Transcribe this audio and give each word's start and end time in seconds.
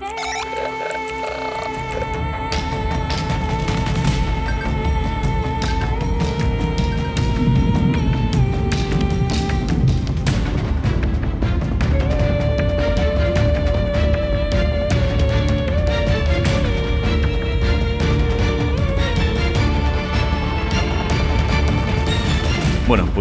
Bueno, 0.00 0.33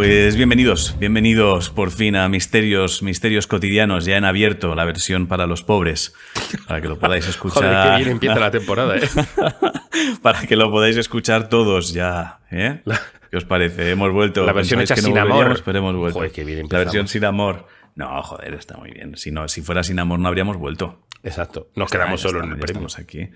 pues 0.04 0.36
bienvenidos, 0.36 0.98
bienvenidos 1.00 1.70
por 1.70 1.90
fin 1.90 2.18
a 2.18 2.28
Misterios, 2.28 3.02
Misterios 3.04 3.48
Cotidianos, 3.48 4.04
ya 4.04 4.18
en 4.18 4.26
abierto, 4.26 4.76
la 4.76 4.84
versión 4.84 5.28
para 5.28 5.48
los 5.48 5.64
pobres, 5.64 6.14
para 6.68 6.82
que 6.82 6.90
lo 6.90 7.00
podáis 7.00 7.26
escuchar. 7.30 7.64
Joder, 7.64 7.84
qué 7.84 7.98
bien 8.00 8.10
empieza 8.10 8.38
la 8.38 8.52
temporada, 8.52 8.98
¿eh? 8.98 9.08
para 10.22 10.42
que 10.42 10.58
lo 10.58 10.70
podáis 10.72 10.98
escuchar 10.98 11.48
todos 11.48 11.94
ya, 11.94 12.42
¿eh? 12.52 12.82
¿Qué 13.32 13.38
os 13.38 13.46
parece? 13.46 13.92
Hemos 13.92 14.12
vuelto. 14.12 14.46
La 14.46 14.52
versión 14.52 14.82
hecha 14.82 14.94
que 14.96 15.02
no 15.04 15.08
sin 15.08 15.18
amor. 15.18 15.62
Pero 15.64 15.80
hemos 15.80 15.96
vuelto. 15.96 16.20
Joder, 16.20 16.32
qué 16.34 16.44
bien 16.44 16.68
la 16.70 16.80
versión 16.80 17.08
sin 17.08 17.24
amor. 17.24 17.66
No, 17.96 18.22
joder, 18.24 18.56
está 18.56 18.76
muy 18.76 18.92
bien. 18.92 19.16
Si, 19.16 19.32
no, 19.32 19.48
si 19.48 19.62
fuera 19.62 19.84
sin 19.84 20.00
amor 20.00 20.20
no 20.20 20.28
habríamos 20.28 20.58
vuelto. 20.58 21.08
Exacto. 21.24 21.70
Nos 21.78 21.90
quedamos 21.90 22.20
solo 22.20 22.44
en 22.44 22.52
el 22.52 22.58
premio. 22.58 22.88
Estamos 22.88 23.00
aquí. 23.00 23.30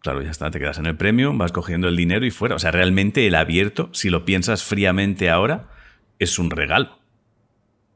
Claro, 0.00 0.22
ya 0.22 0.30
está, 0.30 0.50
te 0.50 0.58
quedas 0.58 0.78
en 0.78 0.86
el 0.86 0.96
premium, 0.96 1.36
vas 1.36 1.52
cogiendo 1.52 1.88
el 1.88 1.96
dinero 1.96 2.24
y 2.24 2.30
fuera. 2.30 2.54
O 2.54 2.58
sea, 2.58 2.70
realmente 2.70 3.26
el 3.26 3.34
abierto, 3.34 3.90
si 3.92 4.08
lo 4.08 4.24
piensas 4.24 4.62
fríamente 4.64 5.28
ahora, 5.28 5.75
es 6.18 6.38
un 6.38 6.50
regalo. 6.50 6.98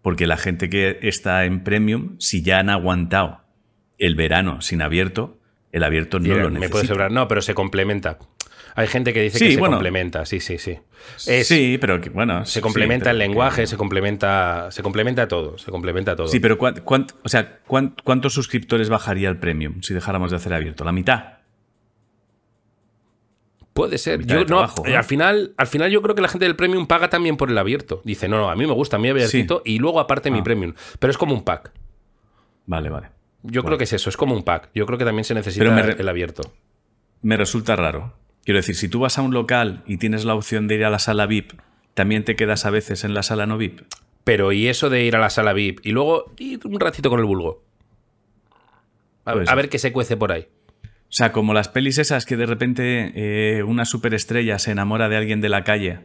Porque 0.02 0.26
la 0.26 0.36
gente 0.36 0.70
que 0.70 0.98
está 1.02 1.44
en 1.44 1.62
premium, 1.62 2.16
si 2.18 2.42
ya 2.42 2.58
han 2.58 2.70
aguantado 2.70 3.42
el 3.98 4.14
verano 4.14 4.60
sin 4.62 4.80
abierto, 4.80 5.38
el 5.72 5.84
abierto 5.84 6.18
no 6.18 6.24
Mira, 6.28 6.42
lo 6.44 6.48
me 6.50 6.54
necesita. 6.54 6.72
puede 6.72 6.86
sobrar. 6.86 7.12
No, 7.12 7.28
pero 7.28 7.42
se 7.42 7.52
complementa. 7.54 8.18
Hay 8.76 8.86
gente 8.86 9.12
que 9.12 9.20
dice 9.22 9.38
Sí, 9.38 9.46
que 9.48 9.54
se 9.54 9.58
complementa, 9.60 10.24
sí, 10.24 10.40
sí, 10.40 10.56
sí. 10.56 10.78
Es- 11.26 11.48
sí, 11.48 11.76
pero 11.80 12.00
que, 12.00 12.08
bueno. 12.08 12.46
Se 12.46 12.60
complementa 12.62 13.10
el 13.10 13.16
que- 13.18 13.24
lenguaje, 13.26 13.66
se 13.66 13.76
complementa, 13.76 14.68
se 14.70 14.82
complementa 14.82 15.26
todo, 15.28 15.58
se 15.58 15.70
complementa 15.70 16.14
todo. 16.16 16.28
Sí, 16.28 16.40
pero 16.40 16.56
o 16.58 17.28
sea, 17.28 17.58
¿cuántos 17.66 18.32
suscriptores 18.32 18.88
bajaría 18.88 19.28
el 19.28 19.38
premium 19.38 19.82
si 19.82 19.92
dejáramos 19.92 20.30
de 20.30 20.36
hacer 20.36 20.54
abierto? 20.54 20.84
¿La 20.84 20.92
mitad? 20.92 21.39
Puede 23.80 23.96
ser. 23.96 24.26
Yo, 24.26 24.44
no, 24.44 24.62
eh, 24.64 24.68
¿no? 24.90 24.96
al, 24.96 25.04
final, 25.04 25.54
al 25.56 25.66
final 25.66 25.90
yo 25.90 26.02
creo 26.02 26.14
que 26.14 26.20
la 26.20 26.28
gente 26.28 26.44
del 26.44 26.54
premium 26.54 26.86
paga 26.86 27.08
también 27.08 27.36
por 27.38 27.50
el 27.50 27.56
abierto. 27.56 28.02
Dice, 28.04 28.28
no, 28.28 28.36
no, 28.36 28.50
a 28.50 28.56
mí 28.56 28.66
me 28.66 28.74
gusta, 28.74 28.96
a 28.96 28.98
mí 28.98 29.08
abiertito 29.08 29.62
y 29.64 29.78
luego 29.78 30.00
aparte 30.00 30.30
mi 30.30 30.40
Ah. 30.40 30.44
premium. 30.44 30.74
Pero 30.98 31.10
es 31.10 31.16
como 31.16 31.32
un 31.32 31.42
pack. 31.44 31.72
Vale, 32.66 32.90
vale. 32.90 33.08
Yo 33.42 33.64
creo 33.64 33.78
que 33.78 33.84
es 33.84 33.92
eso, 33.94 34.10
es 34.10 34.18
como 34.18 34.34
un 34.34 34.42
pack. 34.42 34.68
Yo 34.74 34.84
creo 34.84 34.98
que 34.98 35.06
también 35.06 35.24
se 35.24 35.32
necesita 35.32 35.64
el 35.80 36.08
abierto. 36.08 36.42
Me 37.22 37.38
resulta 37.38 37.74
raro. 37.74 38.12
Quiero 38.44 38.58
decir, 38.58 38.74
si 38.76 38.88
tú 38.88 39.00
vas 39.00 39.16
a 39.18 39.22
un 39.22 39.32
local 39.32 39.82
y 39.86 39.96
tienes 39.96 40.26
la 40.26 40.34
opción 40.34 40.68
de 40.68 40.74
ir 40.74 40.84
a 40.84 40.90
la 40.90 40.98
sala 40.98 41.24
VIP, 41.26 41.52
¿también 41.94 42.24
te 42.24 42.36
quedas 42.36 42.66
a 42.66 42.70
veces 42.70 43.04
en 43.04 43.14
la 43.14 43.22
sala 43.22 43.46
no 43.46 43.56
VIP? 43.56 43.80
Pero 44.24 44.52
y 44.52 44.68
eso 44.68 44.90
de 44.90 45.04
ir 45.04 45.16
a 45.16 45.20
la 45.20 45.30
sala 45.30 45.54
VIP 45.54 45.80
y 45.86 45.92
luego 45.92 46.32
ir 46.36 46.60
un 46.66 46.78
ratito 46.80 47.08
con 47.08 47.18
el 47.18 47.24
vulgo. 47.26 47.62
A, 49.24 49.32
Puede 49.32 49.50
a 49.50 49.54
ver 49.54 49.68
qué 49.68 49.78
se 49.78 49.92
cuece 49.92 50.16
por 50.16 50.32
ahí. 50.32 50.46
O 51.10 51.12
sea, 51.12 51.32
como 51.32 51.52
las 51.54 51.68
pelis 51.68 51.98
esas 51.98 52.24
que 52.24 52.36
de 52.36 52.46
repente 52.46 53.12
eh, 53.16 53.62
una 53.64 53.84
superestrella 53.84 54.58
se 54.60 54.70
enamora 54.70 55.08
de 55.08 55.16
alguien 55.16 55.40
de 55.40 55.48
la 55.48 55.64
calle 55.64 56.00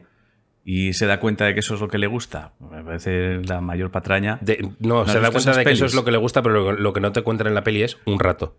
y 0.64 0.94
se 0.94 1.06
da 1.06 1.20
cuenta 1.20 1.46
de 1.46 1.54
que 1.54 1.60
eso 1.60 1.76
es 1.76 1.80
lo 1.82 1.88
que 1.90 2.00
le 2.00 2.08
gusta. 2.08 2.54
Me 2.60 2.84
parece 2.84 3.36
la 3.44 3.62
mayor 3.62 3.92
patraña. 3.92 4.40
De- 4.42 4.68
no, 4.80 5.08
se 5.08 5.20
da 5.20 5.30
cuenta 5.30 5.56
de 5.56 5.64
que 5.64 5.72
eso 5.72 5.86
es 5.86 5.94
lo 5.94 6.04
que 6.04 6.12
le 6.12 6.18
gusta, 6.18 6.42
pero 6.42 6.56
lo, 6.56 6.72
lo 6.72 6.92
que 6.94 7.02
no 7.02 7.12
te 7.12 7.22
cuentan 7.22 7.46
en 7.48 7.54
la 7.54 7.64
peli 7.64 7.84
es 7.84 7.98
un 8.06 8.20
rato. 8.20 8.58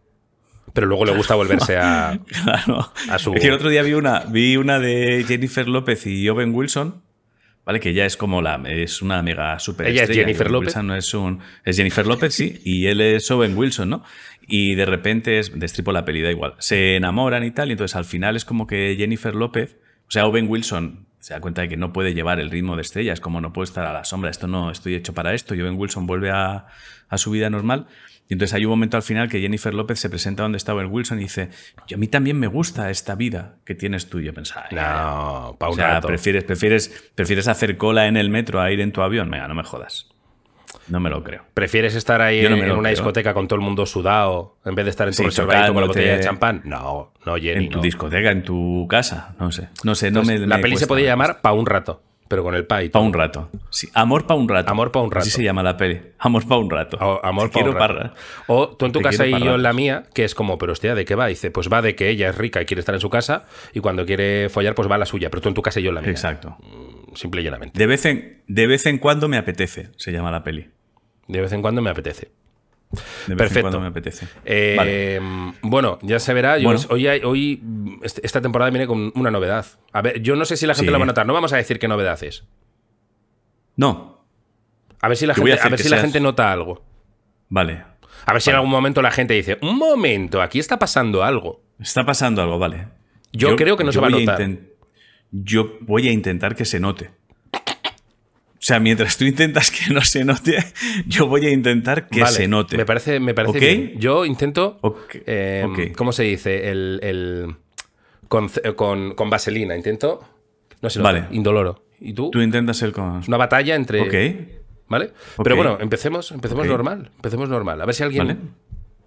Pero 0.73 0.87
luego 0.87 1.05
le 1.05 1.17
gusta 1.17 1.35
volverse 1.35 1.79
a, 1.79 2.19
Claro. 2.45 2.93
a 3.11 3.19
su... 3.19 3.35
Es 3.35 3.41
que 3.41 3.49
el 3.49 3.55
otro 3.55 3.69
día 3.69 3.83
vi 3.83 3.95
una, 3.95 4.21
vi 4.21 4.57
una 4.57 4.79
de 4.79 5.25
Jennifer 5.27 5.67
López 5.67 6.07
y 6.07 6.29
Owen 6.29 6.55
Wilson, 6.55 7.03
¿vale? 7.65 7.81
Que 7.81 7.93
ya 7.95 8.05
es 8.05 8.17
como 8.17 8.41
la, 8.43 8.63
es 8.67 9.01
una 9.03 9.21
mega 9.23 9.59
super 9.59 9.87
Ella 9.89 10.05
es 10.05 10.11
Jennifer 10.11 10.51
López. 10.51 10.77
no 10.83 10.95
es 10.95 11.13
un, 11.15 11.41
es 11.65 11.77
Jennifer 11.77 12.07
López, 12.07 12.35
sí, 12.35 12.61
y 12.65 12.87
él 12.87 13.01
es 13.01 13.29
Owen 13.31 13.57
Wilson, 13.57 13.89
¿no? 13.91 14.05
Y 14.47 14.75
de 14.77 14.85
repente 14.87 15.39
es, 15.39 15.59
destripo 15.59 15.93
la 15.93 16.05
peli, 16.05 16.23
da 16.23 16.31
igual. 16.31 16.55
Se 16.59 16.97
enamoran 16.97 17.43
y 17.45 17.51
tal, 17.51 17.69
y 17.69 17.73
entonces 17.73 17.97
al 17.97 18.05
final 18.05 18.37
es 18.37 18.45
como 18.45 18.67
que 18.67 18.95
Jennifer 18.97 19.35
López, 19.35 19.77
o 20.09 20.11
sea, 20.11 20.27
Owen 20.27 20.47
Wilson 20.49 21.07
se 21.19 21.35
da 21.35 21.41
cuenta 21.41 21.63
de 21.63 21.69
que 21.69 21.77
no 21.77 21.93
puede 21.93 22.15
llevar 22.15 22.39
el 22.39 22.51
ritmo 22.51 22.77
de 22.77 22.83
estrella, 22.83 23.13
es 23.13 23.21
como 23.21 23.41
no 23.41 23.53
puedo 23.53 23.65
estar 23.65 23.85
a 23.87 23.93
la 23.93 24.05
sombra, 24.05 24.31
esto 24.31 24.47
no 24.47 24.71
estoy 24.71 24.95
hecho 24.95 25.13
para 25.15 25.35
esto, 25.35 25.57
y 25.57 25.63
Owen 25.63 25.75
Wilson 25.77 26.07
vuelve 26.07 26.31
a, 26.31 26.67
a 27.09 27.19
su 27.19 27.33
vida 27.33 27.51
normal. 27.51 27.87
Y 28.29 28.33
entonces 28.35 28.55
hay 28.55 28.65
un 28.65 28.71
momento 28.71 28.97
al 28.97 29.03
final 29.05 29.29
que 29.29 29.41
Jennifer 29.41 29.73
López 29.75 29.99
se 30.01 30.11
presenta 30.11 30.43
donde 30.45 30.59
está 30.59 30.75
Owen 30.75 30.89
Wilson 30.91 31.19
y 31.19 31.23
dice, 31.23 31.49
yo 31.89 31.97
a 31.97 31.99
mí 31.99 32.07
también 32.09 32.39
me 32.39 32.47
gusta 32.49 32.91
esta 32.91 33.15
vida 33.15 33.57
que 33.65 33.75
tienes 33.77 34.09
tú. 34.09 34.19
Y 34.21 34.25
yo 34.25 34.35
pensaba, 34.35 34.67
"Ay, 34.71 34.77
No, 34.77 35.57
pa' 35.59 35.67
o 35.69 35.71
un 35.71 35.77
sea, 35.77 35.95
rato. 35.95 36.09
prefieres, 36.09 36.43
prefieres, 36.45 37.11
prefieres 37.15 37.47
hacer 37.49 37.77
cola 37.77 38.07
en 38.09 38.17
el 38.17 38.29
metro 38.31 38.61
a 38.61 38.71
ir 38.73 38.81
en 38.81 38.91
tu 38.93 39.01
avión. 39.03 39.31
Venga, 39.31 39.47
no 39.47 39.55
me 39.55 39.63
jodas. 39.63 40.09
No 40.89 41.01
me 41.01 41.11
lo 41.11 41.23
creo. 41.23 41.43
¿Prefieres 41.55 41.95
estar 41.95 42.21
ahí 42.23 42.43
no 42.43 42.49
en, 42.49 42.55
una 42.71 42.81
creo. 42.81 42.91
discoteca 42.91 43.35
con 43.35 43.49
todo 43.49 43.59
el 43.59 43.65
mundo 43.65 43.87
sudado 43.87 44.57
en 44.65 44.75
vez 44.75 44.85
de 44.87 44.91
estar 44.91 45.07
en 45.09 45.13
tu 45.13 45.19
Sí, 45.19 45.25
reservadito 45.25 45.73
con 45.75 45.83
la 45.83 45.87
botella 45.89 46.17
de 46.17 46.21
champán? 46.23 46.63
No, 46.65 47.13
no, 47.25 47.37
Jenny. 47.37 47.65
En 47.67 47.71
tu 47.71 47.79
no. 47.79 47.83
discoteca, 47.83 48.31
en 48.31 48.43
tu 48.43 48.87
casa, 48.89 49.35
no 49.39 49.51
sé. 49.53 49.69
No 49.85 49.95
sé, 49.95 50.11
no 50.11 50.21
Entonces, 50.21 50.41
me. 50.41 50.47
la 50.47 50.57
me 50.57 50.63
peli 50.63 50.77
se 50.77 50.87
podía 50.87 51.07
llamar 51.07 51.41
Pa' 51.41 51.53
un 51.53 51.67
rato, 51.67 52.03
pero 52.29 52.43
con 52.43 52.55
el 52.55 52.67
pa 52.67 52.83
y 52.83 52.89
Pa' 52.89 52.99
un 53.01 53.13
rato. 53.13 53.51
Sí, 53.71 53.89
amor 53.95 54.27
pa' 54.27 54.35
un 54.35 54.49
rato. 54.49 54.71
Amor 54.71 54.91
pa' 54.93 55.01
un 55.01 55.11
rato. 55.11 55.23
Así 55.23 55.31
se 55.31 55.43
llama 55.43 55.63
la 55.63 55.77
peli. 55.77 56.01
Amor 56.19 56.47
pa' 56.47 56.57
un 56.57 56.71
rato. 56.71 56.97
O- 57.01 57.21
amor 57.25 57.51
pa' 57.51 57.59
un 57.61 57.65
quiero 57.65 57.79
rato. 57.79 57.95
parra. 57.95 58.15
O 58.47 58.69
tú 58.69 58.87
en 58.87 58.93
tu 58.93 58.99
Te 59.01 59.05
casa 59.05 59.27
y 59.27 59.31
yo 59.43 59.55
en 59.57 59.63
la 59.63 59.73
mía, 59.73 60.05
que 60.15 60.25
es 60.25 60.35
como, 60.35 60.59
pero 60.59 60.73
hostia, 60.73 60.95
¿de 60.95 61.05
qué 61.05 61.15
va? 61.15 61.27
Dice, 61.27 61.51
pues 61.51 61.69
va 61.73 61.83
de 61.83 61.95
que 61.95 62.09
ella 62.11 62.29
es 62.31 62.37
rica 62.39 62.61
y 62.63 62.67
quiere 62.67 62.81
estar 62.81 62.95
en 62.95 63.01
su 63.01 63.11
casa 63.11 63.45
y 63.73 63.81
cuando 63.81 64.05
quiere 64.07 64.49
follar, 64.49 64.75
pues 64.75 64.91
va 64.91 64.95
a 64.97 64.99
la 64.99 65.07
suya, 65.07 65.31
pero 65.31 65.41
tú 65.43 65.49
en 65.49 65.55
tu 65.55 65.63
casa 65.63 65.81
y 65.81 65.85
yo 65.85 65.89
en 65.91 65.95
la 65.97 66.01
mía. 66.03 66.11
Exacto. 66.11 66.57
Simple 67.17 67.41
y 67.41 67.45
llanamente. 67.45 67.77
De 67.79 67.87
vez, 67.87 68.05
en, 68.05 68.43
de 68.47 68.67
vez 68.69 68.87
en 68.87 68.99
cuando 68.99 69.27
me 69.29 69.37
apetece, 69.39 69.91
se 69.97 70.13
llama 70.13 70.31
la 70.31 70.45
peli. 70.45 70.71
De 71.27 71.41
vez 71.41 71.51
en 71.53 71.63
cuando 71.63 71.83
me 71.83 71.91
apetece. 71.91 72.31
De 73.27 73.35
vez 73.35 73.37
Perfecto. 73.39 73.59
en 73.59 73.63
cuando 73.63 73.81
me 73.81 73.87
apetece. 73.89 74.29
Eh, 74.45 74.75
Vale. 74.77 75.55
Bueno, 75.63 75.99
ya 76.03 76.21
se 76.21 76.33
verá. 76.33 76.57
Yo- 76.59 76.69
Bueno. 76.69 76.81
hoy, 76.91 77.07
hoy 77.25 77.63
esta 78.23 78.41
temporada 78.41 78.71
viene 78.71 78.87
con 78.87 79.11
una 79.17 79.31
novedad. 79.33 79.67
A 79.93 80.03
ver, 80.03 80.21
yo 80.23 80.37
no 80.37 80.45
sé 80.45 80.57
si 80.57 80.67
la 80.67 80.75
gente 80.75 80.87
Sí. 80.91 80.93
lo 80.93 80.99
va 80.99 81.03
a 81.05 81.07
notar. 81.07 81.27
No 81.27 81.33
vamos 81.33 81.53
a 81.53 81.57
decir 81.57 81.79
qué 81.81 81.89
novedad 81.89 82.23
es. 82.23 82.45
No. 83.77 84.25
A 85.01 85.09
ver 85.09 85.17
si 85.17 85.27
la, 85.27 85.33
a 85.33 85.37
gente, 85.37 85.53
a 85.61 85.69
ver 85.69 85.79
si 85.81 85.89
la 85.89 85.99
gente 85.99 86.21
nota 86.21 86.53
algo. 86.53 86.85
Vale. 87.49 87.85
A 88.25 88.33
ver 88.33 88.43
si 88.43 88.51
en 88.51 88.57
algún 88.57 88.71
momento 88.71 89.03
la 89.03 89.11
gente 89.11 89.35
dice, 89.35 89.59
un 89.63 89.77
momento, 89.79 90.41
aquí 90.43 90.59
está 90.59 90.79
pasando 90.79 91.23
algo. 91.23 91.63
Está 91.81 92.05
pasando 92.05 92.43
algo, 92.43 92.59
vale. 92.59 92.89
Yo 93.33 93.55
creo 93.57 93.77
que 93.77 93.85
no 93.85 93.93
se 93.93 94.01
va 94.01 94.07
a 94.07 94.11
notar. 94.11 94.49
Yo 95.45 95.77
voy 95.81 96.09
a 96.09 96.13
intentar 96.13 96.55
que 96.57 96.65
se 96.65 96.81
note. 96.81 97.11
O 97.53 98.67
sea, 98.67 98.81
mientras 98.81 99.17
tú 99.17 99.25
intentas 99.25 99.71
que 99.71 99.93
no 99.95 100.01
se 100.01 100.25
note, 100.25 100.57
yo 101.07 101.27
voy 101.27 101.47
a 101.47 101.51
intentar 101.51 102.09
que 102.09 102.21
Vale, 102.23 102.35
se 102.37 102.49
note. 102.49 102.77
Me 102.77 102.85
parece, 102.85 103.21
me 103.21 103.33
parece 103.35 103.59
¿Ok? 103.59 103.61
bien. 103.63 103.93
Yo 104.01 104.25
intento. 104.25 104.79
Ok, 104.81 105.17
eh, 105.27 105.65
ok. 105.69 105.97
¿Cómo 105.97 106.13
se 106.13 106.25
dice? 106.25 106.71
El. 106.71 106.99
el- 107.03 107.57
con, 108.29 108.49
con- 108.75 109.15
con 109.15 109.31
vaselina. 109.31 109.77
Intento. 109.77 110.21
No 110.83 110.91
sé, 110.91 110.99
no, 110.99 111.05
Vale. 111.05 111.27
indoloro. 111.31 111.85
¿Y 112.01 112.13
tú? 112.13 112.31
Tú 112.33 112.41
intentas 112.41 112.83
el 112.83 112.93
con. 112.93 113.23
Una 113.29 113.37
batalla 113.37 113.77
entre. 113.77 114.01
Ok. 114.01 114.49
¿Vale? 114.89 115.13
Pero 115.43 115.57
bueno, 115.57 115.79
empecemos, 115.81 116.33
empecemos 116.33 116.67
normal. 116.67 117.11
Empecemos 117.17 117.49
normal. 117.49 117.81
A 117.81 117.87
ver 117.87 117.95
si 117.95 118.03
alguien. 118.03 118.27
Vale. 118.27 118.39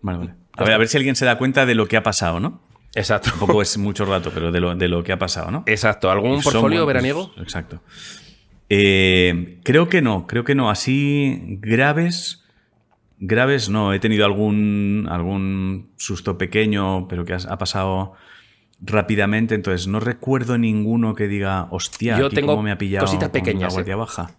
Vale, 0.01 0.17
vale. 0.19 0.33
A 0.53 0.63
ver, 0.63 0.73
a 0.73 0.77
ver 0.77 0.87
si 0.87 0.95
alguien 0.97 1.15
se 1.17 1.25
da 1.25 1.37
cuenta 1.37 1.65
de 1.65 1.75
lo 1.75 1.87
que 1.87 1.97
ha 1.97 2.03
pasado, 2.03 2.39
¿no? 2.39 2.61
Exacto. 2.95 3.29
Tampoco 3.29 3.61
es 3.61 3.77
mucho 3.77 4.05
rato, 4.05 4.31
pero 4.33 4.51
de 4.51 4.59
lo, 4.59 4.75
de 4.75 4.87
lo 4.87 5.03
que 5.03 5.11
ha 5.11 5.19
pasado, 5.19 5.51
¿no? 5.51 5.63
Exacto. 5.65 6.09
¿Algún 6.09 6.41
portfolio 6.41 6.85
veraniego? 6.85 7.31
Exacto. 7.37 7.81
Eh, 8.69 9.59
creo 9.63 9.89
que 9.89 10.01
no, 10.01 10.27
creo 10.27 10.43
que 10.43 10.55
no. 10.55 10.69
Así 10.69 11.57
graves, 11.61 12.45
graves 13.19 13.69
no. 13.69 13.93
He 13.93 13.99
tenido 13.99 14.25
algún, 14.25 15.07
algún 15.09 15.91
susto 15.97 16.37
pequeño, 16.37 17.07
pero 17.07 17.25
que 17.25 17.33
ha, 17.33 17.39
ha 17.47 17.57
pasado 17.57 18.13
rápidamente. 18.81 19.55
Entonces 19.55 19.87
no 19.87 19.99
recuerdo 19.99 20.57
ninguno 20.57 21.15
que 21.15 21.27
diga, 21.27 21.67
hostia, 21.71 22.17
Yo 22.17 22.27
aquí 22.27 22.35
tengo 22.35 22.53
cómo 22.53 22.63
me 22.63 22.71
ha 22.71 22.77
pillado 22.77 23.05
cositas 23.05 23.29
con 23.29 23.33
pequeñas, 23.33 23.73
la 23.73 23.77
guardia 23.77 23.93
¿eh? 23.93 23.97
baja. 23.97 24.31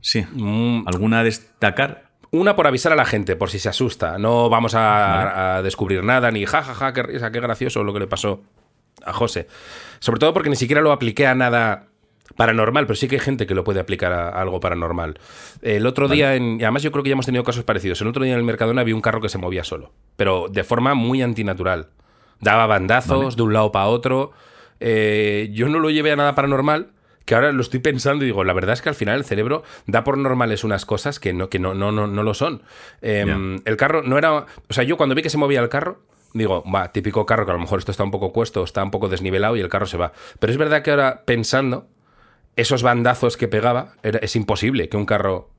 Sí. 0.00 0.24
Mm, 0.32 0.86
¿Alguna 0.86 1.20
a 1.20 1.24
destacar? 1.24 2.05
Una 2.36 2.54
por 2.54 2.66
avisar 2.66 2.92
a 2.92 2.96
la 2.96 3.04
gente, 3.04 3.34
por 3.34 3.50
si 3.50 3.58
se 3.58 3.68
asusta. 3.68 4.18
No 4.18 4.50
vamos 4.50 4.74
a, 4.74 5.56
a 5.56 5.62
descubrir 5.62 6.04
nada, 6.04 6.30
ni 6.30 6.44
jajaja, 6.44 6.92
qué 6.92 7.02
risa, 7.02 7.32
qué 7.32 7.40
gracioso 7.40 7.82
lo 7.82 7.92
que 7.92 8.00
le 8.00 8.06
pasó 8.06 8.42
a 9.04 9.12
José. 9.12 9.46
Sobre 10.00 10.20
todo 10.20 10.34
porque 10.34 10.50
ni 10.50 10.56
siquiera 10.56 10.82
lo 10.82 10.92
apliqué 10.92 11.26
a 11.26 11.34
nada 11.34 11.86
paranormal, 12.36 12.86
pero 12.86 12.96
sí 12.96 13.08
que 13.08 13.16
hay 13.16 13.20
gente 13.20 13.46
que 13.46 13.54
lo 13.54 13.64
puede 13.64 13.80
aplicar 13.80 14.12
a, 14.12 14.28
a 14.28 14.42
algo 14.42 14.60
paranormal. 14.60 15.18
El 15.62 15.86
otro 15.86 16.08
día, 16.08 16.34
en, 16.34 16.60
y 16.60 16.64
además 16.64 16.82
yo 16.82 16.92
creo 16.92 17.02
que 17.02 17.08
ya 17.10 17.14
hemos 17.14 17.26
tenido 17.26 17.44
casos 17.44 17.64
parecidos. 17.64 18.00
El 18.02 18.08
otro 18.08 18.22
día 18.24 18.34
en 18.34 18.38
el 18.38 18.44
Mercadona 18.44 18.84
vi 18.84 18.92
un 18.92 19.00
carro 19.00 19.20
que 19.20 19.28
se 19.28 19.38
movía 19.38 19.64
solo, 19.64 19.92
pero 20.16 20.48
de 20.50 20.64
forma 20.64 20.94
muy 20.94 21.22
antinatural. 21.22 21.88
Daba 22.40 22.66
bandazos 22.66 23.36
de 23.36 23.42
un 23.42 23.54
lado 23.54 23.72
para 23.72 23.86
otro. 23.86 24.32
Eh, 24.78 25.48
yo 25.52 25.68
no 25.68 25.78
lo 25.78 25.88
llevé 25.88 26.12
a 26.12 26.16
nada 26.16 26.34
paranormal, 26.34 26.90
que 27.26 27.34
ahora 27.34 27.52
lo 27.52 27.60
estoy 27.60 27.80
pensando 27.80 28.24
y 28.24 28.28
digo, 28.28 28.44
la 28.44 28.54
verdad 28.54 28.72
es 28.72 28.80
que 28.80 28.88
al 28.88 28.94
final 28.94 29.18
el 29.18 29.24
cerebro 29.24 29.64
da 29.86 30.04
por 30.04 30.16
normales 30.16 30.64
unas 30.64 30.86
cosas 30.86 31.20
que 31.20 31.34
no, 31.34 31.50
que 31.50 31.58
no, 31.58 31.74
no, 31.74 31.92
no, 31.92 32.06
no 32.06 32.22
lo 32.22 32.32
son. 32.32 32.62
Eh, 33.02 33.24
Ya. 33.26 33.36
El 33.64 33.76
carro 33.76 34.02
no 34.02 34.16
era. 34.16 34.32
O 34.32 34.46
sea, 34.70 34.84
yo 34.84 34.96
cuando 34.96 35.14
vi 35.14 35.22
que 35.22 35.28
se 35.30 35.36
movía 35.36 35.60
el 35.60 35.68
carro, 35.68 36.02
digo, 36.32 36.64
va, 36.72 36.92
típico 36.92 37.26
carro 37.26 37.44
que 37.44 37.50
a 37.50 37.54
lo 37.54 37.60
mejor 37.60 37.80
esto 37.80 37.90
está 37.90 38.04
un 38.04 38.12
poco 38.12 38.32
cuesto, 38.32 38.62
está 38.62 38.82
un 38.82 38.90
poco 38.90 39.08
desnivelado 39.08 39.56
y 39.56 39.60
el 39.60 39.68
carro 39.68 39.86
se 39.86 39.96
va. 39.96 40.12
Pero 40.38 40.52
es 40.52 40.56
verdad 40.56 40.82
que 40.82 40.92
ahora 40.92 41.24
pensando, 41.26 41.88
esos 42.54 42.82
bandazos 42.82 43.36
que 43.36 43.48
pegaba, 43.48 43.94
es 44.02 44.36
imposible 44.36 44.88
que 44.88 44.96
un 44.96 45.04
carro 45.04 45.50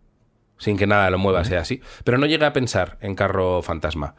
sin 0.58 0.78
que 0.78 0.88
nada 0.88 1.10
lo 1.10 1.18
mueva 1.18 1.44
sea 1.44 1.60
así. 1.60 1.81
Pero 2.04 2.18
no 2.18 2.25
llegué 2.25 2.46
a 2.46 2.54
pensar 2.54 2.98
en 3.02 3.13
carro 3.13 3.62
fantasma. 3.62 4.16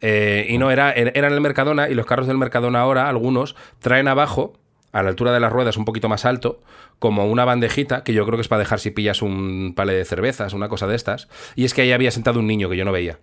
Eh, 0.00 0.46
y 0.48 0.58
no, 0.58 0.70
era, 0.70 0.92
era 0.92 1.28
en 1.28 1.34
el 1.34 1.40
Mercadona 1.40 1.88
y 1.88 1.94
los 1.94 2.06
carros 2.06 2.26
del 2.26 2.38
Mercadona 2.38 2.80
ahora, 2.80 3.08
algunos, 3.08 3.56
traen 3.80 4.08
abajo, 4.08 4.54
a 4.94 5.02
la 5.02 5.10
altura 5.10 5.32
de 5.32 5.40
las 5.40 5.52
ruedas, 5.52 5.76
un 5.76 5.84
poquito 5.84 6.08
más 6.08 6.24
alto, 6.24 6.62
como 6.98 7.26
una 7.26 7.44
bandejita, 7.44 8.04
que 8.04 8.14
yo 8.14 8.24
creo 8.24 8.36
que 8.38 8.42
es 8.42 8.48
para 8.48 8.60
dejar 8.60 8.80
si 8.80 8.90
pillas 8.90 9.20
un 9.22 9.74
pale 9.76 9.92
de 9.92 10.04
cervezas, 10.04 10.52
una 10.54 10.68
cosa 10.68 10.86
de 10.86 10.94
estas. 10.96 11.28
Y 11.56 11.64
es 11.64 11.74
que 11.74 11.82
ahí 11.82 11.92
había 11.92 12.10
sentado 12.10 12.40
un 12.40 12.46
niño 12.46 12.68
que 12.70 12.76
yo 12.76 12.84
no 12.84 12.92
veía. 12.92 13.18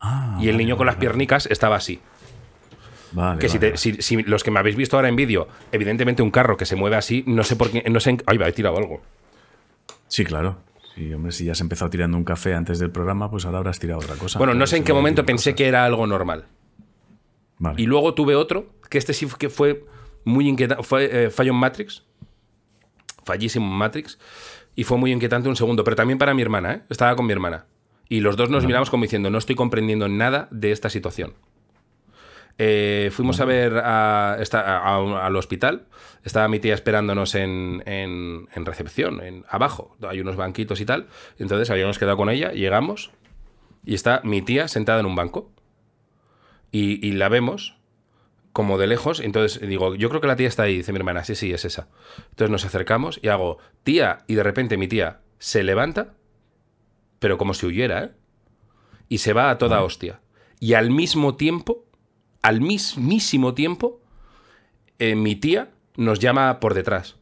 Ah, 0.00 0.38
y 0.40 0.48
el 0.48 0.56
niño 0.56 0.76
con 0.76 0.86
las 0.86 0.96
piernicas 0.96 1.46
estaba 1.46 1.76
así. 1.76 2.00
Vale, 3.12 3.38
que 3.38 3.48
si, 3.48 3.58
te- 3.58 3.76
si- 3.76 4.02
si 4.02 4.22
los 4.24 4.42
que 4.42 4.50
me 4.50 4.58
habéis 4.58 4.76
visto 4.76 4.96
ahora 4.96 5.08
en 5.08 5.16
vídeo, 5.16 5.48
evidentemente 5.72 6.22
un 6.22 6.30
carro 6.30 6.56
que 6.56 6.66
se 6.66 6.74
mueve 6.76 6.96
así, 6.96 7.22
no 7.26 7.44
sé 7.44 7.56
por 7.56 7.70
qué, 7.70 7.84
no 7.88 8.00
sé 8.00 8.10
en- 8.10 8.22
Ay, 8.26 8.36
va, 8.36 8.48
he 8.48 8.52
tirado 8.52 8.76
algo. 8.76 9.00
Sí, 10.08 10.24
claro. 10.24 10.58
Sí, 10.94 11.12
hombre, 11.12 11.32
si 11.32 11.44
ya 11.44 11.52
has 11.52 11.60
empezado 11.60 11.90
tirando 11.90 12.16
un 12.16 12.24
café 12.24 12.54
antes 12.54 12.78
del 12.78 12.90
programa, 12.90 13.30
pues 13.30 13.44
ahora 13.44 13.58
habrás 13.58 13.78
tirado 13.78 14.00
otra 14.00 14.16
cosa. 14.16 14.38
Bueno, 14.38 14.54
no 14.54 14.66
sé 14.66 14.78
en 14.78 14.84
qué 14.84 14.92
momento 14.92 15.24
pensé 15.26 15.50
cosas. 15.50 15.56
que 15.58 15.68
era 15.68 15.84
algo 15.84 16.06
normal. 16.06 16.46
Vale. 17.58 17.80
Y 17.80 17.86
luego 17.86 18.12
tuve 18.14 18.34
otro, 18.34 18.66
que 18.90 18.98
este 18.98 19.12
sí 19.14 19.26
que 19.38 19.48
fue 19.48 19.84
muy 20.26 20.46
inquietante. 20.48 20.82
Fue 20.84 21.24
eh, 21.24 21.30
fallo 21.30 21.52
en 21.52 21.56
Matrix. 21.58 22.04
Fallísimo 23.24 23.64
en 23.66 23.72
Matrix. 23.72 24.18
Y 24.74 24.84
fue 24.84 24.98
muy 24.98 25.10
inquietante 25.12 25.48
un 25.48 25.56
segundo. 25.56 25.82
Pero 25.84 25.96
también 25.96 26.18
para 26.18 26.34
mi 26.34 26.42
hermana, 26.42 26.72
¿eh? 26.74 26.82
Estaba 26.90 27.16
con 27.16 27.24
mi 27.26 27.32
hermana. 27.32 27.64
Y 28.08 28.20
los 28.20 28.36
dos 28.36 28.50
nos 28.50 28.66
miramos 28.66 28.90
como 28.90 29.02
diciendo, 29.04 29.30
no 29.30 29.38
estoy 29.38 29.56
comprendiendo 29.56 30.08
nada 30.08 30.48
de 30.50 30.70
esta 30.72 30.90
situación. 30.90 31.34
Eh, 32.58 33.10
fuimos 33.12 33.40
a 33.40 33.44
ver 33.44 33.78
a- 33.84 34.36
esta- 34.40 34.60
a- 34.60 34.96
a- 34.96 35.26
al 35.26 35.36
hospital. 35.36 35.86
Estaba 36.24 36.48
mi 36.48 36.58
tía 36.58 36.74
esperándonos 36.74 37.34
en, 37.34 37.82
en- 37.86 38.48
en 38.54 38.64
recepción, 38.66 39.20
en, 39.22 39.44
abajo. 39.48 39.96
Hay 40.08 40.20
unos 40.20 40.36
banquitos 40.36 40.80
y 40.80 40.86
tal. 40.86 41.06
Entonces 41.38 41.70
habíamos 41.70 41.98
quedado 41.98 42.16
con 42.16 42.30
ella, 42.30 42.52
llegamos 42.52 43.10
y 43.84 43.94
está 43.94 44.20
mi 44.24 44.40
tía 44.42 44.68
sentada 44.68 45.00
en 45.00 45.06
un 45.06 45.14
banco. 45.16 45.50
Y, 46.72 47.06
y 47.06 47.12
la 47.12 47.28
vemos 47.28 47.75
como 48.56 48.78
de 48.78 48.86
lejos. 48.86 49.20
Entonces 49.20 49.60
digo, 49.68 49.96
yo 49.96 50.08
creo 50.08 50.22
que 50.22 50.28
la 50.28 50.34
tía 50.34 50.48
está 50.48 50.62
ahí. 50.62 50.78
Dice 50.78 50.90
mi 50.90 50.96
hermana, 50.96 51.22
sí, 51.24 51.34
sí, 51.34 51.52
es 51.52 51.66
esa. 51.66 51.88
Entonces 52.30 52.50
nos 52.50 52.64
acercamos 52.64 53.20
y 53.22 53.28
hago, 53.28 53.58
tía, 53.82 54.24
y 54.28 54.34
de 54.34 54.42
repente 54.42 54.78
mi 54.78 54.88
tía 54.88 55.20
se 55.38 55.62
levanta, 55.62 56.14
pero 57.18 57.36
como 57.36 57.52
si 57.52 57.66
huyera, 57.66 58.04
¿eh? 58.04 58.10
Y 59.10 59.18
se 59.18 59.34
va 59.34 59.50
a 59.50 59.58
toda 59.58 59.82
hostia. 59.82 60.20
Y 60.58 60.72
al 60.72 60.90
mismo 60.90 61.36
tiempo, 61.36 61.84
al 62.40 62.62
mismísimo 62.62 63.52
tiempo, 63.52 64.00
eh, 64.98 65.16
mi 65.16 65.36
tía 65.36 65.68
nos 65.98 66.18
llama 66.18 66.58
por 66.58 66.72
detrás. 66.72 67.16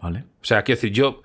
Vale. 0.00 0.24
O 0.40 0.44
sea, 0.44 0.62
quiero 0.62 0.76
decir, 0.76 0.92
yo 0.92 1.24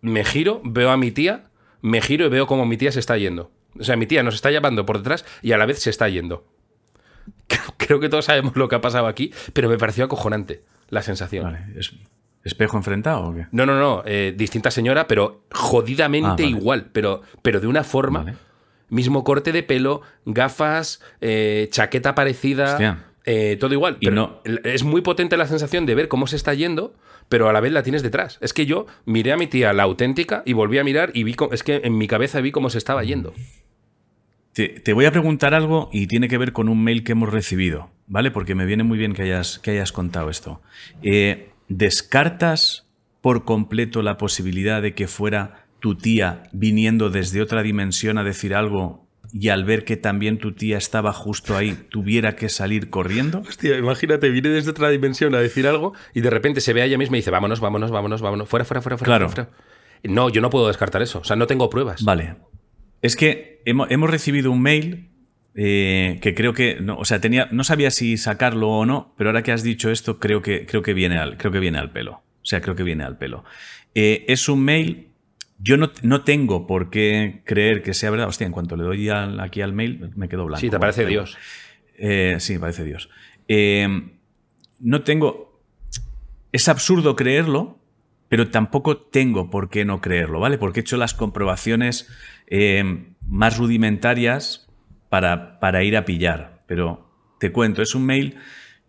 me 0.00 0.24
giro, 0.24 0.62
veo 0.64 0.90
a 0.90 0.96
mi 0.96 1.10
tía, 1.10 1.50
me 1.82 2.00
giro 2.00 2.24
y 2.24 2.30
veo 2.30 2.46
como 2.46 2.64
mi 2.64 2.78
tía 2.78 2.92
se 2.92 3.00
está 3.00 3.18
yendo. 3.18 3.50
O 3.78 3.84
sea, 3.84 3.96
mi 3.96 4.06
tía 4.06 4.22
nos 4.22 4.36
está 4.36 4.50
llamando 4.50 4.86
por 4.86 4.96
detrás 4.96 5.26
y 5.42 5.52
a 5.52 5.58
la 5.58 5.66
vez 5.66 5.80
se 5.80 5.90
está 5.90 6.08
yendo. 6.08 6.53
Creo 7.86 8.00
que 8.00 8.08
todos 8.08 8.24
sabemos 8.26 8.56
lo 8.56 8.68
que 8.68 8.76
ha 8.76 8.80
pasado 8.80 9.06
aquí, 9.06 9.32
pero 9.52 9.68
me 9.68 9.78
pareció 9.78 10.04
acojonante 10.04 10.62
la 10.90 11.02
sensación. 11.02 11.44
Vale. 11.44 11.58
¿Es- 11.76 11.92
¿Espejo 12.44 12.76
enfrentado 12.76 13.24
o 13.28 13.34
qué? 13.34 13.46
No, 13.52 13.64
no, 13.64 13.78
no, 13.78 14.02
eh, 14.04 14.34
distinta 14.36 14.70
señora, 14.70 15.06
pero 15.08 15.44
jodidamente 15.52 16.26
Ah, 16.28 16.46
vale. 16.46 16.46
igual, 16.48 16.90
pero, 16.92 17.22
pero 17.40 17.58
de 17.58 17.66
una 17.66 17.84
forma. 17.84 18.18
Vale. 18.24 18.34
Mismo 18.90 19.24
corte 19.24 19.50
de 19.50 19.62
pelo, 19.62 20.02
gafas, 20.26 21.00
eh, 21.22 21.68
chaqueta 21.70 22.14
parecida, 22.14 22.72
Hostia. 22.72 23.04
eh, 23.24 23.56
todo 23.58 23.72
igual. 23.72 23.96
Y 24.00 24.06
Pero 24.06 24.14
no- 24.14 24.40
Es 24.62 24.84
muy 24.84 25.00
potente 25.00 25.38
la 25.38 25.46
sensación 25.46 25.86
de 25.86 25.94
ver 25.94 26.08
cómo 26.08 26.26
se 26.26 26.36
está 26.36 26.52
yendo, 26.52 26.94
pero 27.30 27.48
a 27.48 27.52
la 27.54 27.60
vez 27.60 27.72
la 27.72 27.82
tienes 27.82 28.02
detrás. 28.02 28.36
Es 28.42 28.52
que 28.52 28.66
yo 28.66 28.84
miré 29.06 29.32
a 29.32 29.38
mi 29.38 29.46
tía, 29.46 29.72
la 29.72 29.84
auténtica, 29.84 30.42
y 30.44 30.52
volví 30.52 30.78
a 30.78 30.84
mirar 30.84 31.12
y 31.14 31.24
vi, 31.24 31.34
es 31.50 31.62
que 31.62 31.80
en 31.82 31.96
mi 31.96 32.06
cabeza 32.08 32.42
vi 32.42 32.52
cómo 32.52 32.68
se 32.68 32.76
estaba 32.76 33.02
yendo. 33.04 33.32
Te, 34.54 34.68
te 34.68 34.92
voy 34.92 35.04
a 35.04 35.10
preguntar 35.10 35.52
algo 35.52 35.90
y 35.92 36.06
tiene 36.06 36.28
que 36.28 36.38
ver 36.38 36.52
con 36.52 36.68
un 36.68 36.82
mail 36.82 37.02
que 37.02 37.12
hemos 37.12 37.30
recibido, 37.30 37.90
¿vale? 38.06 38.30
Porque 38.30 38.54
me 38.54 38.64
viene 38.66 38.84
muy 38.84 38.96
bien 38.96 39.12
que 39.12 39.22
hayas, 39.22 39.58
que 39.58 39.72
hayas 39.72 39.90
contado 39.90 40.30
esto. 40.30 40.62
Eh, 41.02 41.50
¿Descartas 41.68 42.86
por 43.20 43.44
completo 43.44 44.00
la 44.02 44.16
posibilidad 44.16 44.80
de 44.80 44.94
que 44.94 45.08
fuera 45.08 45.66
tu 45.80 45.96
tía 45.96 46.44
viniendo 46.52 47.10
desde 47.10 47.42
otra 47.42 47.62
dimensión 47.62 48.16
a 48.16 48.22
decir 48.22 48.54
algo 48.54 49.04
y 49.32 49.48
al 49.48 49.64
ver 49.64 49.84
que 49.84 49.96
también 49.96 50.38
tu 50.38 50.52
tía 50.52 50.78
estaba 50.78 51.12
justo 51.12 51.56
ahí, 51.56 51.76
tuviera 51.88 52.36
que 52.36 52.48
salir 52.48 52.90
corriendo? 52.90 53.40
Hostia, 53.40 53.76
imagínate, 53.76 54.30
viene 54.30 54.50
desde 54.50 54.70
otra 54.70 54.88
dimensión 54.90 55.34
a 55.34 55.40
decir 55.40 55.66
algo 55.66 55.94
y 56.14 56.20
de 56.20 56.30
repente 56.30 56.60
se 56.60 56.72
ve 56.72 56.82
a 56.82 56.84
ella 56.84 56.96
misma 56.96 57.16
y 57.16 57.20
dice, 57.20 57.32
vámonos, 57.32 57.58
vámonos, 57.58 57.90
vámonos, 57.90 58.22
vámonos, 58.22 58.48
fuera, 58.48 58.64
fuera, 58.64 58.80
fuera, 58.82 58.98
fuera. 58.98 59.08
Claro. 59.08 59.28
fuera, 59.28 59.46
fuera". 59.46 60.14
No, 60.14 60.28
yo 60.28 60.40
no 60.40 60.50
puedo 60.50 60.68
descartar 60.68 61.02
eso. 61.02 61.18
O 61.18 61.24
sea, 61.24 61.34
no 61.34 61.48
tengo 61.48 61.68
pruebas. 61.70 62.04
Vale. 62.04 62.36
Es 63.04 63.16
que 63.16 63.60
hemos, 63.66 63.90
hemos 63.90 64.08
recibido 64.08 64.50
un 64.50 64.62
mail 64.62 65.08
eh, 65.54 66.18
que 66.22 66.34
creo 66.34 66.54
que. 66.54 66.80
No, 66.80 66.96
o 66.96 67.04
sea, 67.04 67.20
tenía, 67.20 67.48
no 67.52 67.62
sabía 67.64 67.90
si 67.90 68.16
sacarlo 68.16 68.70
o 68.70 68.86
no, 68.86 69.14
pero 69.18 69.28
ahora 69.30 69.42
que 69.42 69.52
has 69.52 69.62
dicho 69.62 69.90
esto, 69.90 70.18
creo 70.18 70.40
que, 70.40 70.64
creo 70.66 70.82
que, 70.82 70.94
viene, 70.94 71.18
al, 71.18 71.36
creo 71.36 71.52
que 71.52 71.58
viene 71.60 71.78
al 71.78 71.92
pelo. 71.92 72.22
O 72.42 72.46
sea, 72.46 72.60
creo 72.62 72.74
que 72.74 72.82
viene 72.82 73.04
al 73.04 73.18
pelo. 73.18 73.44
Eh, 73.94 74.24
es 74.28 74.48
un 74.48 74.64
mail. 74.64 75.08
Yo 75.58 75.76
no, 75.76 75.92
no 76.02 76.22
tengo 76.22 76.66
por 76.66 76.88
qué 76.90 77.42
creer 77.44 77.82
que 77.82 77.92
sea 77.94 78.10
verdad. 78.10 78.28
Hostia, 78.28 78.46
en 78.46 78.52
cuanto 78.52 78.74
le 78.76 78.84
doy 78.84 79.08
al- 79.10 79.38
aquí 79.40 79.60
al 79.60 79.72
mail, 79.74 80.10
me 80.16 80.28
quedo 80.28 80.46
blanco. 80.46 80.60
Sí, 80.60 80.70
te 80.70 80.78
parece. 80.78 81.04
Dios. 81.06 81.36
Eh, 81.98 82.36
sí, 82.40 82.58
parece 82.58 82.84
Dios. 82.84 83.08
No 84.80 85.02
tengo. 85.02 85.60
Es 86.52 86.68
absurdo 86.68 87.16
creerlo, 87.16 87.78
pero 88.34 88.50
tampoco 88.50 88.96
tengo 88.96 89.48
por 89.48 89.70
qué 89.70 89.84
no 89.84 90.00
creerlo, 90.00 90.40
¿vale? 90.40 90.58
Porque 90.58 90.80
he 90.80 90.82
hecho 90.82 90.96
las 90.96 91.14
comprobaciones 91.14 92.08
eh, 92.48 93.12
más 93.28 93.58
rudimentarias 93.58 94.68
para, 95.08 95.60
para 95.60 95.84
ir 95.84 95.96
a 95.96 96.04
pillar. 96.04 96.64
Pero 96.66 97.08
te 97.38 97.52
cuento, 97.52 97.80
es 97.80 97.94
un 97.94 98.04
mail 98.04 98.34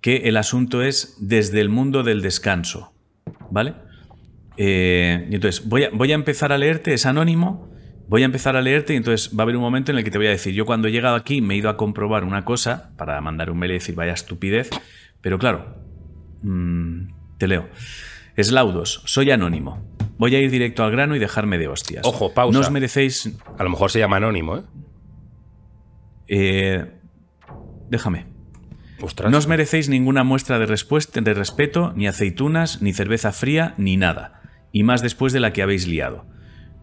que 0.02 0.30
el 0.30 0.38
asunto 0.38 0.82
es 0.82 1.18
desde 1.20 1.62
el 1.62 1.70
mundo 1.70 2.02
del 2.02 2.24
descanso, 2.24 2.96
¿vale? 3.52 3.76
Eh, 4.58 5.28
y 5.30 5.36
entonces 5.36 5.70
voy 5.70 5.84
a, 5.84 5.92
voy 5.94 6.12
a 6.12 6.16
empezar 6.16 6.52
a 6.52 6.58
leerte, 6.58 6.96
es 6.96 7.06
anónimo, 7.06 7.70
voy 8.08 8.24
a 8.24 8.26
empezar 8.26 8.56
a 8.56 8.64
leerte 8.64 8.94
y 8.94 8.98
entonces 8.98 9.38
va 9.38 9.42
a 9.42 9.44
haber 9.44 9.58
un 9.58 9.62
momento 9.62 9.92
en 9.92 10.00
el 10.00 10.04
que 10.04 10.10
te 10.10 10.18
voy 10.18 10.26
a 10.26 10.32
decir, 10.32 10.56
yo 10.56 10.66
cuando 10.66 10.88
he 10.88 10.92
llegado 10.92 11.14
aquí 11.16 11.40
me 11.44 11.54
he 11.54 11.58
ido 11.58 11.70
a 11.70 11.78
comprobar 11.78 12.24
una 12.24 12.46
cosa 12.46 12.96
para 12.98 13.22
mandar 13.22 13.52
un 13.52 13.60
mail 13.60 13.74
y 13.74 13.76
decir, 13.76 13.94
vaya 13.94 14.14
estupidez, 14.14 14.72
pero 15.22 15.38
claro, 15.38 15.76
mm, 16.42 17.38
te 17.38 17.48
leo. 17.48 17.70
Eslaudos, 18.36 19.02
soy 19.06 19.32
anónimo. 19.32 19.84
Voy 20.18 20.36
a 20.36 20.40
ir 20.40 20.50
directo 20.52 20.84
al 20.84 20.92
grano 20.92 21.16
y 21.16 21.20
dejarme 21.20 21.58
de 21.58 21.68
hostias. 21.68 22.06
Ojo, 22.06 22.34
pausa. 22.34 22.54
No 22.54 22.62
os 22.62 22.72
merecéis... 22.72 23.38
A 23.58 23.64
lo 23.64 23.70
mejor 23.70 23.92
se 23.92 24.00
llama 24.00 24.18
anónimo, 24.18 24.58
¿eh? 24.58 24.64
eh, 26.28 26.92
déjame. 27.90 28.28
Ostras. 29.02 29.32
No 29.32 29.38
os 29.38 29.48
merecéis 29.48 29.90
ninguna 29.90 30.24
muestra 30.24 30.58
de, 30.58 30.66
respuesta, 30.66 31.20
de 31.20 31.34
respeto, 31.34 31.94
ni 31.96 32.08
aceitunas, 32.08 32.82
ni 32.82 32.94
cerveza 32.94 33.32
fría, 33.32 33.74
ni 33.78 33.98
nada. 33.98 34.42
Y 34.72 34.84
más 34.84 35.02
después 35.02 35.34
de 35.34 35.42
la 35.42 35.52
que 35.52 35.62
habéis 35.62 35.88
liado. 35.88 36.26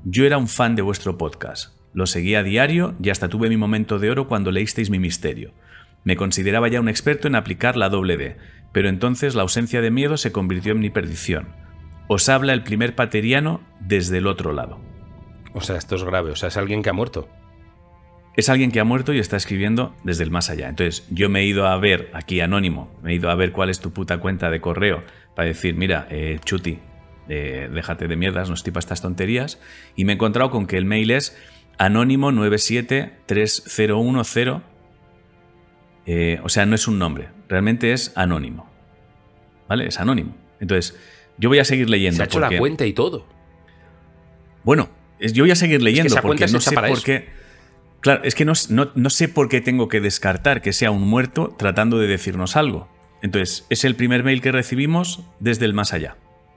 Yo 0.04 0.25
era 0.25 0.38
un 0.38 0.49
fan 0.49 0.76
de 0.76 0.82
vuestro 0.82 1.16
podcast. 1.16 1.75
Lo 1.94 2.06
seguía 2.06 2.40
a 2.40 2.42
diario 2.42 2.94
y 3.02 3.11
hasta 3.11 3.28
tuve 3.28 3.49
mi 3.49 3.56
momento 3.56 3.99
de 3.99 4.11
oro 4.11 4.28
cuando 4.28 4.50
leísteis 4.50 4.90
mi 4.90 4.99
misterio. 4.99 5.52
Me 6.04 6.16
consideraba 6.16 6.68
ya 6.68 6.80
un 6.80 6.88
experto 6.88 7.28
en 7.28 7.35
aplicar 7.35 7.76
la 7.76 7.88
doble 7.88 8.16
D, 8.16 8.37
pero 8.73 8.88
entonces 8.88 9.35
la 9.35 9.43
ausencia 9.43 9.81
de 9.81 9.91
miedo 9.91 10.17
se 10.17 10.33
convirtió 10.33 10.73
en 10.73 10.81
mi 10.81 10.91
perdición. 10.91 11.49
Os 12.09 12.29
habla 12.29 12.52
el 12.52 12.62
primer 12.62 12.95
pateriano 12.95 13.61
desde 13.81 14.19
el 14.19 14.26
otro 14.26 14.52
lado. 14.52 14.81
O 15.55 15.61
sea, 15.61 15.76
esto 15.76 15.97
es 15.97 16.05
grave. 16.05 16.31
O 16.31 16.37
sea, 16.37 16.49
es 16.49 16.57
alguien 16.57 16.83
que 16.83 16.91
ha 16.91 16.95
muerto. 16.95 17.29
es 18.35 18.49
alguien 18.49 18.73
que 18.73 18.81
ha 18.81 18.85
muerto 18.85 19.12
y 19.12 19.19
está 19.19 19.37
escribiendo 19.37 19.95
desde 20.05 20.25
el 20.25 20.31
más 20.31 20.49
allá. 20.49 20.71
Entonces, 20.71 21.07
yo 21.11 21.29
me 21.29 21.41
he 21.41 21.45
ido 21.45 21.67
a 21.67 21.76
ver, 21.76 22.11
aquí 22.14 22.41
anónimo, 22.41 22.91
me 23.02 23.12
he 23.12 23.17
ido 23.17 23.31
a 23.31 23.35
ver 23.35 23.52
cuál 23.52 23.69
es 23.69 23.81
tu 23.81 23.93
puta 23.93 24.17
cuenta 24.19 24.50
de 24.50 24.59
correo 24.61 25.05
para 25.37 25.49
decir, 25.49 25.75
mira, 25.75 26.07
eh, 26.11 26.41
Chuti, 26.43 26.79
eh, 27.29 27.69
déjate 27.73 28.09
de 28.09 28.17
mierdas, 28.17 28.49
no 28.49 28.55
estoy 28.55 28.73
para 28.73 28.81
estas 28.81 29.02
tonterías. 29.02 29.61
Y 29.97 30.07
me 30.07 30.12
he 30.12 30.14
encontrado 30.14 30.50
con 30.50 30.67
que 30.67 30.79
el 30.79 30.87
mail 30.87 31.11
es 31.11 31.37
anónimo 31.79 32.33
9730110. 32.33 34.62
Eh, 36.07 36.41
o 36.43 36.49
sea, 36.49 36.67
no 36.67 36.75
es 36.75 36.88
un 36.88 36.99
nombre, 36.99 37.29
realmente 37.52 37.92
es 37.92 38.12
anónimo. 38.16 38.68
¿Vale? 39.68 39.87
Es 39.87 40.00
anónimo. 40.00 40.35
Entonces, 40.59 40.99
yo 41.38 41.49
voy 41.49 41.59
a 41.59 41.64
seguir 41.64 41.88
leyendo. 41.88 42.16
Se 42.16 42.23
ha 42.23 42.25
hecho 42.26 42.40
porque- 42.40 42.54
la 42.56 42.59
cuenta 42.61 42.87
y 42.87 42.92
todo. 42.92 43.26
bueno, 44.64 44.88
yo 45.21 45.44
voy 45.44 45.50
a 45.50 45.56
seguir 45.56 45.82
leyendo 45.82 46.12
esa 46.14 46.23
porque 46.23 46.47
no 46.47 46.61
sé 46.61 46.73
para 46.75 46.88
por 46.88 46.97
eso. 46.99 47.04
qué. 47.04 47.28
Claro, 48.00 48.25
es 48.25 48.35
que 48.35 48.44
no, 48.44 48.52
no- 48.71 48.90
no 48.94 49.11
sé 49.11 49.28
por 49.28 49.49
qué 49.49 49.61
tengo 49.61 49.88
que 49.88 50.00
descartar 50.00 50.62
que 50.62 50.73
sea 50.73 50.90
un 50.90 51.02
muerto 51.02 51.54
tratando 51.59 51.99
de 51.99 52.06
decirnos 52.09 52.56
algo. 52.56 52.88
Entonces, 53.23 53.66
es 53.71 53.85
el 53.85 53.94
primer 53.94 54.25
mail 54.25 54.40
que 54.40 54.50
recibimos 54.50 55.21
desde 55.38 55.66
el 55.66 55.75
más 55.75 55.92
allá. 55.92 56.16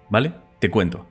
¿Vale? 0.10 0.34
Te 0.60 0.70
cuento. 0.72 1.08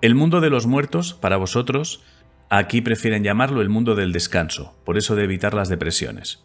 El 0.00 0.14
mundo 0.14 0.40
de 0.40 0.48
los 0.50 0.66
muertos, 0.66 1.14
para 1.14 1.36
vosotros, 1.36 2.02
Aquí 2.48 2.80
prefieren 2.80 3.24
llamarlo 3.24 3.60
el 3.60 3.68
mundo 3.68 3.96
del 3.96 4.12
descanso, 4.12 4.76
por 4.84 4.96
eso 4.96 5.16
de 5.16 5.24
evitar 5.24 5.52
las 5.52 5.68
depresiones. 5.68 6.44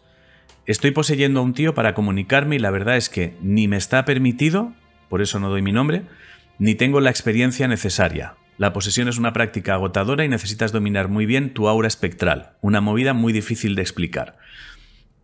Estoy 0.64 0.92
poseyendo 0.92 1.40
a 1.40 1.42
un 1.42 1.54
tío 1.54 1.74
para 1.74 1.92
comunicarme 1.92 2.56
y 2.56 2.58
la 2.60 2.70
verdad 2.70 2.96
es 2.96 3.08
que 3.08 3.36
ni 3.42 3.66
me 3.66 3.76
está 3.76 4.04
permitido, 4.04 4.72
por 5.08 5.20
eso 5.20 5.40
no 5.40 5.48
doy 5.48 5.60
mi 5.60 5.72
nombre, 5.72 6.02
ni 6.58 6.76
tengo 6.76 7.00
la 7.00 7.10
experiencia 7.10 7.66
necesaria. 7.66 8.36
La 8.58 8.72
posesión 8.72 9.08
es 9.08 9.18
una 9.18 9.32
práctica 9.32 9.74
agotadora 9.74 10.24
y 10.24 10.28
necesitas 10.28 10.70
dominar 10.70 11.08
muy 11.08 11.26
bien 11.26 11.52
tu 11.52 11.66
aura 11.66 11.88
espectral, 11.88 12.52
una 12.60 12.80
movida 12.80 13.12
muy 13.12 13.32
difícil 13.32 13.74
de 13.74 13.82
explicar. 13.82 14.38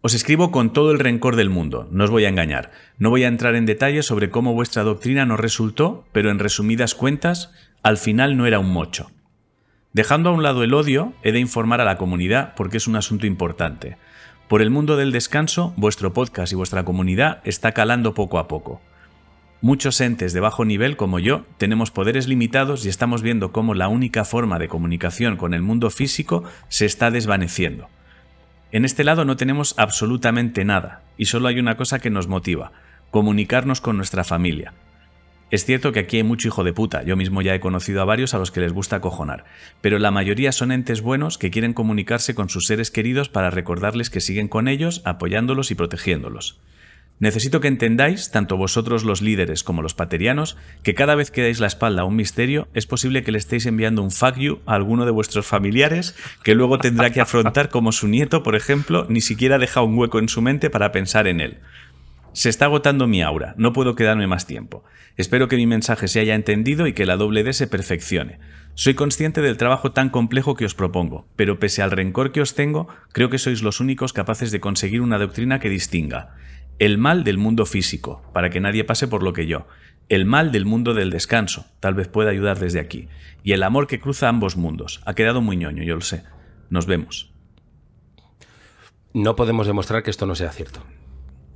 Os 0.01 0.15
escribo 0.15 0.51
con 0.51 0.73
todo 0.73 0.91
el 0.91 0.99
rencor 0.99 1.37
del 1.37 1.51
mundo, 1.51 1.89
no 1.93 2.05
os 2.05 2.11
voy 2.11 2.25
a 2.25 2.29
engañar. 2.29 2.73
No 2.99 3.11
voy 3.11 3.23
a 3.23 3.29
entrar 3.29 3.55
en 3.55 3.67
detalles 3.67 4.07
sobre 4.07 4.31
cómo 4.31 4.55
vuestra 4.55 4.83
doctrina 4.83 5.25
nos 5.25 5.39
resultó, 5.39 6.05
pero 6.11 6.31
en 6.31 6.41
resumidas 6.41 6.97
cuentas, 6.97 7.53
al 7.85 7.97
final 7.97 8.37
no 8.37 8.47
era 8.47 8.59
un 8.59 8.73
mocho. 8.73 9.11
Dejando 9.93 10.31
a 10.31 10.33
un 10.33 10.43
lado 10.43 10.65
el 10.65 10.75
odio, 10.75 11.15
he 11.23 11.31
de 11.31 11.41
informar 11.41 11.81
a 11.81 11.85
la 11.85 11.97
comunidad 11.97 12.55
porque 12.57 12.77
es 12.77 12.89
un 12.89 12.97
asunto 12.97 13.27
importante. 13.27 13.99
Por 14.49 14.63
el 14.63 14.71
mundo 14.71 14.97
del 14.97 15.13
descanso, 15.13 15.75
vuestro 15.77 16.15
podcast 16.15 16.53
y 16.53 16.57
vuestra 16.57 16.83
comunidad 16.83 17.43
está 17.45 17.73
calando 17.73 18.15
poco 18.15 18.39
a 18.39 18.49
poco. 18.49 18.81
Muchos 19.61 20.01
entes 20.01 20.33
de 20.33 20.41
bajo 20.41 20.65
nivel 20.65 20.97
como 20.97 21.19
yo 21.19 21.45
tenemos 21.59 21.91
poderes 21.91 22.29
limitados 22.29 22.87
y 22.87 22.89
estamos 22.89 23.21
viendo 23.21 23.53
cómo 23.53 23.75
la 23.75 23.89
única 23.89 24.25
forma 24.25 24.59
de 24.59 24.69
comunicación 24.69 25.37
con 25.37 25.53
el 25.53 25.61
mundo 25.61 25.91
físico 25.91 26.45
se 26.69 26.87
está 26.87 27.11
desvaneciendo. 27.11 27.89
En 28.73 28.87
este 28.87 29.05
lado 29.05 29.27
no 29.27 29.37
tenemos 29.37 29.75
absolutamente 29.77 30.65
nada, 30.65 31.03
y 31.19 31.27
solo 31.27 31.49
hay 31.49 31.59
una 31.59 31.77
cosa 31.77 31.99
que 31.99 32.09
nos 32.09 32.27
motiva, 32.27 32.73
comunicarnos 33.11 33.83
con 33.83 33.99
nuestra 33.99 34.25
familia. 34.25 34.73
Es 35.51 35.65
cierto 35.65 35.93
que 35.93 36.01
aquí 36.01 36.19
hay 36.19 36.25
mucho 36.25 36.49
hijo 36.49 36.63
de 36.63 36.75
puta, 36.75 37.03
yo 37.05 37.17
mismo 37.17 37.41
ya 37.41 37.55
he 37.55 37.61
conocido 37.61 38.03
a 38.03 38.05
varios 38.05 38.35
a 38.35 38.39
los 38.39 38.51
que 38.51 38.61
les 38.61 38.75
gusta 38.75 39.01
cojonar, 39.01 39.47
pero 39.81 39.99
la 39.99 40.11
mayoría 40.11 40.53
son 40.53 40.73
entes 40.73 41.01
buenos 41.01 41.39
que 41.39 41.51
quieren 41.51 41.73
comunicarse 41.73 42.35
con 42.35 42.51
sus 42.51 42.67
seres 42.67 42.91
queridos 42.91 43.31
para 43.31 43.49
recordarles 43.49 44.11
que 44.11 44.21
siguen 44.21 44.49
con 44.49 44.69
ellos, 44.69 45.01
apoyándolos 45.07 45.71
y 45.71 45.75
protegiéndolos. 45.75 46.61
Necesito 47.21 47.61
que 47.61 47.69
entendáis, 47.69 48.31
tanto 48.31 48.57
vosotros 48.57 49.05
los 49.05 49.23
líderes 49.23 49.65
como 49.65 49.83
los 49.83 49.95
paterianos, 49.95 50.57
que 50.85 50.95
cada 50.95 51.17
vez 51.17 51.33
que 51.33 51.43
dais 51.43 51.59
la 51.59 51.67
espalda 51.67 52.03
a 52.03 52.05
un 52.05 52.15
misterio, 52.15 52.69
es 52.75 52.87
posible 52.87 53.25
que 53.25 53.33
le 53.33 53.39
estéis 53.39 53.67
enviando 53.67 54.03
un 54.03 54.13
fuck 54.13 54.37
you 54.37 54.61
a 54.67 54.75
alguno 54.75 55.05
de 55.05 55.11
vuestros 55.11 55.47
familiares, 55.47 56.15
que 56.45 56.55
luego 56.55 56.79
tendrá 56.79 57.11
que 57.11 57.21
afrontar 57.21 57.71
como 57.71 57.91
su 57.91 58.07
nieto, 58.07 58.45
por 58.45 58.55
ejemplo, 58.55 59.07
ni 59.09 59.21
siquiera 59.21 59.59
deja 59.59 59.83
un 59.83 59.99
hueco 59.99 60.21
en 60.21 60.29
su 60.29 60.43
mente 60.43 60.71
para 60.71 60.93
pensar 60.93 61.27
en 61.27 61.41
él. 61.41 61.59
Se 62.33 62.49
está 62.49 62.67
agotando 62.67 63.07
mi 63.07 63.23
aura, 63.23 63.55
no 63.57 63.73
puedo 63.73 63.95
quedarme 63.95 64.27
más 64.27 64.47
tiempo. 64.47 64.85
Espero 65.17 65.49
que 65.49 65.57
mi 65.57 65.67
mensaje 65.67 66.09
se 66.09 66.21
haya 66.21 66.35
entendido 66.35 66.87
y 66.87 66.93
que 66.93 67.07
la 67.07 67.17
doble 67.17 67.43
D 67.43 67.53
se 67.53 67.67
perfeccione. 67.67 68.39
Soy 68.75 68.95
consciente 68.95 69.41
del 69.41 69.57
trabajo 69.57 69.93
tan 69.93 70.11
complejo 70.11 70.55
que 70.55 70.65
os 70.65 70.75
propongo, 70.75 71.27
pero 71.35 71.59
pese 71.59 71.83
al 71.83 71.91
rencor 71.91 72.31
que 72.31 72.41
os 72.41 72.55
tengo, 72.55 72.89
creo 73.13 73.29
que 73.29 73.39
sois 73.39 73.63
los 73.63 73.81
únicos 73.81 74.13
capaces 74.13 74.53
de 74.53 74.61
conseguir 74.61 75.01
una 75.01 75.19
doctrina 75.19 75.59
que 75.59 75.69
distinga 75.69 76.37
el 76.79 76.97
mal 76.97 77.25
del 77.25 77.39
mundo 77.39 77.67
físico, 77.67 78.23
para 78.33 78.51
que 78.51 78.61
nadie 78.61 78.85
pase 78.85 79.09
por 79.09 79.23
lo 79.23 79.33
que 79.33 79.47
yo, 79.47 79.67
el 80.09 80.25
mal 80.25 80.53
del 80.53 80.65
mundo 80.65 80.95
del 80.95 81.11
descanso, 81.11 81.67
tal 81.81 81.95
vez 81.95 82.09
pueda 82.09 82.31
ayudar 82.31 82.59
desde 82.59 82.81
aquí, 82.81 83.09
y 83.43 83.53
el 83.53 83.63
amor 83.63 83.87
que 83.87 84.01
cruza 84.01 84.29
ambos 84.29 84.57
mundos. 84.57 85.03
Ha 85.05 85.15
quedado 85.15 85.41
muy 85.41 85.57
ñoño, 85.57 85.83
yo 85.83 85.97
lo 85.97 86.01
sé. 86.01 86.23
Nos 86.71 86.87
vemos. 86.87 87.33
No 89.13 89.37
podemos 89.37 89.67
demostrar 89.67 90.03
que 90.03 90.11
esto 90.11 90.27
no 90.27 90.35
sea 90.35 90.53
cierto. 90.53 90.85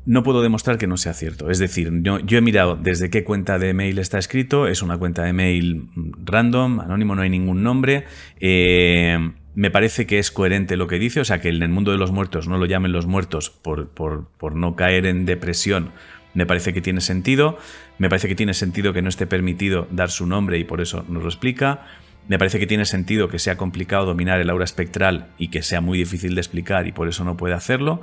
No 0.04 0.24
puedo 0.24 0.42
demostrar 0.42 0.78
que 0.78 0.88
no 0.88 0.96
sea 0.96 1.14
cierto. 1.14 1.48
Es 1.48 1.58
decir, 1.58 1.90
yo, 2.02 2.18
he 2.18 2.40
mirado 2.40 2.76
desde 2.76 3.08
qué 3.08 3.22
cuenta 3.22 3.58
de 3.58 3.72
mail 3.72 3.98
está 3.98 4.18
escrito. 4.18 4.66
Es 4.66 4.82
una 4.82 4.98
cuenta 4.98 5.22
de 5.22 5.32
mail 5.32 5.88
random, 6.24 6.80
anónimo, 6.80 7.14
no 7.14 7.22
hay 7.22 7.30
ningún 7.30 7.62
nombre. 7.62 8.04
Eh, 8.40 9.16
me 9.54 9.70
parece 9.70 10.06
que 10.06 10.18
es 10.18 10.30
coherente 10.30 10.76
lo 10.76 10.88
que 10.88 10.98
dice, 10.98 11.20
o 11.20 11.24
sea, 11.24 11.40
que 11.40 11.50
en 11.50 11.62
el 11.62 11.68
mundo 11.68 11.92
de 11.92 11.98
los 11.98 12.10
muertos 12.10 12.48
no 12.48 12.58
lo 12.58 12.66
llamen 12.66 12.90
los 12.90 13.06
muertos 13.06 13.50
por, 13.50 13.88
por, 13.90 14.56
no 14.56 14.74
caer 14.76 15.06
en 15.06 15.26
depresión, 15.26 15.92
me 16.34 16.46
parece 16.46 16.72
que 16.72 16.80
tiene 16.80 17.00
sentido. 17.00 17.58
Me 17.98 18.08
parece 18.08 18.26
que 18.26 18.34
tiene 18.34 18.54
sentido 18.54 18.92
que 18.92 19.02
no 19.02 19.08
esté 19.08 19.26
permitido 19.26 19.86
dar 19.90 20.10
su 20.10 20.26
nombre 20.26 20.58
y 20.58 20.64
por 20.64 20.80
eso 20.80 21.04
nos 21.08 21.22
lo 21.22 21.28
explica. 21.28 21.86
Me 22.26 22.38
parece 22.38 22.58
que 22.58 22.66
tiene 22.66 22.86
sentido 22.86 23.28
que 23.28 23.38
sea 23.38 23.56
complicado 23.56 24.06
dominar 24.06 24.40
el 24.40 24.48
aura 24.48 24.64
espectral 24.64 25.28
y 25.38 25.48
que 25.48 25.62
sea 25.62 25.80
muy 25.80 25.98
difícil 25.98 26.34
de 26.34 26.40
explicar 26.40 26.86
y 26.86 26.92
por 26.92 27.08
eso 27.08 27.22
no 27.24 27.36
puede 27.36 27.54
hacerlo. 27.54 28.00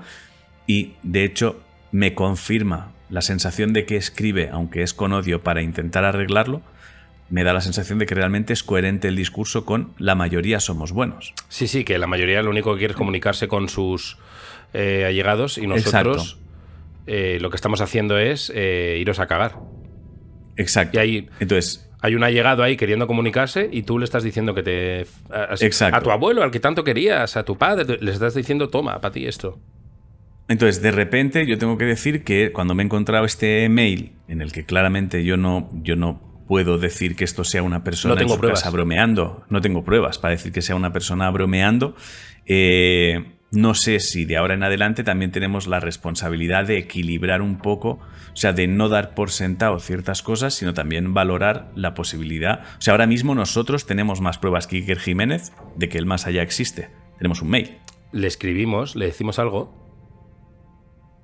Y 0.68 0.94
de 1.02 1.24
hecho 1.24 1.60
me 1.92 2.14
confirma 2.14 2.92
la 3.10 3.22
sensación 3.22 3.74
de 3.74 3.86
que 3.86 3.96
escribe, 3.96 4.50
aunque 4.52 4.84
es 4.84 4.94
con 4.94 5.14
odio, 5.14 5.42
para 5.42 5.62
intentar 5.62 6.06
arreglarlo, 6.06 6.62
me 7.30 7.44
da 7.44 7.54
la 7.54 7.62
sensación 7.62 8.00
de 8.00 8.06
que 8.06 8.16
realmente 8.16 8.54
es 8.54 8.64
coherente 8.64 9.08
el 9.08 9.16
discurso 9.16 9.66
con 9.66 9.94
la 9.98 10.16
mayoría 10.16 10.60
somos 10.60 10.92
buenos. 10.92 11.34
Sí, 11.48 11.68
sí, 11.68 11.84
que 11.84 11.98
la 11.98 12.08
mayoría 12.08 12.42
lo 12.42 12.50
único 12.50 12.74
que 12.74 12.80
quiere 12.80 12.94
es 12.94 12.98
comunicarse 12.98 13.48
con 13.48 13.70
sus 13.70 14.18
eh, 14.74 15.06
allegados 15.06 15.58
y 15.58 15.68
nosotros 15.68 16.40
eh, 17.08 17.38
lo 17.42 17.50
que 17.50 17.56
estamos 17.56 17.82
haciendo 17.82 18.18
es 18.18 18.52
eh, 18.56 18.98
iros 19.00 19.20
a 19.20 19.28
cagar. 19.28 19.58
Exacto. 20.58 20.98
Y 20.98 21.00
hay, 21.00 21.30
Entonces, 21.40 21.90
hay 22.02 22.16
un 22.16 22.24
allegado 22.24 22.64
ahí 22.64 22.78
queriendo 22.78 23.08
comunicarse 23.08 23.70
y 23.72 23.84
tú 23.84 24.00
le 24.00 24.06
estás 24.06 24.24
diciendo 24.24 24.54
que 24.54 24.64
te... 24.64 25.08
A, 25.32 25.56
a 25.96 26.02
tu 26.02 26.12
abuelo, 26.12 26.44
al 26.44 26.52
que 26.52 26.60
tanto 26.60 26.84
querías, 26.84 27.38
a 27.38 27.44
tu 27.44 27.58
padre, 27.58 27.98
le 28.00 28.12
estás 28.12 28.34
diciendo, 28.34 28.70
toma, 28.70 29.00
para 29.02 29.14
ti 29.14 29.26
esto. 29.26 29.60
Entonces, 30.50 30.82
de 30.82 30.92
repente, 30.92 31.46
yo 31.46 31.58
tengo 31.58 31.78
que 31.78 31.86
decir 31.86 32.24
que 32.24 32.52
cuando 32.52 32.74
me 32.74 32.84
he 32.84 32.86
encontrado 32.86 33.24
este 33.24 33.70
mail 33.70 34.14
en 34.28 34.42
el 34.42 34.52
que 34.52 34.66
claramente 34.66 35.24
yo 35.24 35.38
no, 35.38 35.70
yo 35.84 35.96
no 35.96 36.44
puedo 36.48 36.80
decir 36.80 37.16
que 37.16 37.24
esto 37.24 37.44
sea 37.44 37.62
una 37.62 37.84
persona 37.84 38.16
no 38.16 38.20
tengo 38.20 38.34
en 38.34 38.42
casa 38.42 38.72
bromeando. 38.72 39.46
No 39.50 39.62
tengo 39.62 39.84
pruebas 39.84 40.18
para 40.18 40.32
decir 40.32 40.52
que 40.52 40.64
sea 40.64 40.76
una 40.76 40.92
persona 40.92 41.30
bromeando. 41.30 41.96
Eh, 42.48 43.36
no 43.52 43.76
sé 43.76 44.00
si 44.00 44.26
de 44.26 44.38
ahora 44.38 44.56
en 44.56 44.64
adelante 44.64 45.04
también 45.04 45.32
tenemos 45.32 45.68
la 45.68 45.80
responsabilidad 45.80 46.66
de 46.66 46.80
equilibrar 46.80 47.44
un 47.44 47.60
poco, 47.60 48.00
o 48.32 48.36
sea, 48.36 48.52
de 48.52 48.68
no 48.68 48.90
dar 48.90 49.14
por 49.14 49.30
sentado 49.30 49.78
ciertas 49.80 50.24
cosas, 50.24 50.56
sino 50.56 50.74
también 50.74 51.14
valorar 51.14 51.72
la 51.76 51.94
posibilidad. 51.94 52.62
O 52.80 52.82
sea, 52.82 52.94
ahora 52.94 53.06
mismo 53.06 53.36
nosotros 53.36 53.86
tenemos 53.86 54.20
más 54.20 54.40
pruebas 54.40 54.66
que 54.66 54.78
Iker 54.78 55.00
Jiménez 55.00 55.52
de 55.76 55.90
que 55.90 56.00
el 56.00 56.08
más 56.08 56.26
allá 56.26 56.42
existe. 56.42 56.90
Tenemos 57.20 57.44
un 57.44 57.50
mail. 57.50 57.78
Le 58.12 58.26
escribimos, 58.26 58.96
le 58.96 59.06
decimos 59.06 59.38
algo. 59.38 59.89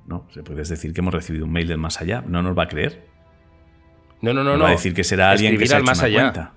No, 0.07 0.27
se 0.33 0.43
puedes 0.43 0.69
decir 0.69 0.93
que 0.93 1.01
hemos 1.01 1.13
recibido 1.13 1.45
un 1.45 1.51
mail 1.51 1.67
del 1.67 1.77
más 1.77 2.01
allá. 2.01 2.23
No 2.27 2.41
nos 2.41 2.57
va 2.57 2.63
a 2.63 2.67
creer. 2.67 3.05
No, 4.21 4.33
no, 4.33 4.43
no, 4.43 4.57
no. 4.57 4.63
Va 4.63 4.69
a 4.69 4.71
decir 4.73 4.93
que 4.93 5.03
será 5.03 5.31
alguien 5.31 5.57
que 5.57 5.67
se 5.67 5.75
ha 5.75 5.77
hecho 5.77 5.85
más 5.85 6.01
allá. 6.01 6.21
Cuenta. 6.21 6.53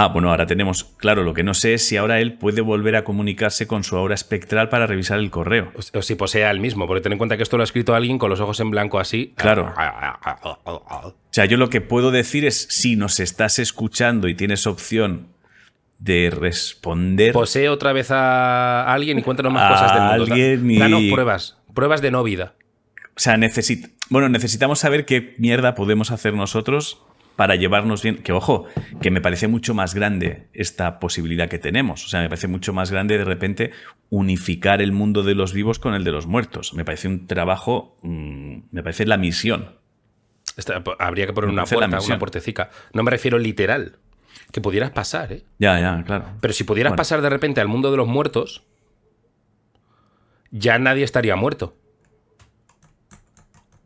Ah, 0.00 0.06
bueno, 0.06 0.30
ahora 0.30 0.46
tenemos, 0.46 0.84
claro, 0.84 1.24
lo 1.24 1.34
que 1.34 1.42
no 1.42 1.54
sé 1.54 1.74
es 1.74 1.84
si 1.84 1.96
ahora 1.96 2.20
él 2.20 2.34
puede 2.34 2.60
volver 2.60 2.94
a 2.94 3.02
comunicarse 3.02 3.66
con 3.66 3.82
su 3.82 3.96
aura 3.96 4.14
espectral 4.14 4.68
para 4.68 4.86
revisar 4.86 5.18
el 5.18 5.28
correo. 5.28 5.72
O, 5.92 6.02
si 6.02 6.14
posea 6.14 6.52
el 6.52 6.60
mismo, 6.60 6.86
porque 6.86 7.00
ten 7.00 7.10
en 7.10 7.18
cuenta 7.18 7.36
que 7.36 7.42
esto 7.42 7.56
lo 7.56 7.64
ha 7.64 7.64
escrito 7.64 7.96
alguien 7.96 8.16
con 8.16 8.30
los 8.30 8.38
ojos 8.38 8.60
en 8.60 8.70
blanco 8.70 9.00
así. 9.00 9.34
Claro. 9.36 9.74
o 10.64 11.14
sea, 11.30 11.46
yo 11.46 11.56
lo 11.56 11.68
que 11.68 11.80
puedo 11.80 12.12
decir 12.12 12.44
es, 12.44 12.68
si 12.70 12.94
nos 12.94 13.18
estás 13.18 13.58
escuchando 13.58 14.28
y 14.28 14.36
tienes 14.36 14.68
opción 14.68 15.32
de 15.98 16.30
responder... 16.30 17.32
Posee 17.32 17.68
otra 17.68 17.92
vez 17.92 18.12
a 18.12 18.84
alguien 18.92 19.18
y 19.18 19.22
cuéntanos 19.22 19.52
más 19.52 19.72
cosas 19.72 19.94
del 19.94 20.02
mundo. 20.02 20.32
Alguien 20.32 20.70
y... 20.70 21.10
pruebas, 21.10 21.57
pruebas 21.74 22.02
de 22.02 22.10
no 22.10 22.22
vida. 22.22 22.54
O 23.16 23.20
sea, 23.20 23.36
necesito 23.36 23.88
bueno, 24.10 24.28
necesitamos 24.28 24.78
saber 24.78 25.04
qué 25.04 25.34
mierda 25.38 25.74
podemos 25.74 26.10
hacer 26.10 26.32
nosotros 26.34 27.02
para 27.36 27.56
llevarnos 27.56 28.02
bien. 28.02 28.16
Que 28.22 28.32
ojo, 28.32 28.66
que 29.02 29.10
me 29.10 29.20
parece 29.20 29.48
mucho 29.48 29.74
más 29.74 29.94
grande 29.94 30.48
esta 30.54 30.98
posibilidad 30.98 31.48
que 31.48 31.58
tenemos. 31.58 32.04
O 32.06 32.08
sea, 32.08 32.20
me 32.20 32.28
parece 32.28 32.48
mucho 32.48 32.72
más 32.72 32.90
grande 32.90 33.18
de 33.18 33.24
repente 33.24 33.70
unificar 34.08 34.80
el 34.80 34.92
mundo 34.92 35.22
de 35.22 35.34
los 35.34 35.52
vivos 35.52 35.78
con 35.78 35.94
el 35.94 36.04
de 36.04 36.12
los 36.12 36.26
muertos. 36.26 36.72
Me 36.72 36.84
parece 36.84 37.08
un 37.08 37.26
trabajo, 37.26 37.98
mm, 38.02 38.58
me 38.70 38.82
parece 38.82 39.06
la 39.06 39.18
misión. 39.18 39.76
habría 40.98 41.26
que 41.26 41.32
poner 41.32 41.50
una 41.50 41.64
puerta, 41.64 42.00
una 42.00 42.18
puertecica. 42.18 42.70
No 42.94 43.02
me 43.02 43.10
refiero 43.10 43.38
literal. 43.38 43.98
Que 44.50 44.62
pudieras 44.62 44.90
pasar, 44.90 45.32
¿eh? 45.32 45.42
Ya, 45.58 45.78
ya, 45.78 46.02
claro. 46.04 46.24
Pero 46.40 46.54
si 46.54 46.64
pudieras 46.64 46.94
pasar 46.94 47.20
de 47.20 47.28
repente 47.28 47.60
al 47.60 47.68
mundo 47.68 47.90
de 47.90 47.98
los 47.98 48.08
muertos, 48.08 48.64
ya 50.50 50.78
nadie 50.78 51.04
estaría 51.04 51.36
muerto. 51.36 51.76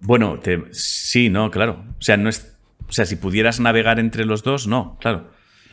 Bueno, 0.00 0.40
sí, 0.72 1.28
no, 1.30 1.50
claro. 1.50 1.84
O 1.98 2.02
sea, 2.02 2.16
no 2.16 2.28
es, 2.28 2.56
o 2.88 2.92
sea, 2.92 3.06
si 3.06 3.16
pudieras 3.16 3.60
navegar 3.60 4.00
entre 4.00 4.24
los 4.24 4.42
dos, 4.42 4.66
no, 4.66 4.98
claro. 5.00 5.30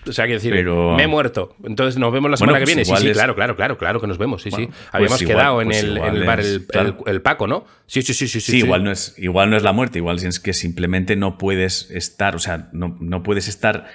O 0.08 0.14
sea, 0.14 0.26
quiero 0.26 0.40
decir, 0.40 0.54
me 0.54 1.04
he 1.04 1.08
muerto. 1.08 1.56
Entonces 1.64 1.98
nos 1.98 2.14
vemos 2.14 2.32
la 2.32 2.38
semana 2.38 2.60
que 2.60 2.64
pues 2.64 2.76
viene. 2.76 2.86
Sí, 2.86 2.96
sí, 2.96 3.12
claro, 3.12 3.36
claro, 3.36 3.56
claro, 3.56 3.78
claro 3.78 4.00
que 4.00 4.08
nos 4.08 4.18
vemos. 4.18 4.42
Sí, 4.42 4.50
sí. 4.52 4.68
Pues 4.68 4.78
Habíamos 4.92 5.20
quedado 5.20 5.62
en, 5.62 5.68
pues 5.68 5.84
el, 5.84 6.26
bar 6.26 6.40
el, 6.40 7.22
Paco, 7.22 7.48
¿no? 7.48 7.66
Sí, 7.86 8.02
sí, 8.02 8.14
sí, 8.14 8.28
sí. 8.28 8.40
Sí, 8.40 8.58
igual, 8.60 8.84
No 8.84 8.92
es, 8.92 9.16
igual 9.18 9.50
no 9.50 9.58
es 9.58 9.64
la 9.64 9.74
muerte, 9.74 10.00
igual 10.00 10.18
es 10.18 10.40
que 10.40 10.54
simplemente 10.54 11.16
no 11.16 11.38
puedes 11.38 11.92
estar, 11.92 12.36
o 12.36 12.40
sea, 12.40 12.70
no, 12.72 12.98
no 13.00 13.24
puedes 13.24 13.48
estar 13.48 13.88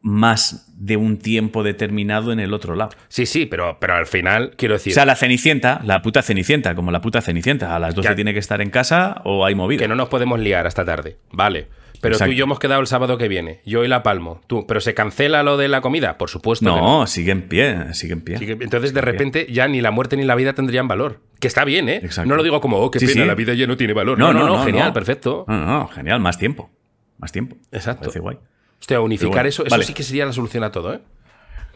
más 0.00 0.72
de 0.76 0.96
un 0.96 1.18
tiempo 1.18 1.62
determinado 1.62 2.32
en 2.32 2.40
el 2.40 2.54
otro 2.54 2.74
lado. 2.74 2.90
Sí, 3.08 3.26
sí, 3.26 3.46
pero, 3.46 3.78
pero 3.80 3.94
al 3.94 4.06
final, 4.06 4.52
quiero 4.56 4.74
decir... 4.74 4.92
O 4.92 4.94
sea, 4.94 5.04
la 5.04 5.16
Cenicienta, 5.16 5.80
la 5.84 6.02
puta 6.02 6.22
Cenicienta, 6.22 6.74
como 6.74 6.90
la 6.90 7.00
puta 7.00 7.20
Cenicienta, 7.20 7.74
a 7.74 7.78
las 7.78 7.94
12 7.94 8.14
tiene 8.14 8.32
que 8.32 8.38
estar 8.38 8.60
en 8.60 8.70
casa 8.70 9.20
o 9.24 9.44
hay 9.44 9.54
movida. 9.54 9.80
Que 9.80 9.88
no 9.88 9.96
nos 9.96 10.08
podemos 10.08 10.38
liar 10.38 10.66
hasta 10.66 10.84
tarde, 10.84 11.18
vale. 11.32 11.68
Pero 12.00 12.16
tú 12.16 12.26
y 12.26 12.36
yo 12.36 12.44
hemos 12.44 12.58
quedado 12.60 12.80
el 12.80 12.86
sábado 12.86 13.18
que 13.18 13.26
viene. 13.26 13.60
Yo 13.66 13.84
y 13.84 13.88
la 13.88 14.02
palmo. 14.04 14.40
Tú, 14.46 14.66
pero 14.68 14.80
se 14.80 14.94
cancela 14.94 15.42
lo 15.42 15.56
de 15.56 15.66
la 15.66 15.80
comida, 15.80 16.16
por 16.16 16.30
supuesto. 16.30 16.64
que 16.72 16.80
No, 16.80 17.06
sigue 17.08 17.32
en 17.32 17.48
pie, 17.48 17.92
sigue 17.94 18.12
en 18.12 18.20
pie. 18.20 18.38
Que, 18.38 18.52
entonces, 18.52 18.94
de 18.94 19.00
repente, 19.00 19.48
ya 19.50 19.66
ni 19.66 19.80
la 19.80 19.90
muerte 19.90 20.16
ni 20.16 20.22
la 20.24 20.36
vida 20.36 20.52
tendrían 20.52 20.86
valor. 20.86 21.20
Que 21.40 21.48
está 21.48 21.64
bien, 21.64 21.88
¿eh? 21.88 22.00
Exacto. 22.02 22.28
No 22.28 22.36
lo 22.36 22.44
digo 22.44 22.60
como, 22.60 22.78
oh, 22.78 22.90
qué 22.90 23.00
Sí, 23.00 23.06
pena, 23.06 23.22
sí. 23.22 23.26
la 23.26 23.34
vida 23.34 23.54
ya 23.54 23.66
no 23.66 23.76
tiene 23.76 23.94
valor. 23.94 24.18
No, 24.18 24.32
no, 24.32 24.46
no, 24.46 24.64
genial, 24.64 24.92
perfecto. 24.92 25.44
No, 25.48 25.56
no, 25.58 25.66
no, 25.66 25.88
genial, 25.88 26.20
más 26.20 26.38
tiempo. 26.38 26.70
Más 27.18 27.32
tiempo. 27.32 27.56
Exacto. 27.72 28.02
Parece 28.02 28.20
guay. 28.20 28.38
Hostia, 28.80 29.00
unificar 29.00 29.32
bueno, 29.34 29.48
eso, 29.48 29.62
eso 29.64 29.70
vale. 29.70 29.84
sí 29.84 29.92
que 29.94 30.02
sería 30.02 30.24
la 30.26 30.32
solución 30.32 30.64
a 30.64 30.70
todo, 30.72 30.94
¿eh? 30.94 31.00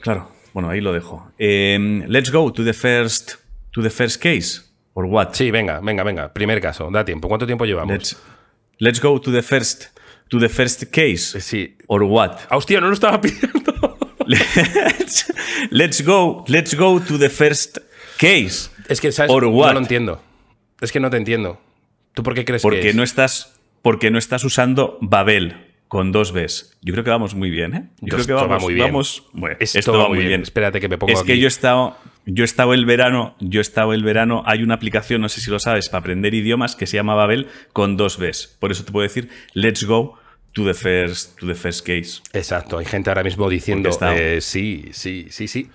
Claro. 0.00 0.30
Bueno, 0.52 0.68
ahí 0.70 0.80
lo 0.80 0.92
dejo. 0.92 1.30
Eh, 1.38 2.04
let's 2.08 2.30
go 2.30 2.52
to 2.52 2.64
the 2.64 2.72
first 2.72 3.34
to 3.72 3.82
the 3.82 3.90
first 3.90 4.20
case. 4.22 4.60
Or 4.94 5.06
what? 5.06 5.32
Sí, 5.32 5.50
venga, 5.50 5.80
venga, 5.80 6.02
venga. 6.04 6.32
Primer 6.32 6.60
caso, 6.60 6.90
da 6.90 7.04
tiempo. 7.04 7.28
¿Cuánto 7.28 7.46
tiempo 7.46 7.64
llevamos? 7.64 7.92
Let's, 7.92 8.16
let's 8.78 9.00
go 9.00 9.18
to 9.20 9.32
the 9.32 9.42
first 9.42 9.86
to 10.28 10.38
the 10.38 10.48
first 10.48 10.84
case. 10.92 11.40
Sí. 11.40 11.76
Or 11.88 12.02
what? 12.02 12.38
Ah, 12.50 12.56
hostia, 12.58 12.80
no 12.80 12.88
lo 12.88 12.92
estaba 12.94 13.20
pidiendo. 13.20 13.96
let's, 14.26 15.32
let's 15.70 16.02
go. 16.04 16.44
Let's 16.48 16.74
go 16.74 17.00
to 17.00 17.18
the 17.18 17.28
first 17.30 17.78
case. 18.18 18.70
Es 18.88 19.00
que, 19.00 19.10
¿sabes? 19.12 19.30
Or 19.32 19.44
No 19.44 19.50
what? 19.50 19.72
lo 19.74 19.78
entiendo. 19.80 20.20
Es 20.80 20.92
que 20.92 21.00
no 21.00 21.08
te 21.10 21.16
entiendo. 21.16 21.58
¿Tú 22.14 22.22
por 22.22 22.34
qué 22.34 22.44
crees 22.44 22.60
que 22.62 22.66
Porque 22.68 22.90
es? 22.90 22.94
no 22.94 23.02
estás 23.02 23.58
porque 23.80 24.10
no 24.10 24.18
estás 24.18 24.44
usando 24.44 24.98
Babel 25.00 25.71
con 25.92 26.10
dos 26.10 26.32
Bs. 26.32 26.78
Yo 26.80 26.94
creo 26.94 27.04
que 27.04 27.10
vamos 27.10 27.34
muy 27.34 27.50
bien, 27.50 27.74
¿eh? 27.74 27.90
Yo 28.00 28.16
creo 28.16 28.26
que 28.26 28.32
va 28.32 28.44
vamos 28.46 28.62
muy 28.62 28.72
bien. 28.72 28.86
vamos- 28.86 29.24
bueno, 29.34 29.56
Esto 29.60 29.92
va 29.92 30.08
muy 30.08 30.24
bien. 30.24 30.40
Espérate 30.40 30.80
que 30.80 30.88
me 30.88 30.96
pongo 30.96 31.12
Es 31.12 31.22
que 31.22 31.36
yo 31.36 31.44
he 31.44 31.48
estado 31.48 31.98
yo 32.24 32.44
he 32.44 32.46
estado 32.46 32.72
el 32.72 32.86
verano, 32.86 33.36
yo 33.40 33.60
he 33.60 33.62
estado 33.62 33.92
el 33.92 34.02
verano, 34.02 34.42
hay 34.46 34.62
una 34.62 34.72
aplicación, 34.72 35.20
no 35.20 35.28
sé 35.28 35.42
si 35.42 35.50
lo 35.50 35.58
sabes, 35.58 35.90
para 35.90 36.00
aprender 36.00 36.32
idiomas 36.32 36.76
que 36.76 36.86
se 36.86 36.96
llama 36.96 37.14
Babel 37.14 37.48
con 37.74 37.98
dos 37.98 38.16
Bs. 38.16 38.56
Por 38.58 38.72
eso 38.72 38.86
te 38.86 38.90
puedo 38.92 39.02
decir, 39.02 39.28
let's 39.52 39.84
go 39.84 40.16
to 40.52 40.64
the 40.66 40.74
first 40.74 41.38
to 41.40 41.46
the 41.46 41.54
first 41.54 41.86
case. 41.86 42.20
Exacto, 42.34 42.76
hay 42.78 42.84
gente 42.84 43.08
ahora 43.10 43.22
mismo 43.22 43.48
diciendo 43.48 43.88
está- 43.88 44.14
eh, 44.16 44.40
sí, 44.40 44.90
sí, 44.92 45.26
sí, 45.30 45.48
sí. 45.48 45.70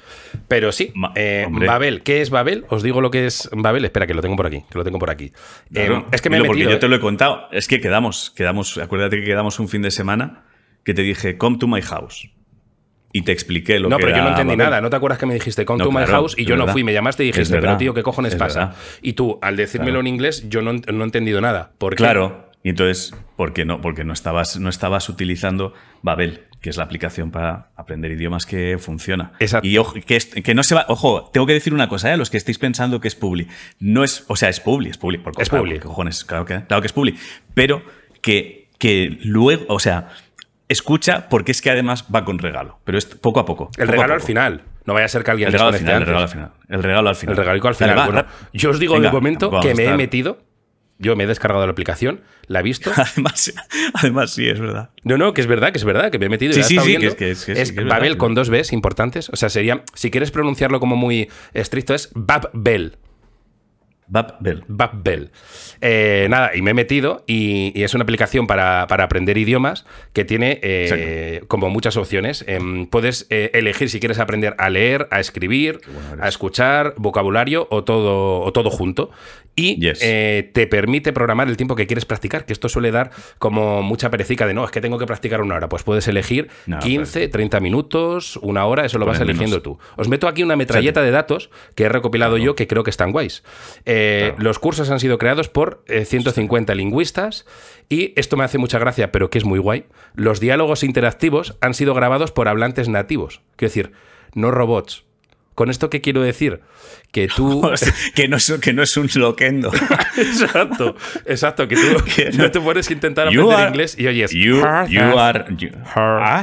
Pero 0.48 0.72
sí, 0.72 0.92
Ma- 0.94 1.12
eh. 1.16 1.48
Babel, 1.50 2.04
¿qué 2.04 2.22
es 2.22 2.30
Babel? 2.30 2.66
Os 2.70 2.84
digo 2.84 3.02
lo 3.02 3.10
que 3.10 3.26
es 3.26 3.50
Babel. 3.54 3.86
Espera, 3.86 4.06
que 4.06 4.14
lo 4.14 4.22
tengo 4.22 4.36
por 4.36 4.46
aquí, 4.48 4.64
que 4.70 4.78
lo 4.78 4.84
tengo 4.84 5.00
por 5.00 5.10
aquí. 5.10 5.32
Eh, 5.74 6.04
es 6.12 6.22
que 6.22 6.30
me 6.30 6.38
he 6.38 6.44
porque 6.44 6.64
yo 6.64 6.78
te 6.80 6.88
lo 6.88 6.96
he 6.96 7.00
contado. 7.00 7.48
Es 7.52 7.68
que 7.68 7.82
quedamos, 7.82 8.30
quedamos, 8.36 8.78
acuérdate 8.78 9.18
que 9.20 9.26
quedamos 9.26 9.60
un 9.60 9.68
fin 9.68 9.82
de 9.82 9.90
semana 9.92 10.44
que 10.84 10.94
te 10.94 11.02
dije, 11.02 11.38
come 11.38 11.58
to 11.58 11.68
my 11.68 11.82
house. 11.82 12.30
Y 13.14 13.22
te 13.24 13.32
expliqué 13.32 13.80
lo 13.80 13.90
No, 13.90 13.98
que 13.98 14.04
pero 14.04 14.18
yo 14.18 14.22
no 14.24 14.30
entendí 14.30 14.52
Babel. 14.56 14.66
nada. 14.70 14.82
¿No 14.82 14.90
te 14.90 14.96
acuerdas 14.98 15.18
que 15.18 15.26
me 15.26 15.34
dijiste 15.34 15.66
come 15.66 15.80
No, 15.80 15.86
to 15.86 15.92
my 15.92 16.06
house? 16.06 16.36
Y 16.38 16.46
yo 16.46 16.56
no 16.56 16.68
fui, 16.68 16.84
me 16.84 16.94
llamaste 16.94 17.24
y 17.24 17.28
dijiste, 17.28 17.58
pero 17.60 17.76
tío, 17.78 17.94
¿qué 17.96 18.04
cojones 18.04 18.34
es 18.34 18.38
pasa? 18.40 18.60
verdad. 18.60 18.76
Y 19.02 19.14
tú, 19.14 19.40
al 19.42 19.56
decírmelo 19.56 19.94
Claro. 19.94 20.00
en 20.02 20.08
inglés, 20.08 20.48
yo 20.50 20.62
no, 20.62 20.74
no 20.74 21.02
he 21.02 21.04
entendido 21.04 21.42
nada. 21.42 21.72
¿Por 21.80 21.94
qué? 21.96 21.98
Claro. 22.04 22.47
Y 22.68 22.70
entonces, 22.70 23.16
¿por 23.38 23.54
qué 23.54 23.64
no? 23.64 23.80
Porque 23.80 24.04
no 24.04 24.12
estabas, 24.12 24.60
no 24.60 24.68
estabas 24.68 25.08
utilizando 25.08 25.74
Babel, 26.02 26.48
que 26.60 26.70
es 26.70 26.76
la 26.76 26.84
aplicación 26.84 27.32
para 27.32 27.70
aprender 27.78 28.12
idiomas 28.12 28.46
que 28.46 28.78
funciona. 28.78 29.32
Exacto. 29.40 29.66
Y 29.66 29.78
ojo, 29.78 29.94
que, 29.94 30.54
no 30.54 30.64
se 30.64 30.76
va. 30.76 30.84
Ojo, 30.90 31.30
tengo 31.32 31.48
que 31.48 31.54
decir 31.54 31.74
una 31.74 31.88
cosa, 31.88 32.10
¿eh? 32.10 32.16
A 32.16 32.18
los 32.18 32.30
que 32.30 32.36
estéis 32.36 32.60
pensando 32.60 33.00
que 33.00 33.08
es 33.08 33.16
Publi. 33.16 33.48
No 33.80 34.04
es. 34.04 34.26
O 34.28 34.36
sea, 34.36 34.50
es 34.50 34.60
Publi, 34.60 34.90
es 34.90 34.98
Publi. 34.98 35.20
Por, 35.20 35.32
Es 35.42 35.48
claro, 35.48 35.64
Publi. 35.64 35.76
¿qué 35.76 35.86
cojones? 35.86 36.26
Claro 36.26 36.44
que, 36.44 36.62
claro 36.66 36.82
que 36.82 36.88
es 36.88 36.92
Publi. 36.92 37.16
Pero 37.54 37.84
que, 38.22 38.68
que 38.78 39.18
luego. 39.24 39.64
O 39.70 39.80
sea, 39.80 40.10
escucha, 40.68 41.30
porque 41.30 41.54
es 41.54 41.62
que 41.62 41.70
además 41.70 42.04
va 42.14 42.26
con 42.26 42.38
regalo. 42.38 42.82
Pero 42.84 42.98
es 42.98 43.06
poco 43.06 43.40
a 43.40 43.46
poco. 43.46 43.70
El 43.78 43.86
poco 43.86 43.94
regalo 43.94 44.14
al 44.14 44.22
final. 44.22 44.64
No 44.86 44.94
vaya 44.94 45.06
a 45.06 45.10
ser 45.10 45.24
que 45.24 45.32
alguien 45.32 45.48
El 45.48 45.54
regalo 45.54 45.70
al 45.70 45.80
final, 45.80 46.02
el 46.02 46.06
regalo 46.06 46.24
al 46.24 46.30
final. 46.30 46.52
El 46.68 46.84
regalo 46.84 47.10
al 47.10 47.16
final. 47.16 47.32
El 47.32 47.38
regalico 47.38 47.68
al 47.70 47.76
final. 47.76 48.06
Bueno, 48.06 48.26
yo 48.52 48.72
os 48.72 48.80
digo 48.80 48.96
Venga, 48.96 49.08
de 49.08 49.14
momento 49.14 49.58
que 49.62 49.74
me 49.74 49.86
he 49.86 49.96
metido. 49.96 50.47
Yo 51.00 51.16
me 51.16 51.26
he 51.26 51.28
descargado 51.28 51.66
la 51.66 51.72
aplicación, 51.72 52.22
la 52.48 52.62
he 52.62 52.64
visto. 52.64 52.92
Además, 52.96 53.54
además, 53.94 54.34
sí, 54.34 54.48
es 54.50 54.60
verdad. 54.60 54.90
No, 55.04 55.18
no, 55.18 55.34
que 55.34 55.42
es 55.42 55.48
verdad, 55.48 55.72
que 55.72 55.78
es 55.78 55.84
verdad, 55.86 56.10
que 56.12 56.18
me 56.20 56.26
he 56.26 56.30
metido. 56.30 56.52
y 56.52 56.64
Sí, 56.64 56.78
sí, 56.80 56.88
viendo. 56.88 57.02
que 57.02 57.08
es 57.08 57.16
que 57.16 57.32
es- 57.32 57.46
que 57.46 57.52
es- 57.54 57.58
Es 57.60 57.72
que 57.72 57.80
es 57.80 57.86
verdad, 57.86 57.98
Babel 57.98 58.18
con 58.18 58.34
dos 58.36 58.50
Bs 58.50 58.74
importantes. 58.74 59.30
O 59.30 59.36
sea, 59.36 59.50
sería, 59.50 59.84
si 59.94 60.10
quieres 60.12 60.32
pronunciarlo 60.32 60.80
como 60.80 60.96
muy 60.96 61.30
estricto, 61.54 61.94
es 61.94 62.10
Babel. 62.16 62.98
Babel. 64.10 64.64
Babel. 64.70 65.32
Eh, 65.82 66.28
nada, 66.30 66.52
y 66.56 66.62
me 66.62 66.72
he 66.72 66.74
metido 66.74 67.26
y, 67.28 67.74
y 67.78 67.84
es 67.84 67.94
una 67.94 68.04
aplicación 68.04 68.48
para, 68.48 68.88
para 68.88 69.04
aprender 69.04 69.38
idiomas 69.38 69.86
que 70.14 70.24
tiene 70.24 70.62
eh, 70.64 71.42
como 71.50 71.70
muchas 71.70 71.98
opciones. 71.98 72.46
Em, 72.48 72.88
puedes 72.88 73.28
eh, 73.30 73.52
elegir 73.54 73.90
si 73.90 74.00
quieres 74.00 74.20
aprender 74.20 74.56
a 74.60 74.70
leer, 74.70 75.10
a 75.12 75.20
escribir, 75.20 75.82
a 76.22 76.30
escuchar, 76.30 76.94
vocabulario 76.96 77.68
o 77.70 77.84
todo, 77.84 78.40
o 78.40 78.54
todo 78.54 78.70
junto. 78.70 79.12
Y 79.60 79.80
Yes. 79.82 80.00
eh, 80.04 80.52
te 80.54 80.68
permite 80.68 81.12
programar 81.14 81.48
el 81.50 81.58
tiempo 81.58 81.76
que 81.76 81.88
quieres 81.88 82.06
practicar, 82.06 82.46
que 82.46 82.54
esto 82.54 82.70
suele 82.70 82.92
dar 82.92 83.10
como 83.40 83.82
mucha 83.82 84.12
perecica 84.12 84.46
de 84.46 84.54
no, 84.54 84.64
es 84.64 84.70
que 84.70 84.82
tengo 84.82 85.00
que 85.00 85.08
practicar 85.08 85.42
una 85.42 85.56
hora. 85.56 85.68
Pues 85.68 85.82
puedes 85.82 86.08
elegir 86.08 86.48
No, 86.68 86.78
15, 86.78 87.28
30 87.28 87.60
minutos, 87.60 88.38
una 88.44 88.66
hora, 88.68 88.86
eso 88.86 89.00
lo 89.00 89.08
vas 89.08 89.20
eligiendo 89.20 89.64
tú. 89.64 89.80
Os 89.96 90.08
meto 90.10 90.28
aquí 90.28 90.44
una 90.44 90.56
metralleta 90.56 91.02
de 91.02 91.10
datos 91.10 91.50
que 91.74 91.86
he 91.86 91.90
recopilado 91.90 92.38
yo 92.38 92.56
que 92.56 92.68
creo 92.68 92.84
que 92.84 92.92
están 92.92 93.12
guays. 93.12 93.44
Eh, 93.86 94.26
Claro. 94.28 94.44
Los 94.44 94.60
cursos 94.60 94.92
han 94.92 95.00
sido 95.00 95.18
creados 95.18 95.50
por 95.50 95.84
eh, 95.88 96.06
150 96.06 96.76
lingüistas 96.76 97.46
y 97.90 98.14
esto 98.16 98.38
me 98.38 98.44
hace 98.44 98.60
mucha 98.60 98.78
gracia, 98.78 99.12
pero 99.12 99.32
que 99.32 99.40
es 99.40 99.44
muy 99.46 99.58
guay. 99.58 99.86
Los 100.14 100.40
diálogos 100.40 100.84
interactivos 100.84 101.58
han 101.62 101.74
sido 101.74 101.96
grabados 101.96 102.32
por 102.32 102.48
hablantes 102.48 102.90
nativos. 102.90 103.42
Quiero 103.56 103.70
decir, 103.70 103.92
no 104.36 104.52
robots. 104.52 105.04
¿Con 105.58 105.72
esto 105.72 105.90
qué 105.90 106.02
quiero 106.02 106.22
decir? 106.22 106.60
Que 107.12 107.28
tú... 107.28 107.64
Que, 108.14 108.28
no 108.28 108.38
es, 108.38 108.54
que 108.62 108.74
no 108.74 108.84
es 108.84 108.96
un 108.96 109.10
loquendo. 109.16 109.72
exacto, 110.18 110.96
exacto, 111.26 111.68
que 111.68 111.76
tú 111.76 112.38
no 112.38 112.52
te 112.52 112.60
a 112.92 112.94
intentar 112.94 113.28
aprender 113.28 113.58
are- 113.58 113.70
inglés 113.70 113.96
y 113.98 114.06
oyes... 114.06 114.30
You, 114.34 114.58
you 114.88 115.18
are. 115.18 115.46
You, 115.58 115.70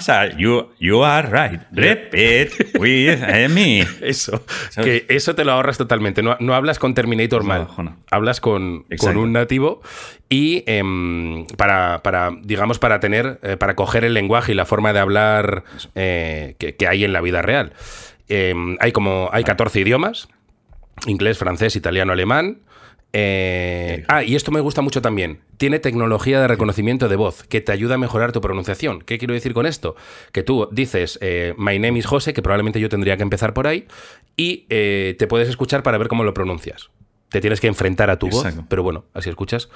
sa- 0.00 0.36
you, 0.36 0.68
you 0.80 1.04
are 1.04 1.28
right. 1.28 1.60
Repeat 1.70 2.76
with 2.76 3.20
me. 3.50 3.86
Eso, 4.02 4.44
¿Sabes? 4.70 5.04
que 5.06 5.14
eso 5.14 5.36
te 5.36 5.44
lo 5.44 5.52
ahorras 5.52 5.78
totalmente. 5.78 6.20
No, 6.20 6.36
no 6.40 6.52
hablas 6.54 6.80
con 6.80 6.94
Terminator 6.94 7.44
mal. 7.44 7.68
Hablas 8.10 8.40
con, 8.40 8.84
con 8.98 9.16
un 9.16 9.32
nativo 9.32 9.80
y 10.28 10.64
em, 10.66 11.46
para, 11.56 12.02
para, 12.02 12.32
digamos, 12.42 12.80
para 12.80 12.98
tener, 12.98 13.38
eh, 13.44 13.56
para 13.56 13.76
coger 13.76 14.04
el 14.04 14.14
lenguaje 14.14 14.50
y 14.50 14.54
la 14.56 14.64
forma 14.64 14.92
de 14.92 14.98
hablar 14.98 15.62
eh, 15.94 16.56
que, 16.58 16.74
que 16.74 16.88
hay 16.88 17.04
en 17.04 17.12
la 17.12 17.20
vida 17.20 17.42
real. 17.42 17.74
Em, 18.28 18.76
hay 18.80 18.92
como, 18.92 19.28
hay 19.32 19.44
14 19.44 19.80
idiomas, 19.80 20.28
inglés, 21.06 21.38
francés, 21.38 21.76
italiano, 21.76 22.12
alemán. 22.12 22.60
Eh, 23.16 24.04
ah, 24.08 24.24
y 24.24 24.34
esto 24.34 24.50
me 24.50 24.60
gusta 24.60 24.82
mucho 24.82 25.00
también. 25.00 25.38
Tiene 25.56 25.78
tecnología 25.78 26.40
de 26.40 26.48
reconocimiento 26.48 27.08
de 27.08 27.14
voz 27.14 27.44
que 27.44 27.60
te 27.60 27.70
ayuda 27.70 27.94
a 27.94 27.98
mejorar 27.98 28.32
tu 28.32 28.40
pronunciación. 28.40 29.02
¿Qué 29.02 29.18
quiero 29.18 29.34
decir 29.34 29.54
con 29.54 29.66
esto? 29.66 29.94
Que 30.32 30.42
tú 30.42 30.68
dices, 30.72 31.18
eh, 31.22 31.54
My 31.56 31.78
name 31.78 31.98
is 31.98 32.06
José, 32.06 32.32
que 32.32 32.42
probablemente 32.42 32.80
yo 32.80 32.88
tendría 32.88 33.16
que 33.16 33.22
empezar 33.22 33.54
por 33.54 33.68
ahí, 33.68 33.86
y 34.36 34.66
eh, 34.68 35.14
te 35.16 35.28
puedes 35.28 35.48
escuchar 35.48 35.84
para 35.84 35.96
ver 35.96 36.08
cómo 36.08 36.24
lo 36.24 36.34
pronuncias. 36.34 36.90
Te 37.34 37.40
tienes 37.40 37.60
que 37.60 37.66
enfrentar 37.66 38.10
a 38.10 38.16
tu 38.20 38.28
Exacto. 38.28 38.58
voz, 38.60 38.66
pero 38.68 38.84
bueno, 38.84 39.06
así 39.12 39.28
escuchas 39.28 39.68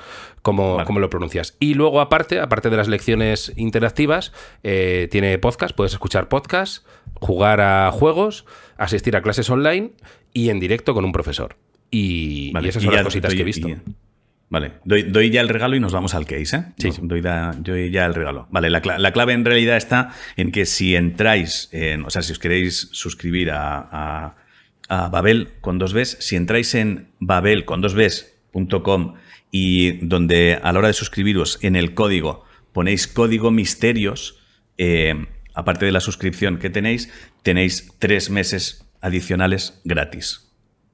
cómo, 0.42 0.76
Vale. 0.76 0.86
cómo 0.86 1.00
lo 1.00 1.10
pronuncias. 1.10 1.56
Y 1.58 1.74
luego, 1.74 2.00
aparte, 2.00 2.38
aparte 2.38 2.70
de 2.70 2.76
las 2.76 2.86
lecciones 2.86 3.52
interactivas, 3.56 4.32
eh, 4.62 5.08
tiene 5.10 5.36
podcast, 5.38 5.74
puedes 5.74 5.92
escuchar 5.92 6.28
podcast, 6.28 6.86
jugar 7.14 7.60
a 7.60 7.90
juegos, 7.90 8.44
asistir 8.76 9.16
a 9.16 9.22
clases 9.22 9.50
online 9.50 9.90
y 10.32 10.50
en 10.50 10.60
directo 10.60 10.94
con 10.94 11.04
un 11.04 11.10
profesor. 11.10 11.56
Y, 11.90 12.52
y 12.56 12.68
esas 12.68 12.80
son 12.84 12.92
y 12.92 12.94
las 12.96 13.04
cositas 13.06 13.30
doy- 13.32 13.36
que 13.38 13.42
he 13.42 13.44
visto. 13.44 13.68
y- 13.68 13.76
vale, 14.50 14.74
doy, 14.84 15.02
doy 15.02 15.30
ya 15.30 15.40
el 15.40 15.48
regalo 15.48 15.74
y 15.74 15.80
nos 15.80 15.92
vamos 15.92 16.14
al 16.14 16.26
case, 16.26 16.56
¿eh? 16.58 16.64
Sí. 16.78 16.86
Nos- 16.88 17.08
Doy, 17.08 17.20
da- 17.22 17.56
doy 17.58 17.90
ya 17.90 18.06
el 18.06 18.14
regalo. 18.14 18.46
Vale, 18.52 18.70
la, 18.70 18.80
cla- 18.82 18.98
la 18.98 19.10
clave 19.12 19.32
en 19.32 19.44
realidad 19.44 19.76
está 19.76 20.10
en 20.36 20.52
que 20.52 20.64
si 20.64 20.94
entráis, 20.94 21.70
en- 21.72 22.04
o 22.04 22.10
sea, 22.10 22.22
si 22.22 22.30
os 22.30 22.38
queréis 22.38 22.88
suscribir 22.92 23.50
a, 23.50 23.78
a- 23.90 24.36
a 24.88 25.08
Babel 25.08 25.52
con 25.60 25.78
dos 25.78 25.92
Bs, 25.92 26.16
si 26.20 26.36
entráis 26.36 26.74
en 26.74 27.08
babel 27.20 27.64
con 27.64 27.80
dos 27.80 27.94
Bs.com 27.94 29.14
y 29.50 29.98
donde 30.06 30.58
a 30.62 30.72
la 30.72 30.78
hora 30.78 30.88
de 30.88 30.94
suscribiros 30.94 31.58
en 31.62 31.76
el 31.76 31.94
código 31.94 32.44
ponéis 32.72 33.06
código 33.06 33.50
misterios, 33.50 34.38
eh, 34.76 35.26
aparte 35.54 35.86
de 35.86 35.92
la 35.92 36.00
suscripción 36.00 36.58
que 36.58 36.70
tenéis, 36.70 37.12
tenéis 37.42 37.92
tres 37.98 38.30
meses 38.30 38.86
adicionales 39.00 39.80
gratis. 39.84 40.50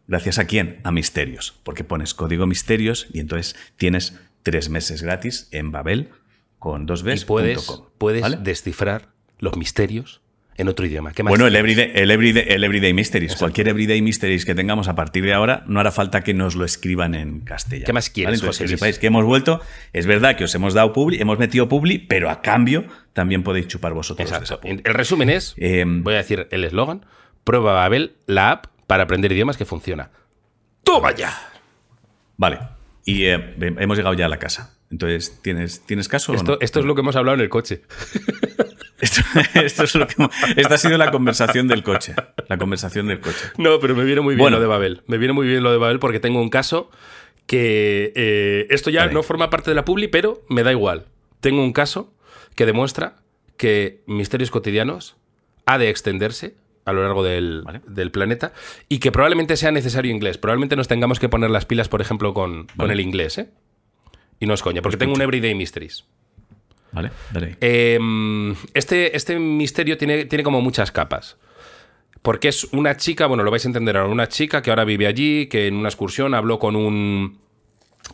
¿Gracias 0.06 0.38
a 0.38 0.46
quién? 0.46 0.80
A 0.84 0.92
Misterios. 0.92 1.58
Porque 1.62 1.84
pones 1.84 2.14
código 2.14 2.46
Misterios 2.46 3.06
y 3.12 3.20
entonces 3.20 3.56
tienes 3.76 4.18
tres 4.42 4.68
meses 4.68 5.02
gratis 5.02 5.48
en 5.50 5.72
Babel 5.72 6.10
con 6.58 6.86
dos 6.86 7.02
Y 7.02 7.04
Bs. 7.04 7.24
puedes, 7.24 7.62
com, 7.62 7.86
puedes 7.98 8.22
¿vale? 8.22 8.38
descifrar 8.40 9.14
los 9.38 9.56
misterios 9.56 10.20
en 10.56 10.68
otro 10.68 10.86
idioma. 10.86 11.12
¿Qué 11.12 11.22
más? 11.22 11.30
Bueno, 11.30 11.46
el 11.46 11.56
everyday, 11.56 11.90
el, 11.94 12.10
everyday, 12.10 12.44
el 12.48 12.62
everyday 12.64 12.92
Mysteries. 12.92 13.36
Cualquier 13.36 13.68
Everyday 13.68 14.00
Mysteries 14.02 14.44
que 14.44 14.54
tengamos 14.54 14.88
a 14.88 14.94
partir 14.94 15.24
de 15.24 15.32
ahora, 15.32 15.64
no 15.66 15.80
hará 15.80 15.90
falta 15.90 16.22
que 16.22 16.34
nos 16.34 16.54
lo 16.54 16.64
escriban 16.64 17.14
en 17.14 17.40
castellano. 17.40 17.86
¿Qué 17.86 17.92
más 17.92 18.10
quieres, 18.10 18.34
Entonces, 18.40 18.58
José 18.58 18.64
que 18.64 18.68
Luis? 18.68 18.78
sepáis 18.80 18.98
que 18.98 19.06
hemos 19.08 19.24
vuelto. 19.24 19.60
Es 19.92 20.06
verdad 20.06 20.36
que 20.36 20.44
os 20.44 20.54
hemos 20.54 20.74
dado 20.74 20.92
publi, 20.92 21.20
hemos 21.20 21.38
metido 21.38 21.68
publi, 21.68 21.98
pero 21.98 22.30
a 22.30 22.40
cambio 22.42 22.84
también 23.12 23.42
podéis 23.42 23.68
chupar 23.68 23.92
vosotros. 23.94 24.28
de 24.30 24.36
esa 24.36 24.42
Exacto. 24.42 24.68
El 24.68 24.94
resumen 24.94 25.30
es, 25.30 25.54
Eh, 25.56 25.84
voy 25.86 26.14
a 26.14 26.18
decir 26.18 26.46
el 26.50 26.64
eslogan, 26.64 27.04
prueba 27.44 27.72
Babel, 27.72 28.16
la 28.26 28.50
app 28.50 28.66
para 28.86 29.04
aprender 29.04 29.32
idiomas 29.32 29.56
que 29.56 29.64
funciona. 29.64 30.10
¡Toma 30.82 31.14
ya! 31.14 31.32
Vale. 32.36 32.58
Y 33.04 33.24
eh, 33.24 33.54
hemos 33.78 33.96
llegado 33.96 34.14
ya 34.14 34.26
a 34.26 34.28
la 34.28 34.38
casa. 34.38 34.78
Entonces, 34.90 35.40
¿tienes, 35.42 35.84
¿tienes 35.86 36.08
caso? 36.08 36.34
Esto, 36.34 36.52
o 36.52 36.54
no? 36.56 36.60
esto 36.60 36.80
es 36.80 36.86
lo 36.86 36.94
que 36.94 37.00
hemos 37.00 37.16
hablado 37.16 37.34
en 37.36 37.40
el 37.40 37.48
coche. 37.48 37.82
Esto, 39.04 39.20
esto 39.54 39.84
es 39.84 39.94
lo 39.94 40.06
que, 40.06 40.14
esta 40.56 40.74
ha 40.74 40.78
sido 40.78 40.96
la 40.98 41.10
conversación 41.10 41.68
del 41.68 41.82
coche. 41.82 42.14
La 42.48 42.56
conversación 42.58 43.06
del 43.06 43.20
coche. 43.20 43.46
No, 43.58 43.78
pero 43.80 43.94
me 43.94 44.04
viene 44.04 44.20
muy 44.22 44.34
bien 44.34 44.44
Bueno. 44.44 44.56
lo 44.56 44.60
de 44.62 44.66
Babel. 44.68 45.02
Me 45.06 45.18
viene 45.18 45.32
muy 45.34 45.46
bien 45.46 45.62
lo 45.62 45.70
de 45.72 45.78
Babel 45.78 45.98
porque 45.98 46.20
tengo 46.20 46.40
un 46.40 46.48
caso 46.50 46.90
que 47.46 48.12
eh, 48.16 48.66
esto 48.70 48.90
ya 48.90 49.00
Vale. 49.02 49.12
no 49.12 49.22
forma 49.22 49.50
parte 49.50 49.70
de 49.70 49.74
la 49.74 49.84
publi, 49.84 50.08
pero 50.08 50.42
me 50.48 50.62
da 50.62 50.72
igual. 50.72 51.06
Tengo 51.40 51.62
un 51.62 51.72
caso 51.72 52.12
que 52.54 52.64
demuestra 52.66 53.16
que 53.56 54.02
Misterios 54.06 54.50
Cotidianos 54.50 55.16
ha 55.66 55.76
de 55.78 55.90
extenderse 55.90 56.54
a 56.86 56.92
lo 56.92 57.02
largo 57.02 57.22
del, 57.22 57.62
Vale. 57.64 57.80
del 57.86 58.10
planeta 58.10 58.52
y 58.88 58.98
que 58.98 59.12
probablemente 59.12 59.56
sea 59.56 59.70
necesario 59.72 60.10
inglés. 60.12 60.38
Probablemente 60.38 60.76
nos 60.76 60.88
tengamos 60.88 61.18
que 61.18 61.28
poner 61.28 61.50
las 61.50 61.66
pilas, 61.66 61.88
por 61.88 62.00
ejemplo, 62.00 62.32
con, 62.34 62.66
con 62.66 62.76
Vale. 62.76 62.94
el 62.94 63.00
inglés, 63.00 63.38
¿eh? 63.38 63.50
Y 64.40 64.46
no 64.46 64.54
es 64.54 64.62
coña, 64.62 64.82
porque 64.82 64.96
tengo 64.96 65.14
un 65.14 65.20
Everyday 65.22 65.54
Mysteries. 65.54 66.04
Eh, 67.60 67.98
este, 68.74 69.16
este 69.16 69.38
misterio 69.38 69.98
tiene, 69.98 70.24
tiene 70.26 70.44
como 70.44 70.60
muchas 70.60 70.92
capas. 70.92 71.36
Porque 72.22 72.48
es 72.48 72.64
una 72.72 72.96
chica, 72.96 73.26
bueno, 73.26 73.42
lo 73.42 73.50
vais 73.50 73.66
a 73.66 73.68
entender 73.68 73.98
ahora, 73.98 74.10
una 74.10 74.28
chica 74.28 74.62
que 74.62 74.70
ahora 74.70 74.84
vive 74.84 75.06
allí, 75.06 75.46
que 75.46 75.66
en 75.66 75.76
una 75.76 75.90
excursión 75.90 76.32
habló 76.32 76.58
con 76.58 76.74
un, 76.74 77.38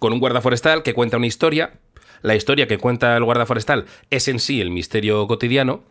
con 0.00 0.12
un 0.12 0.18
guarda 0.18 0.40
forestal 0.40 0.82
que 0.82 0.94
cuenta 0.94 1.16
una 1.16 1.28
historia. 1.28 1.74
La 2.22 2.34
historia 2.34 2.66
que 2.66 2.78
cuenta 2.78 3.16
el 3.16 3.24
guarda 3.24 3.46
forestal 3.46 3.86
es 4.10 4.26
en 4.26 4.40
sí 4.40 4.60
el 4.60 4.70
misterio 4.70 5.26
cotidiano. 5.28 5.84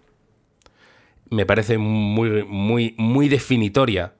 Me 1.29 1.45
parece 1.45 1.77
muy, 1.77 2.43
muy, 2.43 2.93
muy 2.97 3.29
definitoria 3.29 4.13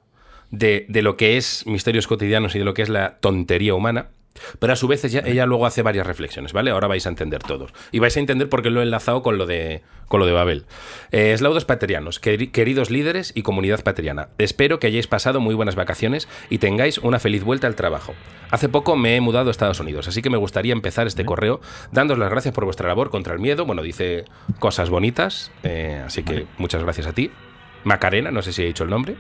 de, 0.50 0.86
de 0.88 1.02
lo 1.02 1.18
que 1.18 1.38
es 1.38 1.66
misterios 1.68 2.08
cotidianos 2.08 2.56
y 2.56 2.60
de 2.60 2.66
lo 2.66 2.74
que 2.74 2.84
es 2.84 2.90
la 2.90 3.20
tontería 3.20 3.74
humana. 3.74 4.12
Pero 4.60 4.74
a 4.74 4.76
su 4.76 4.88
vez 4.88 5.04
ella, 5.06 5.22
ella 5.26 5.46
luego 5.46 5.66
hace 5.66 5.82
varias 5.82 6.08
reflexiones, 6.08 6.54
¿vale? 6.54 6.72
Ahora 6.72 6.88
vais 6.88 7.06
a 7.06 7.10
entender 7.10 7.44
todos. 7.44 7.72
Y 7.92 8.00
vais 8.00 8.16
a 8.18 8.20
entender 8.20 8.50
por 8.50 8.62
qué 8.62 8.70
lo 8.70 8.80
he 8.82 8.84
enlazado 8.84 9.22
con 9.24 9.38
lo 9.38 9.46
de, 9.46 9.82
con 10.08 10.20
lo 10.20 10.26
de 10.26 10.32
Babel. 10.34 10.66
Eh, 11.12 11.34
Eslaudos 11.34 11.66
paterianos, 11.66 12.22
queri- 12.22 12.52
queridos 12.52 12.90
líderes 12.90 13.32
y 13.36 13.42
comunidad 13.42 13.84
pateriana. 13.84 14.30
Espero 14.38 14.80
que 14.80 14.88
hayáis 14.88 15.08
pasado 15.08 15.40
muy 15.40 15.56
buenas 15.56 15.76
vacaciones 15.76 16.28
y 16.50 16.58
tengáis 16.60 16.98
una 17.00 17.20
feliz 17.20 17.44
vuelta 17.44 17.68
al 17.68 17.76
trabajo. 17.76 18.14
Hace 18.52 18.70
poco 18.70 18.96
me 18.96 19.16
he 19.16 19.22
mudado 19.22 19.50
a 19.50 19.52
Estados 19.52 19.80
Unidos, 19.80 20.08
así 20.08 20.22
que 20.22 20.30
me 20.30 20.38
gustaría 20.38 20.74
empezar 20.74 21.06
este 21.08 21.26
correo 21.26 21.62
dándoos 21.92 22.20
las 22.20 22.30
gracias 22.30 22.54
por 22.54 22.66
vuestra 22.66 22.88
labor 22.88 23.10
contra 23.10 23.34
el 23.34 23.40
miedo. 23.40 23.66
Bueno, 23.66 23.82
dice 23.84 24.26
cosas 24.60 24.90
bonitas, 24.90 25.52
eh, 25.64 26.02
así 26.06 26.24
que 26.24 26.48
muchas 26.58 26.82
gracias 26.84 27.08
a 27.08 27.14
ti. 27.14 27.32
Macarena, 27.84 28.32
no 28.32 28.42
sé 28.42 28.52
si 28.52 28.64
he 28.64 28.66
dicho 28.66 28.84
el 28.84 28.90
nombre. 28.90 29.16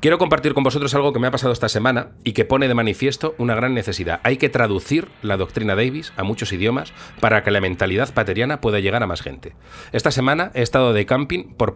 Quiero 0.00 0.16
compartir 0.16 0.54
con 0.54 0.64
vosotros 0.64 0.94
algo 0.94 1.12
que 1.12 1.18
me 1.18 1.26
ha 1.26 1.30
pasado 1.30 1.52
esta 1.52 1.68
semana 1.68 2.12
y 2.24 2.32
que 2.32 2.46
pone 2.46 2.68
de 2.68 2.74
manifiesto 2.74 3.34
una 3.36 3.54
gran 3.54 3.74
necesidad. 3.74 4.20
Hay 4.22 4.38
que 4.38 4.48
traducir 4.48 5.08
la 5.20 5.36
doctrina 5.36 5.76
Davis 5.76 6.14
a 6.16 6.22
muchos 6.22 6.54
idiomas 6.54 6.94
para 7.20 7.44
que 7.44 7.50
la 7.50 7.60
mentalidad 7.60 8.14
pateriana 8.14 8.62
pueda 8.62 8.80
llegar 8.80 9.02
a 9.02 9.06
más 9.06 9.20
gente. 9.20 9.52
Esta 9.92 10.10
semana 10.10 10.52
he 10.54 10.62
estado 10.62 10.94
de 10.94 11.04
camping 11.04 11.52
por, 11.52 11.74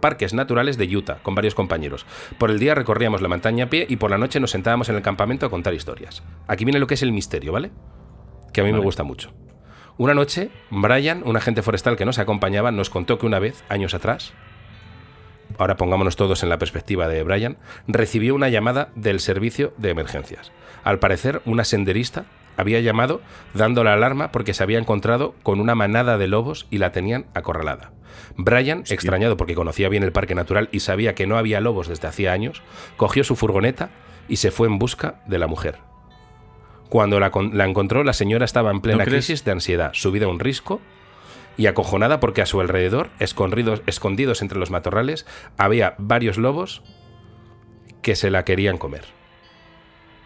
parques 0.00 0.34
naturales 0.34 0.76
de 0.76 0.94
Utah 0.94 1.20
con 1.22 1.34
varios 1.34 1.54
compañeros. 1.54 2.04
Por 2.36 2.50
el 2.50 2.58
día 2.58 2.74
recorríamos 2.74 3.22
la 3.22 3.30
montaña 3.30 3.64
a 3.64 3.70
pie 3.70 3.86
y 3.88 3.96
por 3.96 4.10
la 4.10 4.18
noche 4.18 4.38
nos 4.38 4.50
sentábamos 4.50 4.90
en 4.90 4.96
el 4.96 5.02
campamento 5.02 5.46
a 5.46 5.50
contar 5.50 5.72
historias. 5.72 6.22
Aquí 6.48 6.66
viene 6.66 6.78
lo 6.78 6.86
que 6.86 6.94
es 6.94 7.02
el 7.02 7.12
misterio, 7.12 7.52
¿vale? 7.52 7.70
Que 8.52 8.60
a 8.60 8.64
mí 8.64 8.72
me 8.74 8.80
gusta 8.80 9.02
mucho. 9.02 9.32
Una 9.96 10.12
noche, 10.12 10.50
Brian, 10.68 11.22
un 11.24 11.38
agente 11.38 11.62
forestal 11.62 11.96
que 11.96 12.04
nos 12.04 12.18
acompañaba, 12.18 12.70
nos 12.70 12.90
contó 12.90 13.18
que 13.18 13.24
una 13.24 13.38
vez, 13.38 13.64
años 13.70 13.94
atrás, 13.94 14.34
ahora 15.58 15.76
pongámonos 15.76 16.16
todos 16.16 16.42
en 16.42 16.48
la 16.48 16.58
perspectiva 16.58 17.08
de 17.08 17.22
Brian, 17.22 17.58
recibió 17.86 18.34
una 18.34 18.48
llamada 18.48 18.90
del 18.94 19.20
servicio 19.20 19.72
de 19.78 19.90
emergencias. 19.90 20.52
Al 20.84 20.98
parecer, 20.98 21.42
una 21.44 21.64
senderista 21.64 22.24
había 22.56 22.80
llamado 22.80 23.20
dando 23.54 23.82
la 23.84 23.94
alarma 23.94 24.30
porque 24.32 24.54
se 24.54 24.62
había 24.62 24.78
encontrado 24.78 25.34
con 25.42 25.60
una 25.60 25.74
manada 25.74 26.18
de 26.18 26.28
lobos 26.28 26.66
y 26.70 26.78
la 26.78 26.92
tenían 26.92 27.26
acorralada. 27.34 27.92
Brian, 28.36 28.80
extrañado 28.90 29.36
porque 29.36 29.54
conocía 29.54 29.88
bien 29.88 30.02
el 30.02 30.12
parque 30.12 30.34
natural 30.34 30.68
y 30.72 30.80
sabía 30.80 31.14
que 31.14 31.26
no 31.26 31.38
había 31.38 31.60
lobos 31.60 31.88
desde 31.88 32.08
hacía 32.08 32.32
años, 32.32 32.62
cogió 32.96 33.24
su 33.24 33.36
furgoneta 33.36 33.90
y 34.28 34.36
se 34.36 34.50
fue 34.50 34.68
en 34.68 34.78
busca 34.78 35.22
de 35.26 35.38
la 35.38 35.46
mujer. 35.46 35.78
Cuando 36.88 37.18
la, 37.20 37.30
con- 37.30 37.56
la 37.56 37.64
encontró, 37.64 38.04
la 38.04 38.12
señora 38.12 38.44
estaba 38.44 38.70
en 38.70 38.80
plena 38.80 39.04
crisis 39.04 39.44
de 39.44 39.52
ansiedad, 39.52 39.90
subida 39.94 40.26
a 40.26 40.28
un 40.28 40.40
risco 40.40 40.80
y 41.56 41.66
acojonada 41.66 42.18
porque 42.20 42.42
a 42.42 42.46
su 42.46 42.60
alrededor, 42.60 43.10
escondidos, 43.18 43.82
escondidos 43.86 44.42
entre 44.42 44.58
los 44.58 44.70
matorrales, 44.70 45.26
había 45.58 45.94
varios 45.98 46.38
lobos 46.38 46.82
que 48.02 48.16
se 48.16 48.30
la 48.30 48.44
querían 48.44 48.78
comer. 48.78 49.04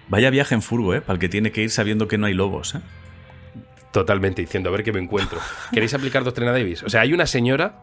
Vaya 0.09 0.31
viaje 0.31 0.55
en 0.55 0.63
furgo, 0.63 0.95
¿eh? 0.95 1.01
Para 1.01 1.15
el 1.15 1.21
que 1.21 1.29
tiene 1.29 1.51
que 1.53 1.63
ir 1.63 1.71
sabiendo 1.71 2.07
que 2.09 2.17
no 2.17 2.27
hay 2.27 2.35
lobos, 2.35 2.75
¿eh? 2.77 2.81
Totalmente 3.93 4.43
diciendo, 4.43 4.69
a 4.69 4.73
ver 4.73 4.85
qué 4.85 4.93
me 4.93 5.01
encuentro. 5.01 5.41
¿Queréis 5.73 5.95
aplicar 5.95 6.23
doctrina 6.23 6.53
Davis? 6.53 6.83
O 6.83 6.89
sea, 6.91 7.01
hay 7.01 7.13
una 7.13 7.27
señora 7.27 7.83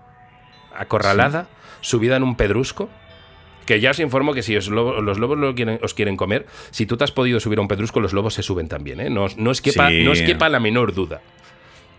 acorralada, 0.75 1.47
subida 1.81 2.15
en 2.15 2.23
un 2.23 2.35
pedrusco, 2.35 2.89
que 3.65 3.79
ya 3.79 3.91
os 3.91 3.99
informo 3.99 4.33
que 4.33 4.41
si 4.43 4.55
os 4.55 4.69
lobo- 4.69 5.01
los 5.01 5.19
lobos 5.19 5.37
lo 5.37 5.53
quieren- 5.55 5.79
os 5.81 5.93
quieren 5.93 6.15
comer, 6.17 6.45
si 6.71 6.85
tú 6.85 6.97
te 6.97 7.03
has 7.03 7.11
podido 7.11 7.39
subir 7.39 7.59
a 7.59 7.61
un 7.61 7.67
pedrusco, 7.67 7.99
los 7.99 8.13
lobos 8.13 8.33
se 8.35 8.43
suben 8.43 8.67
también, 8.67 8.99
¿eh? 8.99 9.09
No, 9.09 9.27
no, 9.37 9.49
os 9.51 9.61
quepa, 9.61 9.89
Sí. 9.89 10.03
no 10.03 10.11
os 10.11 10.21
quepa 10.21 10.49
la 10.49 10.59
menor 10.59 10.93
duda. 10.93 11.21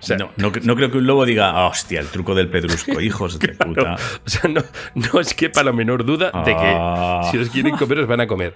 O 0.04 0.06
sea, 0.06 0.16
no, 0.18 0.30
no, 0.36 0.52
no 0.62 0.76
creo 0.76 0.90
que 0.90 0.98
un 0.98 1.06
lobo 1.06 1.24
diga, 1.24 1.50
"Ah, 1.50 1.66
hostia, 1.66 2.00
el 2.00 2.08
truco 2.08 2.34
del 2.34 2.48
pedrusco, 2.48 3.00
hijos 3.00 3.38
de 3.38 3.48
puta. 3.54 3.96
O 4.24 4.28
sea, 4.30 4.48
no, 4.50 4.62
no 4.94 5.08
os 5.20 5.34
quepa 5.34 5.62
la 5.62 5.72
menor 5.72 6.04
duda 6.04 6.30
de 6.44 6.52
que 6.54 6.74
Ah. 6.76 7.28
si 7.30 7.38
os 7.38 7.50
quieren 7.50 7.76
comer, 7.76 7.98
os 8.00 8.06
van 8.06 8.20
a 8.20 8.26
comer. 8.26 8.54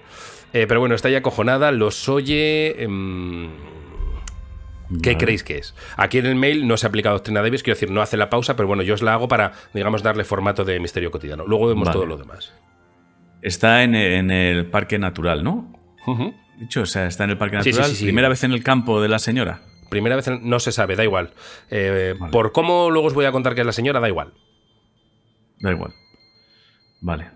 Eh, 0.53 0.65
pero 0.67 0.79
bueno, 0.79 0.95
está 0.95 1.07
ahí 1.09 1.15
acojonada, 1.15 1.71
los 1.71 2.07
oye. 2.09 2.81
em, 2.83 3.49
¿Qué 5.03 5.11
Vale. 5.11 5.17
creéis 5.17 5.43
que 5.43 5.57
es? 5.59 5.75
Aquí 5.97 6.17
en 6.17 6.25
el 6.25 6.33
mail 6.35 6.67
no 6.67 6.75
se 6.75 6.87
ha 6.87 6.89
aplicado 6.89 7.13
doctrina 7.15 7.43
Davis, 7.43 7.61
quiero 7.61 7.75
decir, 7.75 7.91
no 7.91 8.01
hace 8.01 8.17
la 8.17 8.31
pausa, 8.31 8.55
pero 8.55 8.65
bueno, 8.67 8.81
yo 8.81 8.95
os 8.95 9.03
la 9.03 9.13
hago 9.13 9.27
para, 9.27 9.51
digamos, 9.71 10.01
darle 10.01 10.23
formato 10.23 10.65
de 10.65 10.79
misterio 10.79 11.11
cotidiano. 11.11 11.45
Luego 11.45 11.67
vemos 11.67 11.85
Vale. 11.85 11.93
todo 11.93 12.05
lo 12.07 12.17
demás. 12.17 12.51
Está 13.43 13.83
en, 13.83 13.93
en 13.93 14.31
el 14.31 14.65
parque 14.65 14.97
natural, 14.97 15.43
¿no? 15.43 15.71
Ujú. 16.07 16.33
Dicho, 16.57 16.81
o 16.81 16.85
sea, 16.87 17.05
está 17.05 17.23
en 17.25 17.29
el 17.29 17.37
parque 17.37 17.61
sí, 17.61 17.69
natural. 17.69 17.89
sí, 17.91 17.95
sí. 17.97 18.03
Primera 18.05 18.29
vez 18.29 18.43
en 18.43 18.51
el 18.51 18.63
campo 18.63 18.99
de 18.99 19.09
la 19.09 19.19
señora. 19.19 19.61
Primera 19.89 20.15
vez 20.15 20.27
no 20.41 20.59
se 20.59 20.71
sabe, 20.71 20.95
da 20.95 21.03
igual. 21.03 21.31
Eh, 21.69 22.15
Vale. 22.17 22.31
Por 22.31 22.51
cómo 22.51 22.89
luego 22.89 23.07
os 23.07 23.13
voy 23.13 23.25
a 23.25 23.31
contar 23.31 23.55
que 23.55 23.61
es 23.61 23.65
la 23.67 23.73
señora, 23.73 23.99
da 23.99 24.07
igual. 24.07 24.33
Da 25.59 25.71
igual. 25.71 25.93
Vale. 27.01 27.31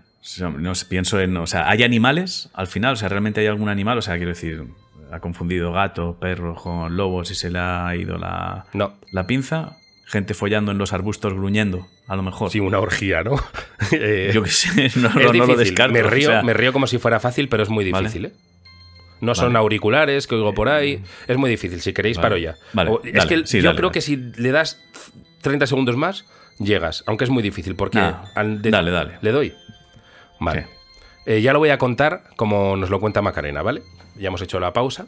No 0.58 0.74
sé, 0.74 0.86
pienso 0.86 1.20
en. 1.20 1.36
O 1.36 1.46
sea, 1.46 1.68
¿hay 1.68 1.82
animales 1.82 2.48
al 2.54 2.66
final? 2.66 2.94
O 2.94 2.96
sea, 2.96 3.08
¿realmente 3.08 3.40
hay 3.40 3.46
algún 3.46 3.68
animal? 3.68 3.98
O 3.98 4.02
sea, 4.02 4.16
quiero 4.16 4.30
decir, 4.30 4.64
ha 5.12 5.20
confundido 5.20 5.70
gato, 5.72 6.18
perro 6.18 6.54
con 6.54 6.96
lobos 6.96 7.30
y 7.30 7.34
se 7.34 7.50
le 7.50 7.58
ha 7.58 7.94
ido 7.96 8.16
la, 8.16 8.64
No. 8.72 8.94
la 9.12 9.26
pinza. 9.26 9.76
Gente 10.06 10.34
follando 10.34 10.70
en 10.70 10.76
los 10.76 10.92
arbustos 10.92 11.32
gruñendo, 11.32 11.86
a 12.06 12.14
lo 12.16 12.22
mejor. 12.22 12.50
Sí, 12.50 12.60
una 12.60 12.78
orgía, 12.78 13.22
¿no? 13.22 13.36
Yo 14.32 14.42
qué 14.42 14.50
sé, 14.50 14.74
no, 15.00 15.08
es 15.08 15.14
no- 15.14 15.32
no 15.32 15.46
lo 15.46 15.56
descarto. 15.56 15.94
Me 15.94 16.02
o 16.02 16.10
río, 16.10 16.28
sea, 16.28 16.42
me 16.42 16.52
río 16.52 16.74
como 16.74 16.86
si 16.86 16.98
fuera 16.98 17.20
fácil, 17.20 17.48
pero 17.48 17.62
es 17.62 17.70
muy 17.70 17.90
Vale. 17.90 18.08
difícil, 18.08 18.26
¿eh? 18.26 18.32
No 19.24 19.34
son 19.34 19.56
auriculares 19.56 20.26
que 20.26 20.34
oigo 20.34 20.54
por 20.54 20.68
ahí. 20.68 21.02
Es 21.26 21.36
muy 21.36 21.50
difícil. 21.50 21.80
Si 21.80 21.92
queréis, 21.92 22.16
Vale. 22.18 22.24
paro 22.24 22.36
ya. 22.36 22.54
Vale, 22.72 22.90
O- 22.90 23.00
es 23.04 23.26
que 23.26 23.46
Sí, 23.46 23.58
yo 23.58 23.64
dale, 23.70 23.76
creo 23.78 23.90
que 23.90 24.00
si 24.00 24.16
le 24.16 24.50
das 24.52 24.80
30 25.40 25.66
segundos 25.66 25.96
más, 25.96 26.24
llegas. 26.58 27.02
Aunque 27.06 27.24
es 27.24 27.30
muy 27.30 27.42
difícil, 27.42 27.74
porque. 27.76 27.98
Al 28.34 28.62
de- 28.62 28.70
dale, 28.70 28.90
dale. 28.90 29.18
¿Le 29.20 29.32
doy? 29.32 29.54
Vale. 30.40 30.66
Eh, 31.26 31.40
ya 31.40 31.52
lo 31.52 31.58
voy 31.58 31.70
a 31.70 31.78
contar 31.78 32.22
como 32.36 32.76
nos 32.76 32.90
lo 32.90 33.00
cuenta 33.00 33.22
Macarena, 33.22 33.62
¿vale? 33.62 33.82
Ya 34.16 34.28
hemos 34.28 34.42
hecho 34.42 34.60
la 34.60 34.72
pausa. 34.72 35.06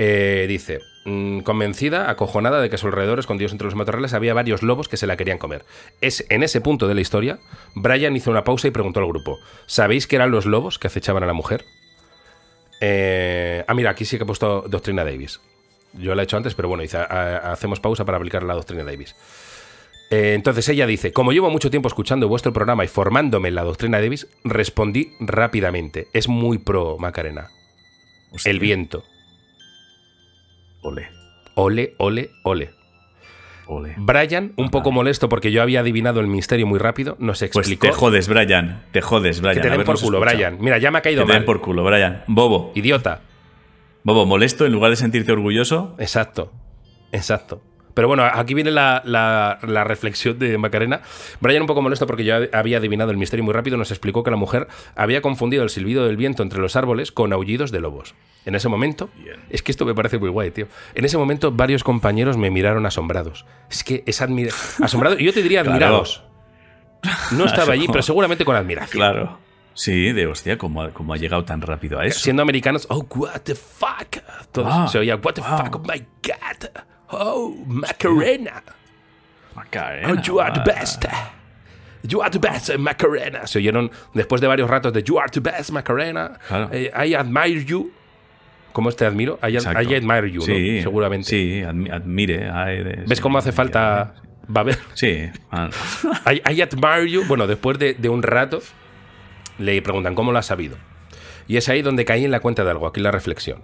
Eh, 0.00 0.46
dice, 0.48 0.78
mm, 1.06 1.40
convencida, 1.40 2.08
acojonada 2.08 2.60
de 2.60 2.68
que 2.68 2.76
a 2.76 2.78
su 2.78 2.86
alrededor, 2.86 3.18
escondidos 3.18 3.50
entre 3.52 3.64
los 3.64 3.74
matorrales, 3.74 4.14
había 4.14 4.32
varios 4.32 4.62
lobos 4.62 4.88
que 4.88 4.96
se 4.96 5.06
la 5.08 5.16
querían 5.16 5.38
comer. 5.38 5.64
Es 6.00 6.24
en 6.28 6.44
ese 6.44 6.60
punto 6.60 6.86
de 6.86 6.94
la 6.94 7.00
historia, 7.00 7.38
Brian 7.74 8.14
hizo 8.14 8.30
una 8.30 8.44
pausa 8.44 8.68
y 8.68 8.70
preguntó 8.70 9.00
al 9.00 9.06
grupo, 9.06 9.40
¿sabéis 9.66 10.06
que 10.06 10.14
eran 10.16 10.30
los 10.30 10.46
lobos 10.46 10.78
que 10.78 10.86
acechaban 10.86 11.24
a 11.24 11.26
la 11.26 11.32
mujer? 11.32 11.64
Eh, 12.80 13.64
ah, 13.66 13.74
mira, 13.74 13.90
aquí 13.90 14.04
sí 14.04 14.16
que 14.16 14.22
he 14.22 14.26
puesto 14.26 14.62
Doctrina 14.68 15.04
Davis. 15.04 15.40
Yo 15.94 16.14
la 16.14 16.22
he 16.22 16.24
hecho 16.24 16.36
antes, 16.36 16.54
pero 16.54 16.68
bueno, 16.68 16.82
dice, 16.82 16.98
"Ha- 16.98 17.52
hacemos 17.52 17.80
pausa 17.80 18.04
para 18.04 18.18
aplicar 18.18 18.42
la 18.42 18.54
Doctrina 18.54 18.84
Davis. 18.84 19.14
Eh, 20.10 20.32
entonces 20.34 20.68
ella 20.68 20.86
dice, 20.86 21.12
como 21.12 21.32
llevo 21.32 21.50
mucho 21.50 21.70
tiempo 21.70 21.88
escuchando 21.88 22.28
vuestro 22.28 22.52
programa 22.52 22.84
y 22.84 22.88
formándome 22.88 23.48
en 23.48 23.54
la 23.54 23.62
Doctrina 23.64 24.00
Davis, 24.00 24.26
respondí 24.44 25.12
rápidamente. 25.20 26.08
Es 26.14 26.28
muy 26.28 26.58
pro, 26.58 26.96
Macarena. 26.98 27.48
hostia, 28.32 28.50
El 28.50 28.58
viento. 28.60 29.04
Ole, 30.82 31.08
Ole, 31.56 31.94
ole, 31.98 32.30
ole. 32.44 32.70
Ole. 33.68 33.94
Brian, 33.98 34.52
un 34.56 34.70
poco 34.70 34.90
molesto 34.90 35.28
porque 35.28 35.52
yo 35.52 35.62
había 35.62 35.80
adivinado 35.80 36.20
el 36.20 36.26
misterio 36.26 36.66
muy 36.66 36.78
rápido, 36.78 37.16
nos 37.20 37.38
Pues 37.38 37.42
explicó 37.56 37.86
te 37.86 37.92
jodes, 37.92 38.26
Brian. 38.28 38.82
Te 38.92 39.00
jodes, 39.00 39.40
Brian. 39.40 39.54
que 39.56 39.60
te 39.60 39.68
den 39.70 39.84
por 39.84 40.00
culo, 40.00 40.18
escuchado. 40.18 40.36
Brian. 40.36 40.58
Mira, 40.60 40.78
ya 40.78 40.90
me 40.90 40.98
ha 40.98 41.00
Que 41.02 41.10
caído 41.10 41.24
te 41.24 41.32
den 41.32 41.40
mal. 41.40 41.44
por 41.44 41.60
culo, 41.60 41.84
Brian. 41.84 42.24
Bobo. 42.26 42.72
Idiota. 42.74 43.20
Bobo, 44.02 44.26
molesto 44.26 44.64
en 44.66 44.72
lugar 44.72 44.90
de 44.90 44.96
sentirte 44.96 45.32
orgulloso. 45.32 45.94
Exacto. 45.98 46.52
Exacto. 47.12 47.62
Pero 47.98 48.06
bueno, 48.06 48.22
aquí 48.32 48.54
viene 48.54 48.70
la, 48.70 49.02
la- 49.04 49.58
la 49.66 49.82
reflexión 49.82 50.38
de 50.38 50.56
Macarena. 50.56 51.00
Brian, 51.40 51.62
un 51.62 51.66
poco 51.66 51.82
molesto 51.82 52.06
porque 52.06 52.22
yo 52.24 52.36
había 52.52 52.76
adivinado 52.78 53.10
el 53.10 53.16
misterio 53.16 53.42
muy 53.42 53.52
rápido, 53.52 53.76
nos 53.76 53.90
explicó 53.90 54.22
que 54.22 54.30
la 54.30 54.36
mujer 54.36 54.68
había 54.94 55.20
confundido 55.20 55.64
el 55.64 55.68
silbido 55.68 56.06
del 56.06 56.16
viento 56.16 56.44
entre 56.44 56.60
los 56.60 56.76
árboles 56.76 57.10
con 57.10 57.32
aullidos 57.32 57.72
de 57.72 57.80
lobos. 57.80 58.14
En 58.44 58.54
ese 58.54 58.68
momento, 58.68 59.10
Bien. 59.16 59.40
es 59.50 59.62
que 59.64 59.72
esto 59.72 59.84
me 59.84 59.96
parece 59.96 60.16
muy 60.18 60.28
guay, 60.28 60.52
tío. 60.52 60.68
En 60.94 61.04
ese 61.06 61.18
momento, 61.18 61.50
varios 61.50 61.82
compañeros 61.82 62.36
me 62.36 62.50
miraron 62.52 62.86
asombrados. 62.86 63.46
Es 63.68 63.82
que 63.82 64.04
es 64.06 64.22
admira 64.22 64.52
asombrado. 64.80 65.18
Yo 65.18 65.32
te 65.32 65.42
diría 65.42 65.62
Claro. 65.64 65.72
admirados. 65.74 66.22
No 67.32 67.44
estaba 67.46 67.72
allí, 67.72 67.88
pero 67.88 68.02
seguramente 68.02 68.44
con 68.44 68.54
admiración. 68.54 68.92
Claro. 69.00 69.38
Sí, 69.74 70.12
de 70.12 70.28
hostia, 70.28 70.56
¿cómo 70.56 70.82
ha, 70.82 70.90
cómo 70.90 71.14
ha 71.14 71.16
llegado 71.16 71.44
tan 71.44 71.62
rápido 71.62 71.98
a 71.98 72.06
eso? 72.06 72.20
Siendo 72.20 72.42
americanos, 72.42 72.86
oh, 72.90 73.04
what 73.16 73.40
the 73.42 73.56
fuck. 73.56 74.22
Todos 74.52 74.68
Ah, 74.72 74.86
se 74.86 74.98
oía, 75.00 75.16
what 75.16 75.34
the 75.34 75.40
wow. 75.40 75.58
fuck, 75.64 75.74
oh 75.76 75.80
my 75.80 75.98
god. 76.22 76.68
Oh, 77.10 77.54
Macarena. 77.66 78.62
Macarena, 79.54 80.12
Oh, 80.12 80.22
you 80.22 80.40
are 80.40 80.52
the 80.52 80.60
best. 80.64 81.04
You 82.02 82.22
are 82.22 82.30
the 82.30 82.38
best, 82.38 82.70
eh, 82.70 82.78
Macarena. 82.78 83.46
Se 83.46 83.58
oyeron 83.58 83.90
después 84.14 84.40
de 84.40 84.46
varios 84.46 84.70
ratos 84.70 84.92
de 84.92 85.02
You 85.02 85.18
are 85.18 85.28
the 85.30 85.40
best, 85.40 85.70
Macarena. 85.70 86.38
Claro. 86.46 86.68
Eh, 86.72 86.90
I 86.94 87.14
admire 87.14 87.64
you. 87.64 87.90
¿Cómo 88.72 88.92
te 88.92 89.04
admiro? 89.04 89.38
I, 89.42 89.56
admire 89.56 90.30
you, 90.30 90.40
¿no? 90.40 90.82
Seguramente. 90.82 91.28
Sí, 91.28 91.62
admi- 91.62 91.90
admire. 91.92 92.38
de- 92.84 93.04
¿Ves 93.06 93.18
sí, 93.18 93.22
cómo 93.22 93.38
hace 93.38 93.50
falta 93.50 94.14
va 94.54 94.60
a 94.60 94.64
ver? 94.64 94.78
Sí. 94.94 95.06
I, 96.26 96.42
I 96.48 96.62
admire 96.62 97.10
you. 97.10 97.24
Bueno, 97.26 97.46
después 97.48 97.78
de, 97.78 97.94
de 97.94 98.08
un 98.08 98.22
rato 98.22 98.60
le 99.58 99.82
preguntan 99.82 100.14
cómo 100.14 100.30
lo 100.30 100.38
has 100.38 100.46
sabido. 100.46 100.76
Y 101.48 101.56
es 101.56 101.68
ahí 101.68 101.82
donde 101.82 102.04
caí 102.04 102.24
en 102.24 102.30
la 102.30 102.38
cuenta 102.40 102.62
de 102.62 102.70
algo, 102.70 102.86
aquí 102.86 103.00
la 103.00 103.10
reflexión. 103.10 103.62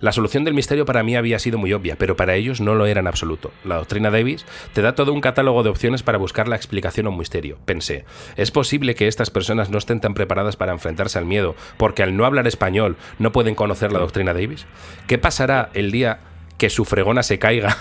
La 0.00 0.12
solución 0.12 0.44
del 0.44 0.54
misterio 0.54 0.84
para 0.84 1.02
mí 1.02 1.16
había 1.16 1.38
sido 1.38 1.58
muy 1.58 1.72
obvia, 1.72 1.96
pero 1.96 2.16
para 2.16 2.34
ellos 2.34 2.60
no 2.60 2.74
lo 2.74 2.86
era 2.86 3.00
en 3.00 3.06
absoluto. 3.06 3.52
La 3.64 3.76
doctrina 3.76 4.10
Davis 4.10 4.44
te 4.72 4.82
da 4.82 4.94
todo 4.94 5.12
un 5.12 5.20
catálogo 5.20 5.62
de 5.62 5.70
opciones 5.70 6.02
para 6.02 6.18
buscar 6.18 6.48
la 6.48 6.56
explicación 6.56 7.06
a 7.06 7.10
un 7.10 7.18
misterio. 7.18 7.58
Pensé, 7.64 8.04
¿es 8.36 8.50
posible 8.50 8.94
que 8.94 9.08
estas 9.08 9.30
personas 9.30 9.70
no 9.70 9.78
estén 9.78 10.00
tan 10.00 10.14
preparadas 10.14 10.56
para 10.56 10.72
enfrentarse 10.72 11.18
al 11.18 11.26
miedo 11.26 11.54
porque 11.76 12.02
al 12.02 12.16
no 12.16 12.24
hablar 12.24 12.46
español 12.46 12.96
no 13.18 13.32
pueden 13.32 13.54
conocer 13.54 13.92
la 13.92 13.98
doctrina 13.98 14.34
Davis? 14.34 14.66
¿Qué 15.06 15.18
pasará 15.18 15.70
el 15.74 15.90
día 15.90 16.20
que 16.58 16.70
su 16.70 16.84
fregona 16.84 17.22
se 17.22 17.38
caiga? 17.38 17.76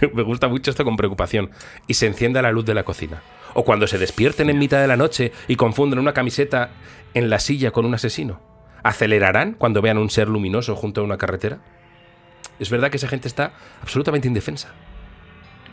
Me 0.14 0.22
gusta 0.22 0.48
mucho 0.48 0.70
esto 0.70 0.84
con 0.84 0.96
preocupación. 0.96 1.50
Y 1.86 1.94
se 1.94 2.06
encienda 2.06 2.42
la 2.42 2.52
luz 2.52 2.64
de 2.64 2.74
la 2.74 2.84
cocina. 2.84 3.22
O 3.54 3.64
cuando 3.64 3.86
se 3.86 3.98
despierten 3.98 4.50
en 4.50 4.58
mitad 4.58 4.80
de 4.80 4.88
la 4.88 4.96
noche 4.96 5.32
y 5.48 5.56
confunden 5.56 5.98
una 5.98 6.14
camiseta 6.14 6.70
en 7.14 7.30
la 7.30 7.38
silla 7.38 7.70
con 7.70 7.84
un 7.84 7.94
asesino. 7.94 8.53
¿Acelerarán 8.84 9.54
cuando 9.54 9.82
vean 9.82 9.98
un 9.98 10.10
ser 10.10 10.28
luminoso 10.28 10.76
junto 10.76 11.00
a 11.00 11.04
una 11.04 11.18
carretera? 11.18 11.58
Es 12.60 12.70
verdad 12.70 12.90
que 12.90 12.98
esa 12.98 13.08
gente 13.08 13.26
está 13.26 13.52
absolutamente 13.82 14.28
indefensa. 14.28 14.68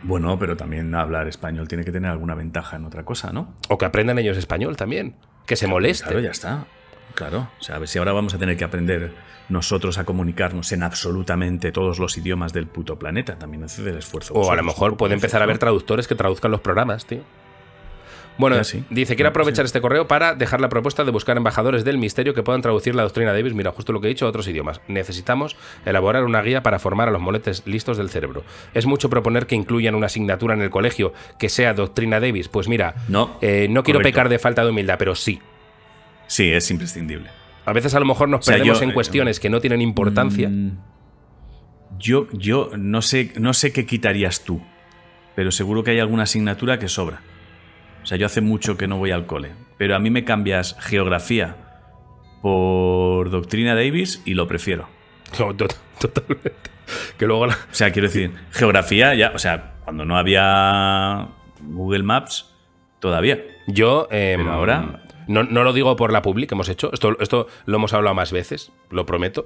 Bueno, 0.03 0.39
pero 0.39 0.57
también 0.57 0.95
hablar 0.95 1.27
español 1.27 1.67
tiene 1.67 1.83
que 1.83 1.91
tener 1.91 2.09
alguna 2.09 2.33
ventaja 2.33 2.77
en 2.77 2.85
otra 2.85 3.03
cosa, 3.03 3.31
¿no? 3.31 3.53
O 3.69 3.77
que 3.77 3.85
aprendan 3.85 4.17
ellos 4.17 4.37
español 4.37 4.77
también. 4.77 5.15
Que 5.45 5.55
se 5.55 5.67
molesten. 5.67 6.07
Claro, 6.07 6.21
ya 6.21 6.31
está. 6.31 6.65
Claro. 7.13 7.49
O 7.59 7.63
sea, 7.63 7.75
a 7.75 7.79
ver 7.79 7.87
si 7.87 7.99
ahora 7.99 8.13
vamos 8.13 8.33
a 8.33 8.39
tener 8.39 8.57
que 8.57 8.63
aprender 8.63 9.13
nosotros 9.49 9.97
a 9.97 10.05
comunicarnos 10.05 10.71
en 10.71 10.81
absolutamente 10.81 11.71
todos 11.71 11.99
los 11.99 12.17
idiomas 12.17 12.53
del 12.53 12.67
puto 12.67 12.97
planeta. 12.97 13.37
También 13.37 13.65
hace 13.65 13.87
el 13.87 13.97
esfuerzo. 13.97 14.33
O 14.33 14.51
a 14.51 14.55
lo 14.55 14.63
mejor 14.63 14.97
puede 14.97 15.09
de 15.09 15.15
empezar 15.15 15.41
a 15.41 15.43
haber 15.43 15.57
traductores 15.57 16.07
que 16.07 16.15
traduzcan 16.15 16.49
los 16.51 16.61
programas, 16.61 17.05
tío. 17.05 17.23
Bueno, 18.41 18.57
dice, 18.57 19.15
quiero 19.15 19.29
pues 19.29 19.29
aprovechar 19.29 19.65
sí. 19.65 19.67
este 19.67 19.81
correo 19.81 20.07
para 20.07 20.35
dejar 20.35 20.59
la 20.59 20.67
propuesta 20.67 21.03
de 21.05 21.11
buscar 21.11 21.37
embajadores 21.37 21.85
del 21.85 21.97
misterio 21.97 22.33
que 22.33 22.43
puedan 22.43 22.61
traducir 22.61 22.95
la 22.95 23.03
doctrina 23.03 23.31
Davis, 23.31 23.53
mira, 23.53 23.71
justo 23.71 23.93
lo 23.93 24.01
que 24.01 24.07
he 24.07 24.09
dicho, 24.09 24.25
a 24.25 24.29
otros 24.29 24.47
idiomas. 24.47 24.81
Necesitamos 24.87 25.55
elaborar 25.85 26.23
una 26.25 26.41
guía 26.41 26.63
para 26.63 26.79
formar 26.79 27.07
a 27.07 27.11
los 27.11 27.21
moletes 27.21 27.63
listos 27.65 27.97
del 27.97 28.09
cerebro. 28.09 28.43
Es 28.73 28.85
mucho 28.85 29.09
proponer 29.09 29.45
que 29.47 29.55
incluyan 29.55 29.95
una 29.95 30.07
asignatura 30.07 30.53
en 30.55 30.61
el 30.61 30.69
colegio 30.69 31.13
que 31.39 31.47
sea 31.49 31.73
doctrina 31.73 32.19
Davis. 32.19 32.47
Pues 32.49 32.67
mira, 32.67 32.95
No, 33.07 33.37
eh, 33.41 33.67
no 33.69 33.83
quiero 33.83 33.99
correcto. 33.99 34.15
pecar 34.17 34.29
de 34.29 34.39
falta 34.39 34.63
de 34.65 34.71
humildad, 34.71 34.95
pero 34.97 35.15
sí. 35.15 35.39
Sí, 36.27 36.51
es 36.51 36.69
imprescindible. 36.71 37.29
A 37.65 37.73
veces 37.73 37.93
a 37.93 37.99
lo 37.99 38.05
mejor 38.05 38.27
nos 38.27 38.43
sea, 38.43 38.55
perdemos 38.55 38.79
yo, 38.79 38.83
en 38.83 38.89
eh, 38.89 38.93
cuestiones 38.93 39.39
que 39.39 39.49
no 39.49 39.61
tienen 39.61 39.81
importancia. 39.81 40.49
Mm, 40.49 40.79
Yo, 41.99 42.27
yo 42.31 42.71
no 42.77 43.01
sé, 43.03 43.33
no 43.39 43.53
sé 43.53 43.71
qué 43.71 43.85
quitarías 43.85 44.43
tú, 44.43 44.61
pero 45.35 45.51
seguro 45.51 45.83
que 45.83 45.91
hay 45.91 45.99
alguna 45.99 46.23
asignatura 46.23 46.79
que 46.79 46.87
sobra. 46.87 47.21
O 48.03 48.05
sea, 48.05 48.17
yo 48.17 48.25
hace 48.25 48.41
mucho 48.41 48.77
que 48.77 48.87
no 48.87 48.97
voy 48.97 49.11
al 49.11 49.25
cole, 49.25 49.51
pero 49.77 49.95
a 49.95 49.99
mí 49.99 50.09
me 50.09 50.23
cambias 50.23 50.75
geografía 50.79 51.55
por 52.41 53.29
doctrina 53.29 53.75
Davis 53.75 54.21
y 54.25 54.33
lo 54.33 54.47
prefiero. 54.47 54.87
No, 55.39 55.55
to- 55.55 55.67
totalmente. 55.99 56.53
Que 57.17 57.25
luego 57.25 57.45
la- 57.45 57.53
O 57.53 57.73
sea, 57.73 57.91
quiero 57.91 58.07
decir, 58.07 58.31
geografía 58.51 59.13
ya, 59.13 59.31
o 59.33 59.39
sea, 59.39 59.75
cuando 59.85 60.03
no 60.05 60.17
había 60.17 61.27
Google 61.61 62.03
Maps, 62.03 62.53
todavía. 62.99 63.39
Yo 63.67 64.07
em, 64.11 64.39
Pero 64.41 64.51
ahora- 64.51 65.03
No, 65.27 65.43
no 65.43 65.63
lo 65.63 65.71
digo 65.71 65.95
por 65.95 66.11
la 66.11 66.21
publi 66.23 66.47
que 66.47 66.55
hemos 66.55 66.67
hecho, 66.67 66.91
esto, 66.91 67.15
esto 67.21 67.47
lo 67.65 67.77
hemos 67.77 67.93
hablado 67.93 68.15
más 68.15 68.31
veces, 68.33 68.71
lo 68.89 69.05
prometo. 69.05 69.45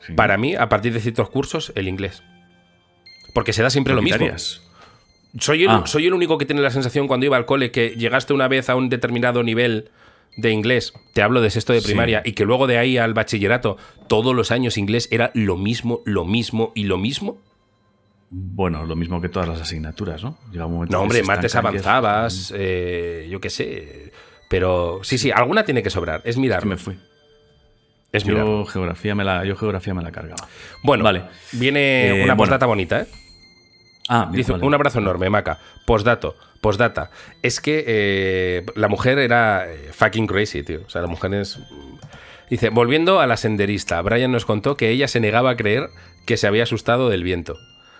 Sí. 0.00 0.12
Para 0.14 0.36
mí, 0.36 0.56
a 0.56 0.68
partir 0.68 0.92
de 0.92 1.00
ciertos 1.00 1.30
cursos, 1.30 1.72
el 1.76 1.88
inglés. 1.88 2.22
Porque 3.32 3.52
se 3.54 3.62
da 3.62 3.70
siempre 3.70 3.94
lo 3.94 4.02
mismo. 4.02 4.18
Soy 5.38 5.62
el, 5.64 5.70
Ah. 5.70 5.82
soy 5.86 6.06
el 6.06 6.14
único 6.14 6.36
que 6.38 6.44
tiene 6.46 6.60
la 6.62 6.70
sensación 6.70 7.08
cuando 7.08 7.24
iba 7.26 7.36
al 7.36 7.46
cole 7.46 7.70
que 7.70 7.90
llegaste 7.96 8.34
una 8.34 8.48
vez 8.48 8.68
a 8.68 8.76
un 8.76 8.88
determinado 8.88 9.42
nivel 9.42 9.90
de 10.36 10.50
inglés, 10.50 10.92
te 11.14 11.22
hablo 11.22 11.40
de 11.40 11.50
sexto 11.50 11.72
de 11.72 11.80
Sí. 11.80 11.86
primaria, 11.88 12.22
y 12.24 12.32
que 12.32 12.44
luego 12.44 12.66
de 12.66 12.78
ahí 12.78 12.96
al 12.98 13.12
bachillerato, 13.14 13.76
todos 14.08 14.34
los 14.34 14.50
años 14.50 14.76
inglés 14.78 15.08
era 15.10 15.30
lo 15.34 15.56
mismo, 15.56 16.00
lo 16.06 16.24
mismo 16.24 16.72
y 16.74 16.84
lo 16.84 16.96
mismo. 16.98 17.38
Bueno, 18.30 18.86
lo 18.86 18.96
mismo 18.96 19.20
que 19.20 19.28
todas 19.28 19.46
las 19.48 19.60
asignaturas, 19.60 20.22
¿no? 20.24 20.38
Llega 20.50 20.64
un 20.66 20.72
momento 20.74 20.96
No, 20.96 21.02
hombre, 21.02 21.18
se 21.18 21.24
mates 21.24 21.44
estancan 21.46 21.74
y 21.74 21.76
es- 21.76 21.86
avanzabas, 21.86 22.54
eh, 22.56 23.28
yo 23.30 23.40
qué 23.40 23.50
sé. 23.50 24.12
Pero 24.48 25.00
sí, 25.02 25.18
sí, 25.18 25.30
alguna 25.30 25.64
tiene 25.64 25.82
que 25.82 25.90
sobrar. 25.90 26.22
Es 26.24 26.36
mirar. 26.38 26.64
me 26.64 26.76
fui. 26.78 26.98
Es 28.10 28.24
mirar. 28.26 28.44
Yo 28.46 28.64
geografía 28.66 29.14
me 29.14 29.24
la, 29.24 29.44
yo 29.44 29.56
geografía 29.56 29.92
me 29.94 30.02
la 30.02 30.12
cargaba. 30.12 30.48
Bueno, 30.82 31.04
Vale. 31.04 31.24
viene 31.52 32.08
Eh, 32.08 32.12
una 32.12 32.22
bueno. 32.22 32.36
postdata 32.38 32.64
bonita, 32.66 33.00
¿eh? 33.02 33.06
Ah, 34.08 34.24
bien, 34.26 34.38
Dice, 34.38 34.52
vale. 34.52 34.64
un 34.66 34.74
abrazo 34.74 34.98
enorme, 34.98 35.30
Maca. 35.30 35.58
Postdato, 35.86 36.36
postdata. 36.60 37.10
Es 37.42 37.60
que 37.60 37.84
eh, 37.86 38.66
la 38.74 38.88
mujer 38.88 39.18
era 39.18 39.70
eh, 39.72 39.90
fucking 39.92 40.26
crazy, 40.26 40.62
tío. 40.62 40.80
O 40.86 40.90
sea, 40.90 41.00
la 41.02 41.06
mujer 41.08 41.32
es... 41.34 41.58
Dice, 42.50 42.68
volviendo 42.68 43.20
a 43.20 43.26
la 43.26 43.36
senderista, 43.36 44.02
Brian 44.02 44.30
nos 44.32 44.44
contó 44.44 44.76
que 44.76 44.90
ella 44.90 45.08
se 45.08 45.20
negaba 45.20 45.50
a 45.50 45.56
creer 45.56 45.88
que 46.26 46.36
se 46.36 46.46
había 46.46 46.64
asustado 46.64 47.08
del 47.08 47.22
viento. 47.22 47.56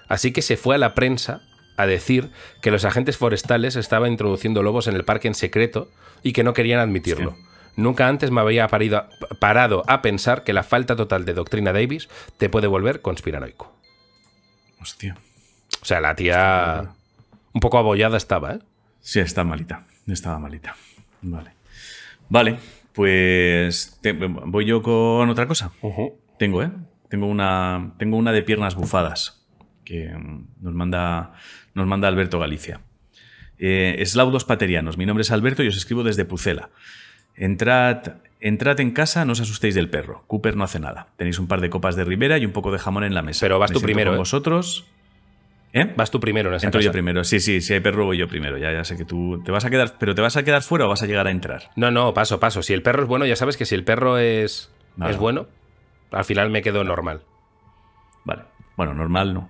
Así 0.08 0.32
que 0.32 0.42
se 0.42 0.56
fue 0.56 0.74
a 0.74 0.78
la 0.78 0.94
prensa 0.94 1.40
a 1.78 1.86
decir 1.86 2.30
que 2.60 2.70
los 2.70 2.84
agentes 2.84 3.16
forestales 3.16 3.76
estaban 3.76 4.12
introduciendo 4.12 4.62
lobos 4.62 4.88
en 4.88 4.94
el 4.94 5.04
parque 5.04 5.28
en 5.28 5.34
secreto 5.34 5.88
y 6.22 6.32
que 6.34 6.44
no 6.44 6.52
querían 6.52 6.80
admitirlo. 6.80 7.34
Nunca 7.76 8.08
antes 8.08 8.30
me 8.30 8.42
había 8.42 8.68
parido- 8.68 9.06
parado 9.40 9.82
a 9.86 10.02
pensar 10.02 10.44
que 10.44 10.52
la 10.52 10.62
falta 10.64 10.96
total 10.96 11.24
de 11.24 11.32
doctrina 11.32 11.72
Davis 11.72 12.10
te 12.36 12.50
puede 12.50 12.66
volver 12.66 13.00
conspiranoico. 13.00 13.72
Hostia. 14.80 15.16
O 15.82 15.84
sea, 15.84 16.00
la 16.00 16.14
tía 16.14 16.90
un 17.52 17.60
poco 17.60 17.76
abollada 17.78 18.16
estaba, 18.16 18.52
¿eh? 18.54 18.58
Sí, 19.00 19.18
está 19.20 19.44
malita. 19.44 19.84
Estaba 20.06 20.38
malita. 20.38 20.76
Vale. 21.22 21.50
Vale, 22.28 22.58
pues 22.92 23.98
te- 24.00 24.12
voy 24.12 24.64
yo 24.64 24.80
con 24.82 25.28
otra 25.28 25.46
cosa. 25.46 25.72
Tengo, 26.38 26.62
¿eh? 26.62 26.70
Tengo 27.08 27.26
una, 27.26 27.92
tengo 27.98 28.16
una 28.16 28.32
de 28.32 28.42
piernas 28.42 28.74
bufadas 28.74 29.44
que 29.84 30.10
nos 30.60 30.72
manda, 30.72 31.32
nos 31.74 31.86
manda 31.86 32.08
Alberto 32.08 32.38
Galicia. 32.38 32.80
Eh, 33.58 33.96
Eslaudos 33.98 34.44
paterianos. 34.44 34.96
Mi 34.96 35.04
nombre 35.06 35.22
es 35.22 35.30
Alberto 35.30 35.62
y 35.62 35.68
os 35.68 35.76
escribo 35.76 36.02
desde 36.04 36.24
Pucela. 36.24 36.70
Entrad, 37.36 38.14
entrad 38.40 38.78
en 38.80 38.90
casa, 38.92 39.24
no 39.24 39.32
os 39.32 39.40
asustéis 39.40 39.74
del 39.74 39.90
perro. 39.90 40.24
Cooper 40.26 40.56
no 40.56 40.64
hace 40.64 40.78
nada. 40.80 41.08
Tenéis 41.16 41.38
un 41.38 41.48
par 41.48 41.60
de 41.60 41.70
copas 41.70 41.96
de 41.96 42.04
ribera 42.04 42.38
y 42.38 42.46
un 42.46 42.52
poco 42.52 42.70
de 42.72 42.78
jamón 42.78 43.04
en 43.04 43.14
la 43.14 43.22
mesa. 43.22 43.40
Pero 43.44 43.58
vas 43.58 43.70
Me 43.70 43.74
tú 43.74 43.80
primero, 43.82 44.10
Con 44.12 44.16
¿eh? 44.16 44.18
vosotros. 44.18 44.86
¿Eh? 45.74 45.90
Vas 45.96 46.10
tú 46.10 46.20
primero 46.20 46.50
en 46.50 46.56
esa 46.56 46.66
Entro 46.66 46.80
yo 46.80 46.88
casa. 46.88 46.92
primero. 46.92 47.24
Sí, 47.24 47.40
sí, 47.40 47.60
si 47.62 47.72
hay 47.72 47.80
perro 47.80 48.04
voy 48.04 48.18
yo 48.18 48.28
primero. 48.28 48.58
Ya, 48.58 48.72
ya 48.72 48.84
sé 48.84 48.96
que 48.96 49.04
tú 49.06 49.40
te 49.44 49.50
vas 49.50 49.64
a 49.64 49.70
quedar, 49.70 49.94
pero 49.98 50.14
te 50.14 50.20
vas 50.20 50.36
a 50.36 50.42
quedar 50.42 50.62
fuera 50.62 50.84
o 50.84 50.88
vas 50.88 51.02
a 51.02 51.06
llegar 51.06 51.26
a 51.26 51.30
entrar. 51.30 51.70
No, 51.76 51.90
no, 51.90 52.12
paso, 52.12 52.38
paso. 52.40 52.62
Si 52.62 52.74
el 52.74 52.82
perro 52.82 53.02
es 53.04 53.08
bueno, 53.08 53.24
ya 53.24 53.36
sabes 53.36 53.56
que 53.56 53.64
si 53.64 53.74
el 53.74 53.82
perro 53.84 54.18
es, 54.18 54.70
es 55.08 55.16
bueno, 55.16 55.46
al 56.10 56.24
final 56.26 56.50
me 56.50 56.60
quedo 56.60 56.84
normal. 56.84 57.22
Vale. 58.24 58.42
Bueno, 58.76 58.92
normal 58.94 59.32
no. 59.34 59.40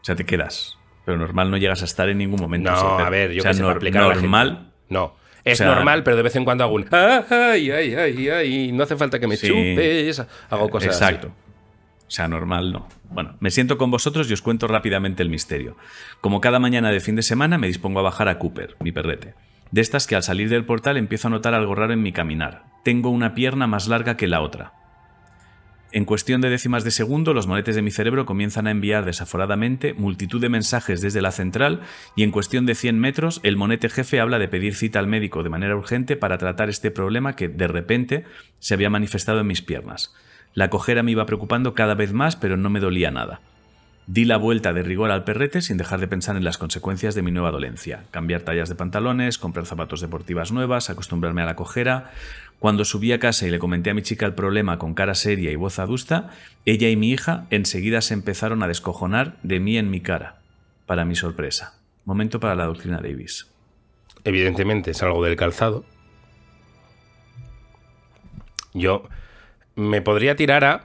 O 0.00 0.04
sea, 0.04 0.14
te 0.14 0.24
quedas. 0.26 0.78
Pero 1.04 1.16
normal 1.18 1.50
no 1.50 1.56
llegas 1.56 1.82
a 1.82 1.84
estar 1.86 2.08
en 2.08 2.18
ningún 2.18 2.40
momento. 2.40 2.70
No, 2.70 2.98
a 2.98 3.08
ver, 3.10 3.32
yo 3.32 3.38
o 3.38 3.42
sea, 3.42 3.52
que 3.52 3.56
sé, 3.56 3.62
para 3.62 3.74
nor- 3.74 3.76
aplicar 3.76 4.02
a 4.02 4.06
la 4.08 4.12
gente. 4.14 4.28
normal. 4.28 4.72
No. 4.88 5.14
Es 5.44 5.60
O 5.60 5.64
sea- 5.64 5.74
normal, 5.74 6.02
pero 6.02 6.16
de 6.16 6.22
vez 6.22 6.34
en 6.36 6.44
cuando 6.44 6.64
hago 6.64 6.74
un. 6.74 6.86
Ay, 6.90 7.70
ay, 7.70 7.94
ay, 7.94 8.28
ay. 8.28 8.72
No 8.72 8.82
hace 8.82 8.96
falta 8.96 9.18
que 9.20 9.26
me 9.28 9.36
Sí. 9.36 9.46
chupes. 9.46 10.26
Hago 10.50 10.68
cosas 10.68 10.90
así. 10.90 11.04
Exacto. 11.04 11.32
Sea, 12.08 12.28
normal 12.28 12.72
no. 12.72 12.88
Bueno, 13.10 13.36
me 13.40 13.50
siento 13.50 13.78
con 13.78 13.90
vosotros 13.90 14.30
y 14.30 14.32
os 14.32 14.42
cuento 14.42 14.68
rápidamente 14.68 15.22
el 15.22 15.30
misterio. 15.30 15.76
Como 16.20 16.40
cada 16.40 16.58
mañana 16.58 16.90
de 16.90 17.00
fin 17.00 17.16
de 17.16 17.22
semana 17.22 17.58
me 17.58 17.66
dispongo 17.66 18.00
a 18.00 18.02
bajar 18.02 18.28
a 18.28 18.38
Cooper, 18.38 18.76
mi 18.80 18.92
perrete. 18.92 19.34
De 19.72 19.80
estas 19.80 20.06
que 20.06 20.14
al 20.14 20.22
salir 20.22 20.48
del 20.48 20.64
portal 20.64 20.96
empiezo 20.96 21.28
a 21.28 21.32
notar 21.32 21.54
algo 21.54 21.74
raro 21.74 21.92
en 21.92 22.02
mi 22.02 22.12
caminar. 22.12 22.64
Tengo 22.84 23.10
una 23.10 23.34
pierna 23.34 23.66
más 23.66 23.88
larga 23.88 24.16
que 24.16 24.28
la 24.28 24.40
otra. 24.40 24.72
En 25.92 26.04
cuestión 26.04 26.40
de 26.40 26.50
décimas 26.50 26.84
de 26.84 26.90
segundo, 26.90 27.32
los 27.32 27.46
monetes 27.46 27.74
de 27.74 27.82
mi 27.82 27.90
cerebro 27.90 28.26
comienzan 28.26 28.66
a 28.66 28.70
enviar 28.70 29.04
desaforadamente 29.04 29.94
multitud 29.94 30.40
de 30.40 30.48
mensajes 30.48 31.00
desde 31.00 31.22
la 31.22 31.30
central 31.30 31.80
y 32.16 32.22
en 32.22 32.32
cuestión 32.32 32.66
de 32.66 32.74
100 32.74 32.98
metros, 32.98 33.40
el 33.44 33.56
monete 33.56 33.88
jefe 33.88 34.20
habla 34.20 34.38
de 34.38 34.48
pedir 34.48 34.74
cita 34.74 34.98
al 34.98 35.06
médico 35.06 35.42
de 35.42 35.48
manera 35.48 35.76
urgente 35.76 36.16
para 36.16 36.38
tratar 36.38 36.68
este 36.68 36.90
problema 36.90 37.34
que 37.34 37.48
de 37.48 37.68
repente 37.68 38.24
se 38.58 38.74
había 38.74 38.90
manifestado 38.90 39.40
en 39.40 39.46
mis 39.46 39.62
piernas. 39.62 40.14
La 40.56 40.70
cojera 40.70 41.02
me 41.02 41.10
iba 41.10 41.26
preocupando 41.26 41.74
cada 41.74 41.94
vez 41.94 42.14
más, 42.14 42.34
pero 42.34 42.56
no 42.56 42.70
me 42.70 42.80
dolía 42.80 43.10
nada. 43.10 43.40
Di 44.06 44.24
la 44.24 44.38
vuelta 44.38 44.72
de 44.72 44.82
rigor 44.82 45.10
al 45.10 45.22
perrete 45.22 45.60
sin 45.60 45.76
dejar 45.76 46.00
de 46.00 46.08
pensar 46.08 46.34
en 46.34 46.44
las 46.44 46.56
consecuencias 46.56 47.14
de 47.14 47.20
mi 47.20 47.30
nueva 47.30 47.50
dolencia. 47.50 48.04
Cambiar 48.10 48.40
tallas 48.40 48.70
de 48.70 48.74
pantalones, 48.74 49.36
comprar 49.36 49.66
zapatos 49.66 50.00
deportivas 50.00 50.52
nuevas, 50.52 50.88
acostumbrarme 50.88 51.42
a 51.42 51.44
la 51.44 51.56
cojera. 51.56 52.10
Cuando 52.58 52.86
subí 52.86 53.12
a 53.12 53.18
casa 53.18 53.46
y 53.46 53.50
le 53.50 53.58
comenté 53.58 53.90
a 53.90 53.94
mi 53.94 54.00
chica 54.00 54.24
el 54.24 54.32
problema 54.32 54.78
con 54.78 54.94
cara 54.94 55.14
seria 55.14 55.50
y 55.50 55.56
voz 55.56 55.78
adusta, 55.78 56.30
ella 56.64 56.88
y 56.88 56.96
mi 56.96 57.10
hija 57.10 57.46
enseguida 57.50 58.00
se 58.00 58.14
empezaron 58.14 58.62
a 58.62 58.68
descojonar 58.68 59.36
de 59.42 59.60
mí 59.60 59.76
en 59.76 59.90
mi 59.90 60.00
cara. 60.00 60.38
Para 60.86 61.04
mi 61.04 61.16
sorpresa. 61.16 61.78
Momento 62.06 62.40
para 62.40 62.54
la 62.54 62.64
doctrina 62.64 63.02
Davis. 63.02 63.52
Evidentemente 64.24 64.92
es 64.92 65.02
algo 65.02 65.22
del 65.22 65.36
calzado. 65.36 65.84
Yo 68.72 69.02
me 69.76 70.02
podría 70.02 70.34
tirar 70.34 70.64
a 70.64 70.84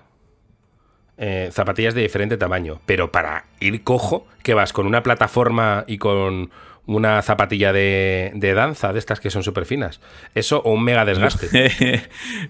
eh, 1.17 1.49
zapatillas 1.51 1.93
de 1.93 2.01
diferente 2.01 2.37
tamaño, 2.37 2.81
pero 2.85 3.11
para 3.11 3.45
ir 3.59 3.83
cojo, 3.83 4.27
que 4.43 4.53
vas 4.53 4.73
con 4.73 4.85
una 4.85 5.03
plataforma 5.03 5.83
y 5.87 5.97
con 5.97 6.51
una 6.87 7.21
zapatilla 7.21 7.71
de, 7.71 8.53
danza, 8.55 8.91
de 8.91 8.99
estas 8.99 9.19
que 9.19 9.29
son 9.29 9.43
súper 9.43 9.65
finas. 9.65 10.01
Eso 10.35 10.61
o 10.65 10.73
un 10.73 10.83
mega 10.83 11.05
desgaste. 11.05 11.47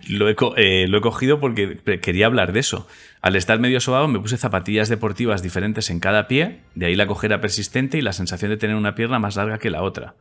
lo, 0.10 0.30
he, 0.30 0.36
eh, 0.58 0.88
lo, 0.88 0.98
he, 0.98 1.02
cogido 1.02 1.40
porque 1.40 1.80
quería 2.02 2.26
hablar 2.26 2.54
de 2.54 2.62
eso. 2.62 2.88
Al 3.22 3.36
estar 3.36 3.60
medio 3.60 3.80
sobado 3.80 4.08
me 4.08 4.20
puse 4.20 4.38
zapatillas 4.38 4.90
deportivas 4.90 5.44
diferentes 5.44 5.90
en 5.90 6.00
cada 6.00 6.28
pie, 6.28 6.62
de 6.76 6.88
ahí 6.88 6.96
la 6.96 7.08
cojera 7.08 7.42
persistente 7.42 7.98
y 7.98 8.02
la 8.02 8.14
sensación 8.14 8.52
de 8.52 8.58
tener 8.58 8.76
una 8.76 8.96
pierna 8.96 9.20
más 9.20 9.36
larga 9.36 9.60
que 9.60 9.70
la 9.70 9.84
otra. 9.84 10.16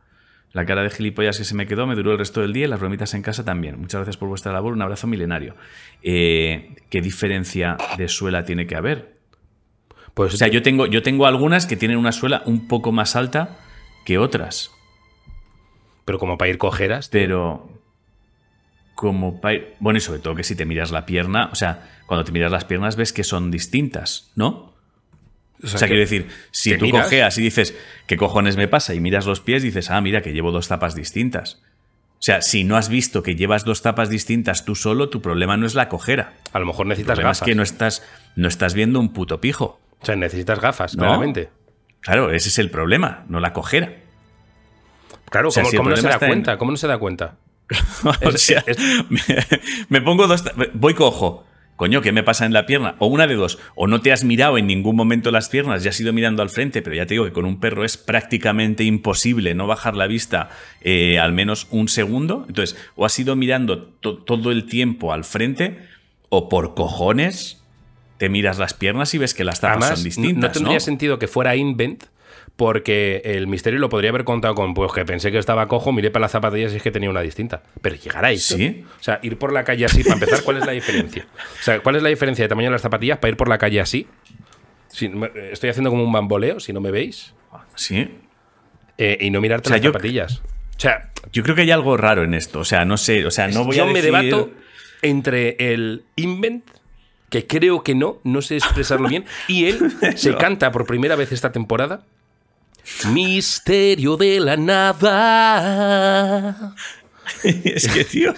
La 0.53 0.65
cara 0.65 0.83
de 0.83 0.89
gilipollas 0.89 1.37
que 1.37 1.45
se 1.45 1.55
me 1.55 1.65
quedó 1.65 1.87
me 1.87 1.95
duró 1.95 2.11
el 2.11 2.17
resto 2.17 2.41
del 2.41 2.51
día 2.51 2.65
y 2.65 2.67
las 2.67 2.79
bromitas 2.79 3.13
en 3.13 3.21
casa 3.21 3.45
también. 3.45 3.79
Muchas 3.79 3.99
gracias 3.99 4.17
por 4.17 4.27
vuestra 4.27 4.51
labor. 4.51 4.73
Un 4.73 4.81
abrazo 4.81 5.07
milenario. 5.07 5.55
Eh, 6.03 6.75
¿Qué 6.89 7.01
diferencia 7.01 7.77
de 7.97 8.09
suela 8.09 8.43
tiene 8.43 8.67
que 8.67 8.75
haber? 8.75 9.15
Pues 10.13 10.33
o 10.33 10.37
sea, 10.37 10.49
yo 10.49 10.61
tengo, 10.61 10.87
yo 10.87 11.03
tengo 11.03 11.25
algunas 11.25 11.65
que 11.65 11.77
tienen 11.77 11.97
una 11.97 12.11
suela 12.11 12.43
un 12.45 12.67
poco 12.67 12.91
más 12.91 13.15
alta 13.15 13.57
que 14.05 14.17
otras. 14.17 14.71
Pero 16.03 16.19
como 16.19 16.37
para 16.37 16.49
ir 16.49 16.57
cojeras. 16.57 17.07
Pero. 17.07 17.69
Como 18.93 19.39
para 19.39 19.53
ir. 19.55 19.73
Bueno, 19.79 19.97
y 19.97 20.01
sobre 20.01 20.19
todo 20.19 20.35
que 20.35 20.43
si 20.43 20.55
te 20.55 20.65
miras 20.65 20.91
la 20.91 21.05
pierna. 21.05 21.49
O 21.53 21.55
sea, 21.55 21.89
cuando 22.07 22.25
te 22.25 22.33
miras 22.33 22.51
las 22.51 22.65
piernas 22.65 22.97
ves 22.97 23.13
que 23.13 23.23
son 23.23 23.51
distintas, 23.51 24.31
¿no? 24.35 24.70
O 25.63 25.67
sea, 25.67 25.87
quiero 25.87 26.01
decir, 26.01 26.27
si 26.51 26.77
tú 26.77 26.89
cojeas 26.89 27.37
y 27.37 27.41
dices, 27.41 27.75
¿qué 28.07 28.17
cojones 28.17 28.57
me 28.57 28.67
pasa? 28.67 28.93
Y 28.93 28.99
miras 28.99 29.25
los 29.25 29.41
pies, 29.41 29.61
dices, 29.63 29.91
ah, 29.91 30.01
mira, 30.01 30.21
que 30.21 30.33
llevo 30.33 30.51
dos 30.51 30.67
tapas 30.67 30.95
distintas. 30.95 31.61
O 32.21 32.23
sea, 32.23 32.41
si 32.41 32.63
no 32.63 32.77
has 32.77 32.89
visto 32.89 33.23
que 33.23 33.35
llevas 33.35 33.65
dos 33.65 33.81
tapas 33.81 34.09
distintas 34.09 34.65
tú 34.65 34.75
solo, 34.75 35.09
tu 35.09 35.21
problema 35.21 35.57
no 35.57 35.65
es 35.65 35.75
la 35.75 35.89
cojera. 35.89 36.33
A 36.53 36.59
lo 36.59 36.65
mejor 36.65 36.85
necesitas 36.85 37.19
gafas. 37.19 37.41
Es 37.41 37.45
que 37.45 37.55
no 37.55 37.63
estás, 37.63 38.03
no 38.35 38.47
estás 38.47 38.73
viendo 38.73 38.99
un 38.99 39.11
puto 39.13 39.41
pijo. 39.41 39.79
O 39.99 40.05
sea, 40.05 40.15
necesitas 40.15 40.59
gafas, 40.59 40.95
claramente. 40.95 41.49
Claro, 41.99 42.31
ese 42.31 42.49
es 42.49 42.57
el 42.59 42.71
problema, 42.71 43.25
no 43.27 43.39
la 43.39 43.53
cojera. 43.53 43.93
Claro, 45.29 45.49
¿cómo, 45.77 45.89
no 45.89 45.95
se 45.95 46.07
da 46.07 46.19
cuenta? 46.19 46.57
¿Cómo 46.57 46.71
no 46.71 46.77
se 46.77 46.87
da 46.87 46.97
cuenta? 46.97 47.37
o 48.25 48.31
sea, 48.33 48.63
me, 49.09 49.21
me, 49.89 50.01
pongo 50.01 50.27
dos. 50.27 50.43
Voy 50.73 50.93
cojo 50.93 51.45
coño, 51.81 52.03
¿qué 52.03 52.11
me 52.11 52.21
pasa 52.21 52.45
en 52.45 52.53
la 52.53 52.67
pierna? 52.67 52.93
O 52.99 53.07
una 53.07 53.25
de 53.25 53.33
dos, 53.33 53.57
o 53.73 53.87
no 53.87 54.01
te 54.01 54.11
has 54.11 54.23
mirado 54.23 54.59
en 54.59 54.67
ningún 54.67 54.95
momento 54.95 55.31
las 55.31 55.49
piernas, 55.49 55.81
ya 55.81 55.89
has 55.89 55.99
ido 55.99 56.13
mirando 56.13 56.43
al 56.43 56.51
frente, 56.51 56.83
pero 56.83 56.95
ya 56.95 57.07
te 57.07 57.15
digo 57.15 57.25
que 57.25 57.31
con 57.31 57.43
un 57.43 57.59
perro 57.59 57.83
es 57.83 57.97
prácticamente 57.97 58.83
imposible 58.83 59.55
no 59.55 59.65
bajar 59.65 59.95
la 59.95 60.05
vista 60.05 60.51
eh, 60.81 61.17
al 61.17 61.33
menos 61.33 61.67
un 61.71 61.87
segundo. 61.87 62.45
Entonces, 62.47 62.77
o 62.95 63.03
has 63.03 63.17
ido 63.17 63.35
mirando 63.35 63.79
todo 63.81 64.51
el 64.51 64.67
tiempo 64.67 65.11
al 65.11 65.23
frente, 65.23 65.79
o 66.29 66.49
por 66.49 66.75
cojones 66.75 67.63
te 68.19 68.29
miras 68.29 68.59
las 68.59 68.75
piernas 68.75 69.15
y 69.15 69.17
ves 69.17 69.33
que 69.33 69.43
las 69.43 69.59
tapas 69.59 69.95
son 69.95 70.03
distintas. 70.03 70.49
No 70.49 70.51
tendría 70.51 70.79
sentido 70.79 71.17
que 71.17 71.27
fuera 71.27 71.55
invent 71.55 72.03
porque 72.61 73.23
el 73.25 73.47
misterio 73.47 73.79
lo 73.79 73.89
podría 73.89 74.11
haber 74.11 74.23
contado 74.23 74.53
con, 74.53 74.75
pues 74.75 74.91
que 74.91 75.03
pensé 75.03 75.31
que 75.31 75.39
estaba 75.39 75.67
cojo, 75.67 75.91
miré 75.91 76.11
para 76.11 76.21
las 76.21 76.31
zapatillas 76.31 76.71
y 76.73 76.75
es 76.75 76.83
que 76.83 76.91
tenía 76.91 77.09
una 77.09 77.21
distinta. 77.21 77.63
Pero 77.81 77.95
llegar 77.95 78.23
ahí. 78.23 78.37
Sí. 78.37 78.85
O 78.99 79.03
sea, 79.03 79.19
ir 79.23 79.39
por 79.39 79.51
la 79.51 79.63
calle 79.63 79.83
así, 79.85 80.03
para 80.03 80.13
empezar, 80.13 80.43
¿cuál 80.43 80.57
es 80.57 80.67
la 80.67 80.71
diferencia? 80.71 81.25
O 81.59 81.63
sea, 81.63 81.79
¿cuál 81.79 81.95
es 81.95 82.03
la 82.03 82.09
diferencia 82.09 82.45
de 82.45 82.49
tamaño 82.49 82.67
de 82.67 82.73
las 82.73 82.83
zapatillas 82.83 83.17
para 83.17 83.31
ir 83.31 83.35
por 83.35 83.49
la 83.49 83.57
calle 83.57 83.81
así? 83.81 84.05
estoy 84.91 85.71
haciendo 85.71 85.89
como 85.89 86.03
un 86.03 86.11
bamboleo, 86.11 86.59
si 86.59 86.71
no 86.71 86.81
me 86.81 86.91
veis. 86.91 87.33
Sí. 87.73 88.11
Eh, 88.99 89.17
y 89.21 89.31
no 89.31 89.41
mirarte 89.41 89.71
las 89.71 89.81
zapatillas. 89.81 90.43
O 90.77 90.79
sea, 90.79 91.09
yo 91.33 91.41
creo 91.41 91.55
que 91.55 91.63
hay 91.63 91.71
algo 91.71 91.97
raro 91.97 92.23
en 92.23 92.35
esto. 92.35 92.59
O 92.59 92.65
sea, 92.65 92.85
no 92.85 92.97
sé. 92.97 93.25
O 93.25 93.31
sea, 93.31 93.47
no 93.47 93.63
voy 93.63 93.77
yo 93.77 93.85
a 93.85 93.87
Yo 93.87 93.93
me 93.93 94.03
debato 94.03 94.51
entre 95.01 95.55
el 95.57 96.03
invent 96.15 96.63
que 97.31 97.47
creo 97.47 97.81
que 97.81 97.95
no, 97.95 98.19
no 98.23 98.43
sé 98.43 98.57
expresarlo 98.57 99.09
bien, 99.09 99.25
y 99.47 99.65
él 99.65 99.79
se 100.15 100.35
canta 100.35 100.71
por 100.71 100.85
primera 100.85 101.15
vez 101.15 101.31
esta 101.31 101.51
temporada 101.51 102.03
Misterio 103.11 104.17
de 104.17 104.39
la 104.39 104.57
nada. 104.57 105.95
es 107.43 107.87
que, 107.87 108.03
tío, 108.03 108.33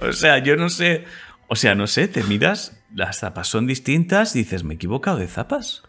o 0.00 0.12
sea, 0.12 0.38
yo 0.38 0.56
no 0.56 0.68
sé. 0.68 1.04
O 1.48 1.56
sea, 1.56 1.74
no 1.74 1.86
sé, 1.86 2.08
te 2.08 2.22
miras, 2.24 2.78
las 2.94 3.20
zapas 3.20 3.48
son 3.48 3.66
distintas 3.66 4.36
y 4.36 4.40
dices, 4.40 4.64
¿me 4.64 4.74
he 4.74 4.76
equivocado 4.76 5.16
de 5.18 5.26
zapas? 5.28 5.82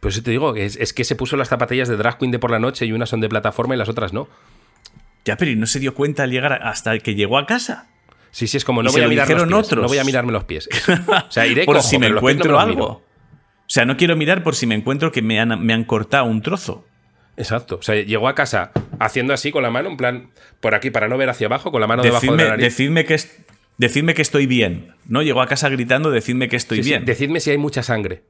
Pues 0.00 0.22
te 0.22 0.30
digo, 0.30 0.56
es, 0.56 0.76
es 0.76 0.94
que 0.94 1.04
se 1.04 1.14
puso 1.16 1.36
las 1.36 1.48
zapatillas 1.48 1.88
de 1.88 1.96
drag 1.98 2.16
queen 2.18 2.30
de 2.30 2.38
por 2.38 2.50
la 2.50 2.58
noche 2.58 2.86
y 2.86 2.92
unas 2.92 3.10
son 3.10 3.20
de 3.20 3.28
plataforma 3.28 3.74
y 3.74 3.78
las 3.78 3.90
otras 3.90 4.14
no. 4.14 4.28
Ya, 5.26 5.36
pero 5.36 5.50
¿y 5.50 5.56
no 5.56 5.66
se 5.66 5.78
dio 5.78 5.94
cuenta 5.94 6.22
al 6.22 6.30
llegar 6.30 6.54
hasta 6.62 6.98
que 6.98 7.14
llegó 7.14 7.36
a 7.36 7.44
casa? 7.44 7.88
Sí, 8.30 8.46
sí, 8.46 8.56
es 8.56 8.64
como 8.64 8.82
no 8.82 8.90
voy 8.90 9.02
a 9.02 9.08
mirar 9.08 9.28
los 9.28 9.44
pies, 9.44 9.52
otros. 9.52 9.82
No 9.82 9.88
voy 9.88 9.98
a 9.98 10.04
mirarme 10.04 10.32
los 10.32 10.44
pies. 10.44 10.68
O 11.28 11.30
sea, 11.30 11.46
iré 11.46 11.64
por 11.64 11.82
si 11.82 11.98
me 11.98 12.06
encuentro 12.06 12.58
algo. 12.58 12.86
O 12.86 13.72
sea, 13.72 13.84
no 13.84 13.96
quiero 13.96 14.16
mirar 14.16 14.42
por 14.42 14.54
si 14.54 14.66
me 14.66 14.74
encuentro 14.74 15.12
que 15.12 15.20
me 15.22 15.38
han, 15.40 15.64
me 15.64 15.74
han 15.74 15.84
cortado 15.84 16.24
un 16.24 16.40
trozo. 16.42 16.86
Exacto. 17.40 17.76
O 17.76 17.82
sea, 17.82 17.94
llegó 17.94 18.28
a 18.28 18.34
casa 18.34 18.70
haciendo 18.98 19.32
así 19.32 19.50
con 19.50 19.62
la 19.62 19.70
mano, 19.70 19.88
en 19.88 19.96
plan, 19.96 20.30
por 20.60 20.74
aquí, 20.74 20.90
para 20.90 21.08
no 21.08 21.16
ver 21.16 21.30
hacia 21.30 21.46
abajo, 21.46 21.72
con 21.72 21.80
la 21.80 21.86
mano 21.86 22.02
debajo 22.02 22.36
de 22.36 22.44
la 22.44 22.50
nariz. 22.50 22.64
Decidme 22.64 23.06
que, 23.06 23.14
es, 23.14 23.40
decidme 23.78 24.12
que 24.14 24.22
estoy 24.22 24.46
bien. 24.46 24.94
¿No? 25.06 25.22
Llegó 25.22 25.40
a 25.40 25.46
casa 25.46 25.70
gritando, 25.70 26.10
decidme 26.10 26.48
que 26.48 26.56
estoy 26.56 26.82
bien. 26.82 27.06
Decidme 27.06 27.40
si 27.40 27.50
hay 27.50 27.58
mucha 27.58 27.82
sangre. 27.82 28.22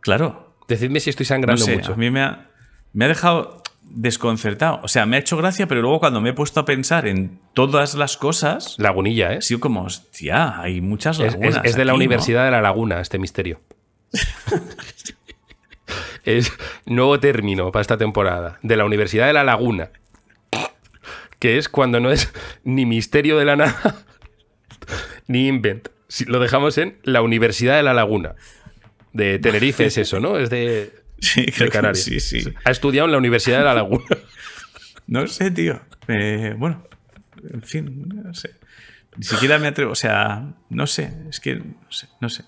Claro. 0.00 0.56
Decidme 0.68 1.00
si 1.00 1.10
estoy 1.10 1.26
sangrando 1.26 1.66
mucho. 1.66 1.92
A 1.92 1.96
mí 1.96 2.10
me 2.10 2.22
ha, 2.22 2.50
me 2.94 3.04
ha 3.04 3.08
dejado 3.08 3.62
desconcertado. 3.82 4.80
O 4.82 4.88
sea, 4.88 5.04
me 5.04 5.16
ha 5.16 5.20
hecho 5.20 5.36
gracia, 5.36 5.68
pero 5.68 5.82
luego 5.82 6.00
cuando 6.00 6.22
me 6.22 6.30
he 6.30 6.32
puesto 6.32 6.60
a 6.60 6.64
pensar 6.64 7.06
en 7.06 7.40
todas 7.52 7.94
las 7.94 8.16
cosas. 8.16 8.76
Lagunilla, 8.78 9.34
¿eh? 9.34 9.42
Sí, 9.42 9.58
como, 9.58 9.82
hostia, 9.82 10.58
hay 10.60 10.80
muchas 10.80 11.18
lagunas. 11.18 11.60
Es, 11.64 11.76
de 11.76 11.84
la 11.84 11.92
Universidad 11.92 12.46
de 12.46 12.52
la 12.52 12.62
Laguna, 12.62 13.00
este 13.00 13.18
misterio. 13.18 13.60
es 16.24 16.52
nuevo 16.86 17.20
término 17.20 17.72
para 17.72 17.80
esta 17.80 17.96
temporada, 17.96 18.58
de 18.62 18.76
la 18.76 18.84
Universidad 18.84 19.26
de 19.26 19.32
La 19.32 19.44
Laguna, 19.44 19.90
que 21.38 21.58
es 21.58 21.68
cuando 21.68 22.00
no 22.00 22.10
es 22.10 22.32
ni 22.64 22.86
misterio 22.86 23.38
de 23.38 23.44
la 23.44 23.56
nada, 23.56 23.96
ni 25.26 25.48
invent. 25.48 25.88
Si 26.08 26.24
lo 26.24 26.40
dejamos 26.40 26.78
en 26.78 26.98
la 27.02 27.22
Universidad 27.22 27.76
de 27.76 27.82
La 27.82 27.94
Laguna. 27.94 28.34
De 29.12 29.38
Tenerife 29.38 29.86
es 29.86 29.98
eso, 29.98 30.20
¿no? 30.20 30.38
Es 30.38 30.48
de, 30.48 30.92
sí, 31.18 31.46
Canarias. 31.70 32.04
Sí, 32.04 32.20
sí. 32.20 32.44
Ha 32.64 32.70
estudiado 32.70 33.06
en 33.06 33.12
la 33.12 33.18
Universidad 33.18 33.58
de 33.58 33.64
La 33.64 33.74
Laguna. 33.74 34.04
No 35.06 35.26
sé, 35.26 35.50
tío. 35.50 35.80
Eh, 36.06 36.54
bueno, 36.58 36.86
en 37.50 37.62
fin, 37.62 38.08
no 38.08 38.34
sé. 38.34 38.50
Ni 39.16 39.24
siquiera 39.24 39.58
me 39.58 39.68
atrevo, 39.68 39.92
o 39.92 39.94
sea, 39.94 40.54
no 40.68 40.86
sé, 40.86 41.12
es 41.30 41.40
que 41.40 41.54
no 41.54 41.90
sé, 41.90 42.08
no 42.20 42.28
sé. 42.28 42.44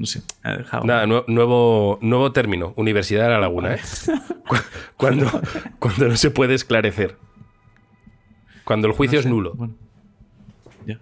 No 0.00 0.06
sé, 0.06 0.22
ha 0.42 0.56
dejado. 0.56 0.86
Nada, 0.86 1.06
nuevo, 1.06 1.98
nuevo 2.00 2.32
término, 2.32 2.72
Universidad 2.76 3.24
de 3.24 3.28
la 3.32 3.38
Laguna, 3.38 3.74
¿eh? 3.74 3.80
cuando, 4.96 5.30
cuando 5.78 6.08
no 6.08 6.16
se 6.16 6.30
puede 6.30 6.54
esclarecer. 6.54 7.18
Cuando 8.64 8.88
el 8.88 8.94
juicio 8.94 9.20
es 9.20 9.26
nulo. 9.26 9.52
Bueno, 9.52 9.74
ya. 10.86 10.98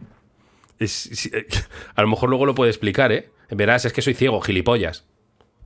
Eh, 0.80 1.46
a 1.94 2.02
lo 2.02 2.08
mejor 2.08 2.28
luego 2.28 2.44
lo 2.44 2.56
puede 2.56 2.72
explicar, 2.72 3.12
¿eh? 3.12 3.30
Verás, 3.50 3.84
es 3.84 3.92
que 3.92 4.02
soy 4.02 4.14
ciego, 4.14 4.40
gilipollas. 4.40 5.06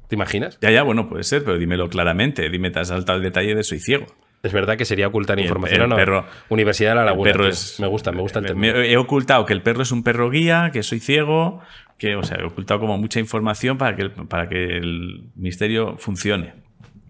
¿Te 0.09 0.16
imaginas? 0.16 0.59
Ya, 0.61 0.71
ya, 0.71 0.83
bueno, 0.83 1.09
puede 1.09 1.25
ser, 1.25 1.42
pero 1.42 1.57
dímelo 1.57 1.88
claramente. 1.88 2.51
Dime, 2.51 2.71
te 2.71 2.81
has 2.81 2.88
saltado 2.88 3.16
el 3.16 3.25
detalle 3.25 3.55
de 3.55 3.64
soy 3.64 3.81
ciego. 3.81 4.05
Es 4.42 4.53
verdad 4.53 4.77
que 4.77 4.85
sería 4.85 5.07
ocultar 5.07 5.38
información. 5.38 5.88
no, 5.88 5.94
perro, 5.94 6.27
Universidad 6.48 6.90
de 6.90 6.96
la 6.96 7.04
Laguna. 7.04 7.31
Perro 7.31 7.46
es, 7.46 7.79
me 7.79 7.87
gusta, 7.87 8.11
me 8.11 8.23
gusta 8.23 8.40
el 8.40 8.46
tema. 8.46 8.67
He 8.67 8.96
ocultado 8.96 9.46
que 9.46 9.52
el 9.52 9.63
perro 9.63 9.83
es 9.83 9.92
un 9.92 10.02
perro 10.02 10.31
guía, 10.31 10.71
que 10.73 10.83
soy 10.83 10.98
ciego, 10.98 11.61
que, 12.03 12.17
o 12.17 12.25
sea, 12.25 12.38
he 12.40 12.44
ocultado 12.44 12.81
como 12.81 12.98
mucha 12.98 13.21
información 13.21 13.79
para 13.79 13.94
que 13.94 14.03
el, 14.03 14.11
para 14.11 14.48
que 14.48 14.77
el 14.77 15.31
misterio 15.37 15.96
funcione. 15.98 16.53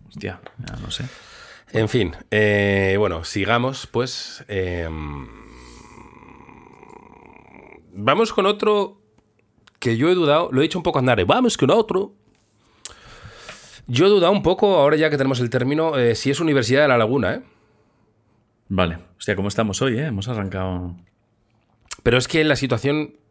Hostia, 0.06 0.38
no 0.82 0.90
sé. 0.90 1.06
En 1.72 1.88
fin, 1.88 2.12
eh, 2.30 2.96
bueno, 2.98 3.24
sigamos, 3.24 3.86
pues. 3.86 4.44
Em, 4.48 5.26
vamos 7.94 8.34
con 8.34 8.44
otro 8.44 9.00
que 9.78 9.96
yo 9.96 10.10
he 10.10 10.14
dudado, 10.14 10.50
lo 10.52 10.60
he 10.60 10.64
dicho 10.64 10.78
un 10.78 10.82
poco 10.82 10.98
a 10.98 11.00
Andare, 11.00 11.24
vamos 11.24 11.56
con 11.56 11.70
otro. 11.70 12.12
Yo 13.86 14.04
he 14.04 14.10
dudado 14.10 14.32
un 14.32 14.42
poco, 14.42 14.76
ahora 14.76 14.96
ya 14.96 15.08
que 15.08 15.16
tenemos 15.16 15.40
el 15.40 15.48
término, 15.48 15.96
eh, 15.96 16.14
si 16.14 16.30
es 16.30 16.38
Universidad 16.38 16.82
de 16.82 16.88
la 16.88 16.98
Laguna, 16.98 17.36
¿eh? 17.36 17.42
Vale. 18.68 18.98
Hostia, 19.16 19.36
¿cómo 19.36 19.48
estamos 19.48 19.80
hoy, 19.80 19.98
eh? 19.98 20.08
Hemos 20.08 20.28
arrancado. 20.28 20.94
Pero 22.02 22.18
es 22.18 22.28
que 22.28 22.44
la 22.44 22.56
situación. 22.56 23.21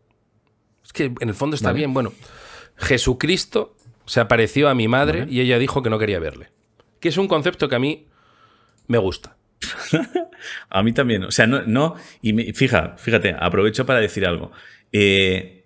Es 0.91 0.93
que 0.93 1.05
en 1.05 1.29
el 1.29 1.33
fondo 1.35 1.55
está 1.55 1.69
Vale. 1.69 1.77
bien. 1.77 1.93
Bueno, 1.93 2.11
Jesucristo 2.75 3.75
se 4.05 4.19
apareció 4.19 4.67
a 4.67 4.75
mi 4.75 4.87
madre 4.89 5.19
Vale. 5.21 5.31
y 5.31 5.39
ella 5.39 5.57
dijo 5.57 5.81
que 5.81 5.89
no 5.89 5.97
quería 5.99 6.19
verle. 6.19 6.49
Que 6.99 7.09
es 7.09 7.17
un 7.17 7.27
concepto 7.27 7.69
que 7.69 7.75
a 7.75 7.79
mí 7.79 8.07
me 8.87 8.97
gusta. 8.97 9.37
A 10.69 10.81
mí 10.83 10.91
también. 10.91 11.23
O 11.23 11.31
sea, 11.31 11.45
no. 11.47 11.61
no 11.63 11.95
y 12.21 12.33
me- 12.33 12.51
fija, 12.53 12.95
fíjate, 12.97 13.35
aprovecho 13.39 13.85
para 13.85 13.99
decir 13.99 14.25
algo. 14.25 14.51
Eh, 14.91 15.65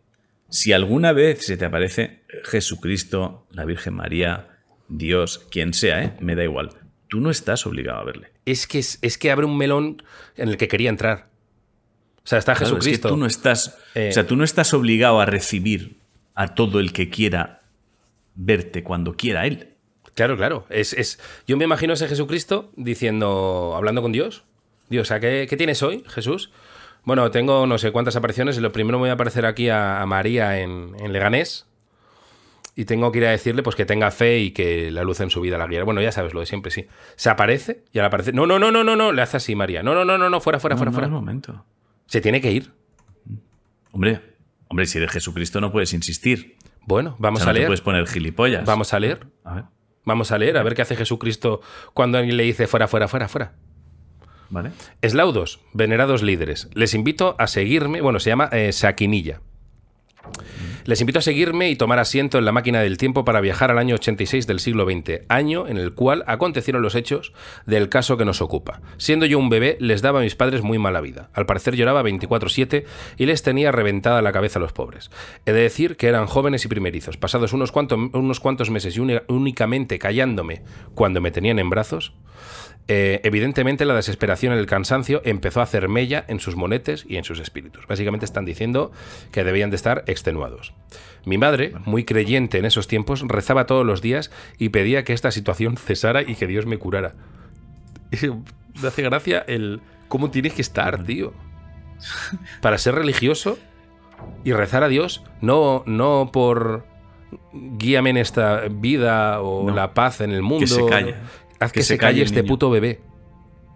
si 0.49 0.73
alguna 0.73 1.13
vez 1.13 1.45
se 1.45 1.55
te 1.57 1.63
aparece 1.65 2.23
Jesucristo, 2.43 3.47
la 3.51 3.63
Virgen 3.65 3.93
María, 3.93 4.59
Dios, 4.89 5.47
quien 5.49 5.73
sea, 5.73 6.03
¿eh? 6.03 6.13
me 6.19 6.35
da 6.35 6.43
igual. 6.43 6.69
Tú 7.07 7.21
no 7.21 7.31
estás 7.31 7.65
obligado 7.65 7.99
a 7.99 8.03
verle. 8.03 8.31
Es 8.45 8.67
que, 8.67 8.79
es, 8.79 8.99
es 9.01 9.17
que 9.17 9.31
abre 9.31 9.45
un 9.45 9.57
melón 9.57 10.03
en 10.35 10.49
el 10.49 10.57
que 10.57 10.67
quería 10.67 10.89
entrar. 10.89 11.29
O 12.25 12.27
sea, 12.27 12.39
está 12.39 12.53
Claro, 12.55 12.65
es 12.65 12.71
que 12.71 12.75
Jesucristo. 12.89 13.09
tú 13.09 13.17
no 13.17 13.25
estás. 13.27 13.77
Eh, 13.93 14.09
o 14.09 14.11
sea, 14.13 14.25
tú 14.27 14.35
no 14.35 14.43
estás 14.43 14.73
obligado 14.73 15.21
a 15.21 15.25
recibir 15.25 15.97
a 16.33 16.49
todo 16.55 16.79
el 16.79 16.91
que 16.91 17.09
quiera 17.09 17.61
verte 18.35 18.83
cuando 18.83 19.15
quiera 19.15 19.45
él. 19.45 19.69
Claro, 20.15 20.35
claro. 20.35 20.65
Es, 20.69 20.93
es- 20.93 21.19
yo 21.47 21.55
me 21.57 21.65
imagino 21.65 21.91
a 21.91 21.95
ese 21.95 22.07
Jesucristo 22.07 22.71
diciendo, 22.75 23.73
hablando 23.75 24.01
con 24.01 24.11
Dios. 24.11 24.43
Dios, 24.89 25.11
¿a 25.11 25.19
qué, 25.19 25.45
qué 25.49 25.55
tienes 25.57 25.81
hoy, 25.83 26.03
Jesús? 26.07 26.51
Bueno, 27.03 27.29
tengo 27.31 27.67
no 27.67 27.77
sé 27.77 27.91
cuántas 27.91 28.15
apariciones. 28.15 28.57
Lo 28.57 28.71
primero 28.71 28.97
me 28.97 29.03
voy 29.03 29.09
a 29.09 29.13
aparecer 29.13 29.45
aquí 29.45 29.69
a, 29.69 30.01
a 30.01 30.05
María 30.05 30.59
en, 30.59 30.95
en 30.99 31.13
Leganés. 31.13 31.67
Y 32.75 32.85
tengo 32.85 33.11
que 33.11 33.19
ir 33.19 33.25
a 33.25 33.31
decirle 33.31 33.63
pues 33.63 33.75
que 33.75 33.85
tenga 33.85 34.11
fe 34.11 34.39
y 34.39 34.51
que 34.51 34.91
la 34.91 35.03
luz 35.03 35.19
en 35.21 35.29
su 35.29 35.39
vida 35.41 35.57
la 35.57 35.67
guiará. 35.67 35.85
Bueno, 35.85 36.01
ya 36.01 36.11
sabes 36.11 36.33
lo 36.33 36.39
de 36.41 36.45
siempre, 36.45 36.71
sí. 36.71 36.87
Se 37.15 37.29
aparece 37.29 37.83
y 37.93 37.99
al 37.99 38.05
aparecer. 38.05 38.33
No, 38.33 38.45
no, 38.47 38.59
no, 38.59 38.71
no, 38.71 38.83
no, 38.83 38.95
no. 38.95 39.11
Le 39.11 39.21
hace 39.21 39.37
así 39.37 39.55
María. 39.55 39.81
No, 39.83 39.93
no, 39.93 40.03
no, 40.03 40.17
no, 40.17 40.29
no, 40.29 40.41
fuera, 40.41 40.59
fuera, 40.59 40.75
No, 40.75 40.79
fuera, 40.79 40.91
no, 40.91 40.95
fuera. 40.95 41.07
es 41.07 41.11
momento. 41.11 41.65
Se 42.07 42.21
tiene 42.21 42.41
que 42.41 42.51
ir. 42.51 42.71
Hombre, 43.91 44.21
hombre, 44.67 44.85
si 44.85 44.97
eres 44.97 45.11
Jesucristo 45.11 45.61
no 45.61 45.71
puedes 45.71 45.93
insistir. 45.93 46.57
Bueno, 46.87 47.11
O 47.11 47.15
vamos 47.19 47.39
sea, 47.39 47.45
no 47.47 47.49
a 47.51 47.53
te 47.53 47.59
leer. 47.59 47.67
puedes 47.67 47.81
poner 47.81 48.05
gilipollas. 48.07 48.65
Vamos 48.65 48.93
a 48.93 48.99
leer. 48.99 49.27
A 49.43 49.55
ver, 49.55 49.63
Vamos 50.03 50.31
a 50.31 50.37
leer, 50.37 50.57
a 50.57 50.63
ver 50.63 50.75
qué 50.75 50.83
hace 50.83 50.95
Jesucristo 50.95 51.61
cuando 51.95 52.19
alguien 52.19 52.37
le 52.37 52.43
dice 52.43 52.67
fuera, 52.67 52.87
fuera, 52.87 53.07
fuera, 53.07 53.27
fuera. 53.27 53.53
vale. 54.51 54.69
Eslaudos, 55.01 55.61
venerados 55.73 56.21
líderes, 56.21 56.69
les 56.75 56.93
invito 56.93 57.35
a 57.39 57.47
seguirme, 57.47 58.01
bueno, 58.01 58.19
se 58.19 58.29
llama 58.29 58.49
eh, 58.51 58.71
Saquinilla. 58.71 59.41
Les 60.85 61.01
invito 61.01 61.17
a 61.17 61.23
seguirme 61.23 61.71
y 61.71 61.75
tomar 61.75 61.97
asiento 61.97 62.37
en 62.37 62.45
la 62.45 62.51
máquina 62.51 62.79
del 62.79 62.99
tiempo 62.99 63.25
para 63.25 63.41
viajar 63.41 63.71
al 63.71 63.79
año 63.79 63.95
86 63.95 64.45
del 64.45 64.59
siglo 64.59 64.85
XX, 64.85 65.21
año 65.29 65.67
en 65.67 65.77
el 65.77 65.95
cual 65.95 66.23
acontecieron 66.27 66.83
los 66.83 66.93
hechos 66.93 67.33
del 67.65 67.89
caso 67.89 68.17
que 68.17 68.25
nos 68.25 68.39
ocupa. 68.39 68.81
Siendo 68.97 69.25
yo 69.25 69.39
un 69.39 69.49
bebé, 69.49 69.77
les 69.79 70.03
daba 70.03 70.19
a 70.19 70.21
mis 70.21 70.35
padres 70.35 70.61
muy 70.61 70.77
mala 70.77 71.01
vida. 71.01 71.31
Al 71.33 71.47
parecer 71.47 71.75
lloraba 71.75 72.03
24/7 72.03 72.85
y 73.17 73.25
les 73.25 73.41
tenía 73.41 73.71
reventada 73.71 74.21
la 74.21 74.31
cabeza 74.31 74.59
a 74.59 74.61
los 74.61 74.73
pobres. 74.73 75.09
He 75.47 75.53
de 75.53 75.61
decir 75.61 75.97
que 75.97 76.07
eran 76.07 76.27
jóvenes 76.27 76.65
y 76.65 76.67
primerizos. 76.67 77.17
Pasados 77.17 77.53
unos, 77.53 77.71
cuantos 77.71 77.97
unos 78.13 78.39
cuantos 78.39 78.69
meses 78.69 78.95
y 78.95 78.99
únicamente 78.99 79.97
callándome 79.97 80.61
cuando 80.93 81.19
me 81.19 81.31
tenían 81.31 81.57
en 81.57 81.71
brazos, 81.71 82.13
eh, 82.87 83.19
evidentemente 83.23 83.83
la 83.85 83.95
desesperación 83.95 84.53
y 84.53 84.57
el 84.57 84.67
cansancio 84.67 85.21
empezó 85.25 85.59
a 85.59 85.63
hacer 85.63 85.89
mella 85.89 86.23
en 86.27 86.39
sus 86.39 86.55
monetes 86.55 87.05
y 87.07 87.17
en 87.17 87.23
sus 87.23 87.39
espíritus. 87.39 87.87
Básicamente 87.87 88.25
están 88.25 88.45
diciendo 88.45 88.91
que 89.31 89.43
debían 89.43 89.71
de 89.71 89.75
estar 89.75 90.03
extenuados. 90.07 90.73
Mi 91.25 91.37
madre, 91.39 91.73
muy 91.85 92.03
creyente 92.05 92.59
en 92.59 92.65
esos 92.65 92.87
tiempos, 92.87 93.23
rezaba 93.27 93.65
todos 93.65 93.85
los 93.85 94.01
días 94.01 94.29
y 94.59 94.69
pedía 94.69 95.03
que 95.03 95.13
esta 95.13 95.31
situación 95.31 95.77
cesara 95.77 96.21
y 96.21 96.35
que 96.35 96.45
Dios 96.47 96.65
me 96.67 96.77
curara. 96.77 97.15
Y 98.11 98.27
Me 98.81 98.87
hace 98.87 99.01
gracia 99.01 99.43
el 99.47 99.81
cómo 100.07 100.29
tienes 100.29 100.53
que 100.53 100.61
estar, 100.61 101.03
tío. 101.03 101.33
Para 102.61 102.77
ser 102.77 102.95
religioso 102.95 103.57
y 104.43 104.53
rezar 104.53 104.83
a 104.83 104.89
Dios, 104.89 105.23
no, 105.41 105.83
no 105.87 106.29
por 106.31 106.85
guíame 107.53 108.11
en 108.11 108.17
esta 108.17 108.61
vida 108.69 109.41
o 109.41 109.67
No. 109.67 109.73
la 109.75 109.93
paz 109.93 110.21
en 110.21 110.31
el 110.31 110.41
mundo. 110.41 110.67
se 110.67 110.85
calle. 110.85 111.15
Haz 111.65 111.71
que, 111.71 111.79
Que 111.79 111.83
se, 111.83 111.93
se 111.95 111.97
calle, 111.97 112.21
este 112.23 112.41
niño. 112.41 112.47
puto 112.49 112.69
bebé. 112.69 113.01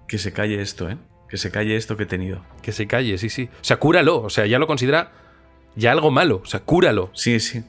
Que 0.07 0.17
se 0.17 0.31
calle 0.33 0.61
esto, 0.61 0.89
¿eh? 0.89 0.97
Que 1.29 1.37
se 1.37 1.51
calle 1.51 1.75
esto 1.75 1.95
que 1.97 2.03
he 2.03 2.07
tenido. 2.07 2.41
Que 2.61 2.71
se 2.71 2.87
calle, 2.87 3.17
sí, 3.17 3.29
sí. 3.29 3.49
O 3.61 3.63
sea, 3.63 3.77
cúralo. 3.77 4.21
O 4.21 4.29
sea, 4.29 4.45
ya 4.47 4.57
lo 4.59 4.65
considera 4.67 5.11
ya 5.75 5.91
algo 5.91 6.09
malo. 6.11 6.41
O 6.43 6.45
sea, 6.47 6.61
cúralo. 6.61 7.11
Sí, 7.13 7.39
sí. 7.39 7.63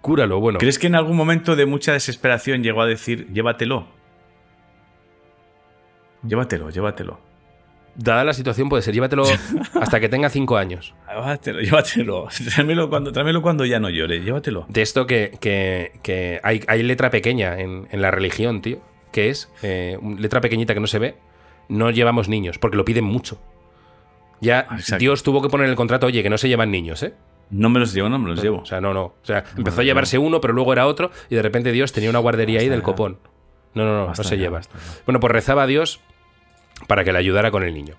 Cúralo. 0.00 0.38
Bueno, 0.40 0.58
¿Crees 0.58 0.78
que 0.78 0.86
en 0.86 0.94
algún 0.94 1.16
momento 1.16 1.56
de 1.56 1.66
mucha 1.66 1.92
desesperación 1.92 2.62
llegó 2.62 2.82
a 2.82 2.86
decir, 2.86 3.26
llévatelo? 3.32 3.86
Llévatelo, 6.26 6.70
llévatelo. 6.70 7.20
dada 7.96 8.24
la 8.24 8.32
situación, 8.32 8.68
puede 8.68 8.82
ser. 8.82 8.94
Llévatelo 8.94 9.24
hasta 9.80 9.98
que 10.00 10.08
tenga 10.08 10.28
cinco 10.30 10.56
años. 10.56 10.94
Llévatelo, 11.08 11.60
llévatelo. 11.60 12.28
Tráemelo 12.54 12.88
cuando, 12.88 13.12
tráemelo 13.12 13.42
cuando 13.42 13.64
ya 13.64 13.80
no 13.80 13.90
llore. 13.90 14.20
Llévatelo. 14.20 14.66
De 14.68 14.82
esto 14.82 15.06
que, 15.06 15.36
que- 15.40 15.92
que 16.02 16.40
hay, 16.44 16.60
hay 16.68 16.82
letra 16.84 17.10
pequeña 17.10 17.58
en, 17.58 17.88
en 17.90 18.00
la 18.02 18.10
religión, 18.12 18.62
tío. 18.62 18.80
Que 19.12 19.28
es 19.30 19.50
eh, 19.62 19.98
letra 20.18 20.40
pequeñita 20.40 20.74
que 20.74 20.80
no 20.80 20.86
se 20.86 20.98
ve. 20.98 21.16
No 21.68 21.90
llevamos 21.90 22.28
niños, 22.28 22.58
porque 22.58 22.76
lo 22.76 22.84
piden 22.84 23.04
mucho. 23.04 23.40
Ya 24.40 24.66
Ah, 24.68 24.76
exacto. 24.76 24.98
Dios 25.00 25.22
tuvo 25.22 25.40
que 25.40 25.48
poner 25.48 25.66
en 25.66 25.70
el 25.70 25.76
contrato, 25.76 26.06
oye, 26.06 26.22
que 26.22 26.30
no 26.30 26.38
se 26.38 26.48
llevan 26.48 26.70
niños, 26.70 27.02
¿eh? 27.02 27.14
No 27.50 27.68
me 27.68 27.78
los 27.78 27.92
llevo, 27.92 28.08
no 28.08 28.18
me 28.18 28.28
los 28.30 28.42
llevo. 28.42 28.58
O 28.60 28.64
sea, 28.66 28.80
no, 28.80 28.92
no. 28.94 29.02
O 29.04 29.14
sea, 29.22 29.44
empezó 29.56 29.82
a 29.82 29.84
llevarse 29.84 30.18
uno, 30.18 30.40
pero 30.40 30.54
luego 30.54 30.72
era 30.72 30.86
otro, 30.86 31.10
y 31.30 31.34
de 31.36 31.42
repente 31.42 31.70
Dios 31.70 31.92
tenía 31.92 32.10
una 32.10 32.18
guardería 32.18 32.60
ahí 32.60 32.68
del 32.68 32.80
ya. 32.80 32.84
copón. 32.84 33.18
No, 33.74 33.84
no, 33.84 33.94
no, 34.00 34.06
Basta 34.06 34.22
no 34.22 34.28
se 34.28 34.36
ya, 34.36 34.42
lleva. 34.44 34.58
basta. 34.58 34.76
Bueno, 35.06 35.20
pues 35.20 35.30
rezaba 35.32 35.62
a 35.62 35.66
Dios 35.66 36.00
para 36.88 37.04
que 37.04 37.12
le 37.12 37.18
ayudara 37.18 37.50
con 37.50 37.62
el 37.62 37.72
niño. 37.74 37.94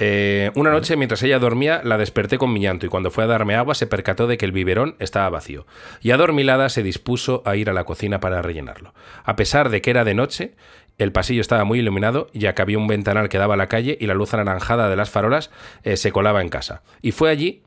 Eh, 0.00 0.50
una 0.56 0.70
noche, 0.70 0.96
mientras 0.96 1.22
ella 1.22 1.38
dormía, 1.38 1.80
la 1.84 1.98
desperté 1.98 2.36
con 2.36 2.52
mi 2.52 2.60
llanto 2.60 2.86
y 2.86 2.88
cuando 2.88 3.10
fue 3.10 3.24
a 3.24 3.28
darme 3.28 3.54
agua 3.54 3.74
se 3.74 3.86
percató 3.86 4.26
de 4.26 4.36
que 4.36 4.44
el 4.44 4.52
biberón 4.52 4.96
estaba 4.98 5.28
vacío. 5.28 5.66
Y 6.00 6.10
adormilada 6.10 6.68
se 6.68 6.82
dispuso 6.82 7.42
a 7.44 7.56
ir 7.56 7.70
a 7.70 7.72
la 7.72 7.84
cocina 7.84 8.20
para 8.20 8.42
rellenarlo. 8.42 8.92
A 9.24 9.36
pesar 9.36 9.68
de 9.68 9.80
que 9.80 9.90
era 9.90 10.04
de 10.04 10.14
noche, 10.14 10.54
el 10.98 11.12
pasillo 11.12 11.40
estaba 11.40 11.64
muy 11.64 11.78
iluminado, 11.78 12.28
ya 12.32 12.54
que 12.54 12.62
había 12.62 12.78
un 12.78 12.86
ventanal 12.86 13.28
que 13.28 13.38
daba 13.38 13.54
a 13.54 13.56
la 13.56 13.68
calle 13.68 13.96
y 14.00 14.06
la 14.06 14.14
luz 14.14 14.34
anaranjada 14.34 14.88
de 14.88 14.96
las 14.96 15.10
farolas 15.10 15.50
eh, 15.84 15.96
se 15.96 16.12
colaba 16.12 16.42
en 16.42 16.48
casa. 16.48 16.82
Y 17.00 17.12
fue 17.12 17.30
allí... 17.30 17.62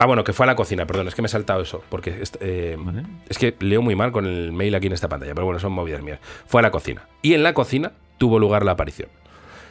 Ah, 0.00 0.06
bueno, 0.06 0.22
que 0.22 0.32
fue 0.32 0.44
a 0.44 0.46
la 0.46 0.54
cocina, 0.54 0.86
perdón, 0.86 1.08
es 1.08 1.16
que 1.16 1.22
me 1.22 1.26
he 1.26 1.28
saltado 1.28 1.60
eso, 1.60 1.82
porque 1.88 2.22
eh, 2.38 2.76
Vale. 2.78 3.02
es 3.28 3.36
que 3.36 3.56
leo 3.58 3.82
muy 3.82 3.96
mal 3.96 4.12
con 4.12 4.26
el 4.26 4.52
mail 4.52 4.76
aquí 4.76 4.86
en 4.86 4.92
esta 4.92 5.08
pantalla, 5.08 5.34
pero 5.34 5.44
bueno, 5.44 5.58
son 5.58 5.72
movidas 5.72 6.02
mías. 6.02 6.20
Fue 6.46 6.60
a 6.60 6.62
la 6.62 6.70
cocina. 6.70 7.08
Y 7.20 7.34
en 7.34 7.42
la 7.42 7.52
cocina 7.52 7.92
tuvo 8.16 8.38
lugar 8.38 8.64
la 8.64 8.72
aparición. 8.72 9.08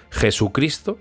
Jesucristo 0.09 0.97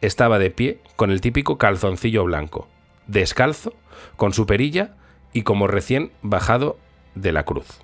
estaba 0.00 0.38
de 0.38 0.50
pie 0.50 0.80
con 0.96 1.10
el 1.10 1.20
típico 1.20 1.58
calzoncillo 1.58 2.24
blanco, 2.24 2.68
descalzo, 3.06 3.74
con 4.16 4.32
su 4.32 4.46
perilla 4.46 4.96
y 5.32 5.42
como 5.42 5.66
recién 5.66 6.12
bajado 6.22 6.78
de 7.14 7.32
la 7.32 7.44
cruz. 7.44 7.80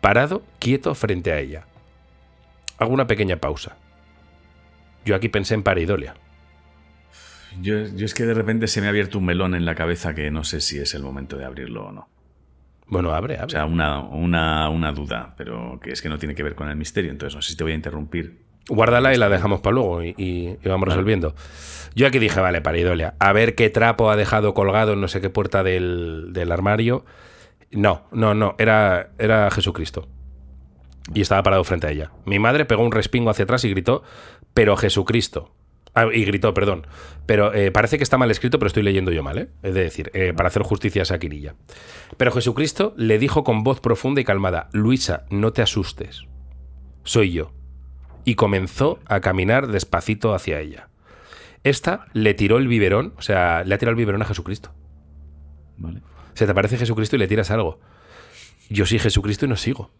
Parado, 0.00 0.42
quieto 0.58 0.94
frente 0.94 1.32
a 1.32 1.40
ella. 1.40 1.66
Hago 2.78 2.92
una 2.92 3.06
pequeña 3.06 3.36
pausa. 3.36 3.76
Yo 5.04 5.14
aquí 5.14 5.28
pensé 5.28 5.54
en 5.54 5.62
pareidolia. 5.62 6.14
Yo, 7.60 7.86
yo 7.86 8.04
es 8.04 8.14
que 8.14 8.24
de 8.24 8.34
repente 8.34 8.66
se 8.66 8.80
me 8.80 8.86
ha 8.86 8.90
abierto 8.90 9.18
un 9.18 9.24
melón 9.24 9.54
en 9.54 9.64
la 9.64 9.74
cabeza 9.74 10.14
que 10.14 10.30
no 10.30 10.44
sé 10.44 10.60
si 10.60 10.78
es 10.78 10.94
el 10.94 11.02
momento 11.02 11.36
de 11.38 11.44
abrirlo 11.44 11.86
o 11.86 11.92
no. 11.92 12.08
Bueno, 12.86 13.12
abre, 13.12 13.36
abre. 13.36 13.46
O 13.46 13.48
sea, 13.48 13.64
una, 13.64 14.00
una, 14.00 14.68
una 14.68 14.92
duda, 14.92 15.34
pero 15.36 15.80
que 15.82 15.90
es 15.90 16.02
que 16.02 16.08
no 16.08 16.18
tiene 16.18 16.34
que 16.34 16.42
ver 16.42 16.54
con 16.54 16.68
el 16.68 16.76
misterio. 16.76 17.10
Entonces, 17.10 17.34
no 17.34 17.42
sé 17.42 17.50
si 17.50 17.56
te 17.56 17.64
voy 17.64 17.72
a 17.72 17.76
interrumpir. 17.76 18.45
Guárdala 18.68 19.14
y 19.14 19.16
la 19.16 19.28
dejamos 19.28 19.60
para 19.60 19.74
luego 19.74 20.02
y, 20.02 20.14
y- 20.18 20.56
y 20.62 20.68
vamos 20.68 20.88
resolviendo. 20.88 21.34
Yo 21.94 22.06
aquí 22.06 22.18
dije, 22.18 22.40
vale, 22.40 22.60
pareidolia. 22.60 23.14
A 23.20 23.32
ver 23.32 23.54
qué 23.54 23.70
trapo 23.70 24.10
ha 24.10 24.16
dejado 24.16 24.54
colgado 24.54 24.92
en 24.94 25.00
no 25.00 25.08
sé 25.08 25.20
qué 25.20 25.30
puerta 25.30 25.62
del, 25.62 26.28
del 26.32 26.50
armario. 26.52 27.04
No, 27.70 28.02
no, 28.12 28.34
no. 28.34 28.54
Era, 28.58 29.10
era 29.18 29.50
Jesucristo. 29.50 30.08
Y 31.14 31.20
estaba 31.20 31.42
parado 31.42 31.62
frente 31.64 31.86
a 31.86 31.90
ella. 31.90 32.10
Mi 32.24 32.38
madre 32.38 32.64
pegó 32.64 32.82
un 32.82 32.92
respingo 32.92 33.30
hacia 33.30 33.44
atrás 33.44 33.64
y 33.64 33.70
gritó, 33.70 34.02
pero 34.52 34.76
Jesucristo. 34.76 35.52
Ah, 35.94 36.08
y 36.12 36.24
gritó, 36.24 36.52
perdón. 36.52 36.86
Pero 37.24 37.54
eh, 37.54 37.70
parece 37.70 37.96
que 37.96 38.04
está 38.04 38.18
mal 38.18 38.30
escrito, 38.30 38.58
pero 38.58 38.66
estoy 38.66 38.82
leyendo 38.82 39.12
yo 39.12 39.22
mal, 39.22 39.38
¿eh? 39.38 39.48
Es 39.62 39.72
decir, 39.72 40.10
eh, 40.12 40.34
para 40.36 40.48
hacer 40.48 40.62
justicia 40.62 41.00
a 41.02 41.04
esa 41.04 41.18
quirilla. 41.18 41.54
Pero 42.18 42.32
Jesucristo 42.32 42.92
le 42.96 43.18
dijo 43.18 43.44
con 43.44 43.62
voz 43.64 43.80
profunda 43.80 44.20
y 44.20 44.24
calmada, 44.24 44.68
Luisa, 44.72 45.24
no 45.30 45.52
te 45.52 45.62
asustes. 45.62 46.24
Soy 47.04 47.32
yo 47.32 47.52
y 48.26 48.34
comenzó 48.34 48.98
a 49.06 49.20
caminar 49.20 49.68
despacito 49.68 50.34
hacia 50.34 50.60
ella. 50.60 50.88
Esta 51.62 52.06
le 52.12 52.34
tiró 52.34 52.58
el 52.58 52.66
biberón, 52.66 53.14
o 53.16 53.22
sea, 53.22 53.62
le 53.64 53.74
ha 53.74 53.78
tirado 53.78 53.92
el 53.92 53.96
biberón 53.96 54.20
a 54.20 54.24
Jesucristo. 54.24 54.72
¿Vale? 55.78 56.02
Se 56.34 56.44
te 56.44 56.50
aparece 56.50 56.76
Jesucristo 56.76 57.14
y 57.16 57.20
le 57.20 57.28
tiras 57.28 57.52
algo. 57.52 57.78
Yo 58.68 58.84
soy 58.84 58.98
Jesucristo 58.98 59.46
y 59.46 59.48
no 59.48 59.56
sigo. 59.56 59.92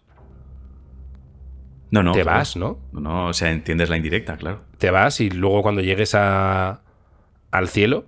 No, 1.92 2.02
no. 2.02 2.12
te 2.12 2.22
claro. 2.22 2.38
vas, 2.38 2.56
¿no? 2.56 2.80
No, 2.90 3.00
no, 3.00 3.26
o 3.28 3.32
sea, 3.32 3.52
entiendes 3.52 3.88
la 3.88 3.96
indirecta, 3.96 4.36
claro. 4.36 4.62
Te 4.78 4.90
vas 4.90 5.20
y 5.20 5.30
luego 5.30 5.62
cuando 5.62 5.80
llegues 5.80 6.16
a, 6.16 6.82
al 7.52 7.68
cielo, 7.68 8.06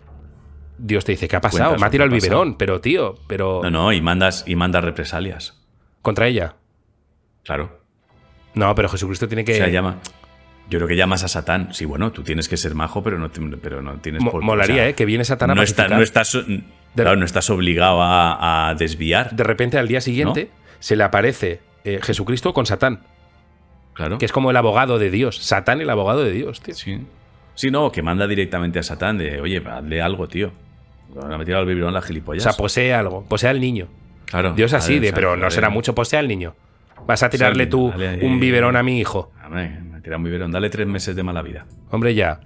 Dios 0.79 1.05
te 1.05 1.13
dice, 1.13 1.29
¿qué 1.29 1.37
ha 1.37 1.41
pasado? 1.41 1.71
Cuentas 1.71 1.81
Me 1.81 1.87
ha 1.87 1.91
tirado 1.91 2.13
el 2.13 2.21
biberón, 2.21 2.59
pero 2.59 2.81
tío, 2.81 3.15
pero... 3.29 3.61
No, 3.63 3.71
no, 3.71 3.93
y 3.93 4.01
mandas, 4.01 4.43
y 4.49 4.57
mandas 4.57 4.83
represalias. 4.83 5.65
Contra 6.03 6.27
ella. 6.27 6.57
Claro. 7.45 7.79
No, 8.59 8.75
pero 8.75 8.89
Jesucristo 8.89 9.29
tiene 9.29 9.45
que... 9.45 9.53
O 9.53 9.57
sea, 9.57 9.69
llama. 9.69 9.97
Yo 10.71 10.79
creo 10.79 10.89
que 10.89 10.97
llamas 10.97 11.25
a 11.25 11.29
Satán. 11.29 11.73
Sí, 11.73 11.85
bueno, 11.87 12.13
tú 12.13 12.23
tienes 12.23 12.49
que 12.49 12.57
ser 12.59 12.75
majo, 12.75 13.03
pero 13.03 13.19
no, 13.19 13.31
pero 13.63 13.81
no 13.81 13.95
tienes 13.97 14.21
Mo- 14.23 14.31
por 14.31 14.43
molaría, 14.43 14.75
o 14.75 14.79
sea, 14.79 14.89
¿eh? 14.91 14.95
Que 14.95 15.07
viene 15.07 15.25
Satán 15.25 15.51
a 15.51 15.55
no, 15.55 15.63
está- 15.63 15.89
no 15.89 16.03
estás, 16.03 16.37
claro, 16.95 17.17
no 17.17 17.25
estás 17.25 17.49
obligado 17.49 18.03
a, 18.03 18.69
a 18.69 18.75
desviar. 18.75 19.31
De 19.35 19.45
repente, 19.45 19.79
al 19.79 19.89
día 19.89 20.01
siguiente, 20.03 20.51
se 20.79 20.95
le 20.97 21.05
aparece 21.05 21.61
eh, 21.85 22.01
Jesucristo 22.03 22.53
con 22.53 22.67
Satán, 22.67 23.01
Claro. 23.95 24.19
que 24.19 24.27
es 24.27 24.33
como 24.33 24.51
el 24.51 24.57
abogado 24.57 24.99
de 24.99 25.11
Dios. 25.11 25.39
Satán, 25.39 25.81
el 25.81 25.89
abogado 25.91 26.23
de 26.23 26.33
Dios, 26.33 26.61
tío. 26.61 26.75
Sí. 26.75 27.01
Sí, 27.55 27.71
no, 27.71 27.91
que 27.91 28.03
manda 28.03 28.27
directamente 28.29 28.79
a 28.79 28.83
Satán 28.83 29.17
de, 29.19 29.41
oye, 29.41 29.63
hazle 29.67 30.03
algo, 30.03 30.29
tío. 30.29 30.53
Me 31.15 31.35
ha 31.35 31.39
metido 31.39 31.59
al 31.59 31.65
biberón 31.67 31.95
la 31.95 32.01
O 32.01 32.03
gilipollas. 32.03 32.43
sea, 32.45 32.53
posee 32.53 32.93
algo, 32.93 33.25
posee 33.25 33.49
al 33.49 33.59
niño. 33.61 33.89
claro. 34.27 34.53
Dios 34.53 34.75
así, 34.75 34.99
de, 34.99 35.11
o 35.11 35.15
pero 35.15 35.37
no 35.37 35.51
será 35.51 35.71
mucho, 35.71 35.95
posee 35.95 36.19
al 36.19 36.29
niño. 36.29 36.55
Vas 37.09 37.23
a 37.25 37.31
tirarle 37.31 37.65
Sí, 37.65 37.71
tú 37.71 37.91
dale 37.91 38.25
un 38.25 38.39
biberón 38.39 38.77
a 38.77 38.83
mi 38.85 39.01
hijo. 39.01 39.33
Hombre, 39.45 39.81
me 39.81 39.97
ha 39.97 40.01
tirado 40.01 40.19
un 40.19 40.25
biberón. 40.25 40.53
Dale 40.53 40.71
tres 40.71 40.87
meses 40.87 41.17
de 41.17 41.23
mala 41.25 41.43
vida. 41.43 41.67
Hombre, 41.91 42.15
ya. 42.15 42.39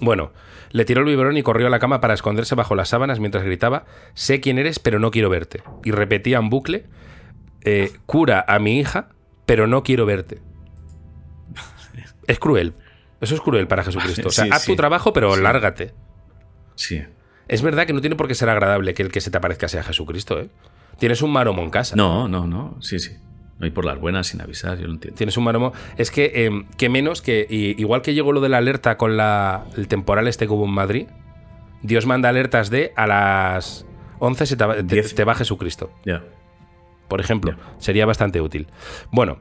Bueno, 0.00 0.32
le 0.72 0.84
tiró 0.84 1.00
el 1.02 1.06
biberón 1.06 1.36
y 1.36 1.42
corrió 1.42 1.68
a 1.68 1.70
la 1.70 1.78
cama 1.78 2.00
para 2.00 2.14
esconderse 2.14 2.54
bajo 2.54 2.74
las 2.74 2.88
sábanas 2.88 3.20
mientras 3.20 3.44
gritaba, 3.44 3.84
sé 4.14 4.40
quién 4.40 4.58
eres, 4.58 4.78
pero 4.78 4.98
no 4.98 5.10
quiero 5.10 5.30
verte. 5.30 5.62
Y 5.84 5.90
repetía 5.92 6.38
en 6.38 6.48
bucle, 6.50 6.86
eh, 7.62 7.92
cura 8.06 8.44
a 8.48 8.58
mi 8.58 8.78
hija, 8.80 9.10
pero 9.44 9.66
no 9.66 9.82
quiero 9.82 10.06
verte. 10.06 10.40
Es 12.26 12.38
cruel. 12.38 12.74
Eso 13.20 13.34
es 13.34 13.40
cruel 13.40 13.66
para 13.68 13.84
Jesucristo. 13.84 14.28
O 14.28 14.30
sea, 14.30 14.44
Sí, 14.46 14.50
haz 14.52 14.62
sí. 14.62 14.72
tu 14.72 14.76
trabajo, 14.76 15.12
pero 15.12 15.34
Sí. 15.36 15.42
lárgate. 15.42 15.94
Sí. 16.74 17.02
Es 17.48 17.62
verdad 17.62 17.86
que 17.86 17.92
no 17.92 18.00
tiene 18.00 18.16
por 18.16 18.26
qué 18.28 18.34
ser 18.34 18.48
agradable 18.48 18.92
que 18.94 19.02
el 19.02 19.12
que 19.12 19.20
se 19.20 19.30
te 19.30 19.38
aparezca 19.38 19.68
sea 19.68 19.82
Jesucristo, 19.82 20.40
¿eh? 20.40 20.48
Tienes 20.98 21.22
un 21.22 21.32
maromo 21.32 21.62
en 21.62 21.70
casa. 21.70 21.94
No, 21.96 22.26
no, 22.28 22.46
no. 22.46 22.76
Sí, 22.80 22.98
sí. 22.98 23.16
No 23.58 23.64
hay 23.64 23.70
por 23.70 23.84
las 23.86 23.98
buenas 23.98 24.26
sin 24.26 24.40
avisar, 24.42 24.78
yo 24.78 24.86
lo 24.86 24.92
entiendo. 24.92 25.16
Tienes 25.16 25.36
un 25.36 25.44
maromo. 25.44 25.72
Es 25.96 26.10
que, 26.10 26.30
eh, 26.34 26.50
que 26.76 26.88
menos 26.88 27.22
que. 27.22 27.46
y- 27.48 27.80
igual 27.80 28.02
que 28.02 28.12
llegó 28.14 28.32
lo 28.32 28.40
de 28.40 28.48
la 28.50 28.58
alerta 28.58 28.96
con 28.98 29.16
la, 29.16 29.64
el 29.76 29.88
temporal 29.88 30.28
este 30.28 30.46
que 30.46 30.52
hubo 30.52 30.64
en 30.66 30.72
Madrid, 30.72 31.06
Dios 31.82 32.04
manda 32.06 32.28
alertas 32.28 32.68
de 32.70 32.92
a 32.96 33.06
las 33.06 33.86
11 34.18 34.46
se 34.46 34.56
te, 34.56 34.64
va- 34.64 34.74
te- 34.76 34.82
te. 34.84 35.14
Ya. 36.04 36.22
Por 37.08 37.20
ejemplo, 37.20 37.54
sería 37.78 38.04
bastante 38.04 38.40
útil. 38.40 38.66
Bueno. 39.10 39.38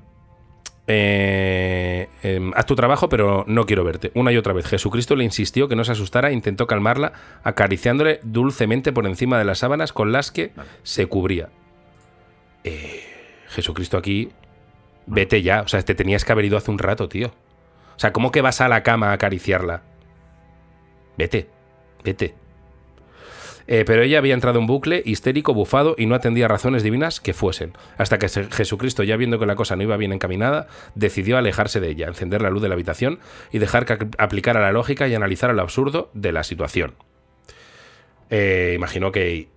eh, 0.87 2.07
em, 2.23 2.51
haz 2.55 2.65
tu 2.67 2.75
trabajo, 2.75 3.09
pero 3.09 3.43
no 3.47 3.65
quiero 3.65 3.83
verte. 3.83 4.11
Una 4.13 4.31
y 4.31 4.37
otra 4.37 4.53
vez. 4.53 4.67
Jesucristo 4.67 5.15
le 5.15 5.23
insistió 5.23 5.67
que 5.67 5.75
no 5.75 5.83
se 5.83 5.91
asustara, 5.93 6.31
intentó 6.31 6.67
calmarla, 6.67 7.11
acariciándole 7.43 8.19
dulcemente 8.23 8.93
por 8.93 9.07
encima 9.07 9.37
de 9.39 9.45
las 9.45 9.59
sábanas 9.59 9.91
con 9.93 10.11
las 10.11 10.31
que 10.31 10.51
se 10.83 11.07
cubría. 11.07 11.49
Eh, 12.63 13.01
Jesucristo 13.47 13.97
aquí, 13.97 14.29
vete 15.05 15.41
ya. 15.41 15.61
O 15.61 15.67
sea, 15.67 15.81
te 15.81 15.95
tenías 15.95 16.25
que 16.25 16.31
haber 16.31 16.45
ido 16.45 16.57
hace 16.57 16.71
un 16.71 16.79
rato, 16.79 17.09
tío. 17.09 17.27
O 17.95 17.99
sea, 17.99 18.11
¿cómo 18.11 18.31
que 18.31 18.41
vas 18.41 18.61
a 18.61 18.67
la 18.67 18.83
cama 18.83 19.09
a 19.09 19.13
acariciarla? 19.13 19.83
Vete, 21.17 21.49
vete. 22.03 22.35
Eh, 23.67 23.83
pero 23.85 24.03
ella 24.03 24.19
había 24.19 24.35
entrado 24.35 24.59
en 24.59 24.67
bucle, 24.67 25.01
histérico, 25.05 25.53
bufado, 25.53 25.95
y 25.97 26.05
no 26.05 26.13
atendía 26.13 26.47
razones 26.47 26.83
divinas 26.83 27.19
que 27.19 27.33
fuesen. 27.33 27.73
Hasta 27.97 28.19
que 28.19 28.29
Jesucristo, 28.29 29.03
ya 29.03 29.17
viendo 29.17 29.39
que 29.39 29.45
la 29.45 29.55
cosa 29.55 29.75
no 29.75 29.83
iba 29.83 29.97
bien 29.97 30.13
encaminada, 30.13 30.67
decidió 30.93 31.37
alejarse 31.37 31.79
de 31.79 31.89
ella, 31.89 32.07
encender 32.07 32.41
la 32.41 32.51
luz 32.51 32.61
de 32.61 32.67
la 32.67 32.75
habitación 32.75 33.19
y 33.51 33.57
dejar 33.57 33.85
que 33.85 34.07
aplicara 34.17 34.61
la 34.61 34.71
lógica 34.71 35.07
y 35.07 35.15
analizara 35.15 35.53
lo 35.53 35.63
absurdo 35.63 36.11
de 36.13 36.31
la 36.31 36.43
situación. 36.43 36.93
Eh, 38.29 38.73
imagino 38.75 39.11
que 39.11 39.47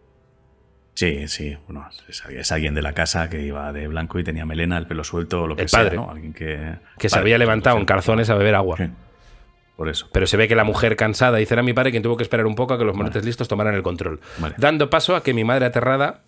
Sí, 0.99 1.29
sí. 1.29 1.57
Bueno, 1.69 1.89
es, 2.09 2.25
es 2.29 2.51
alguien 2.51 2.75
de 2.75 2.83
la 2.83 2.93
casa 2.93 3.31
que 3.31 3.41
iba 3.41 3.73
de 3.73 3.87
blanco 3.87 4.19
y 4.19 4.25
tenía 4.25 4.45
melena, 4.45 4.77
el 4.79 4.89
pelo 4.89 5.05
suelto 5.05 5.47
lo 5.47 5.55
que 5.55 5.63
El 5.63 5.69
sea, 5.69 5.85
padre. 5.85 5.95
¿no? 5.95 6.11
Alguien 6.11 6.33
que. 6.33 6.75
que 6.99 7.09
se 7.09 7.17
había 7.17 7.39
levantado 7.39 7.79
en 7.79 7.85
calzones 7.85 8.31
a 8.31 8.35
beber 8.35 8.57
agua. 8.57 8.79
Sí. 8.79 8.89
Por 9.77 9.89
eso. 9.89 10.09
Pero 10.13 10.27
se 10.27 10.37
ve 10.37 10.49
que 10.49 10.57
la 10.57 10.65
mujer 10.65 10.97
cansada 10.97 11.39
dice 11.39 11.55
era 11.55 11.63
mi 11.63 11.73
padre 11.73 11.93
quien 11.93 12.03
tuvo 12.03 12.17
que 12.17 12.25
esperar 12.25 12.47
un 12.47 12.57
poco 12.57 12.75
a 12.75 12.79
que 12.79 12.85
los 12.85 12.97
monetes 12.97 13.25
listos 13.25 13.47
tomaran 13.47 13.77
el 13.77 13.85
control. 13.85 14.19
Vale. 14.39 14.57
Dando 14.59 14.91
paso 14.91 15.15
a 15.15 15.23
que 15.23 15.33
mi 15.33 15.45
madre 15.45 15.67
aterrada 15.67 16.23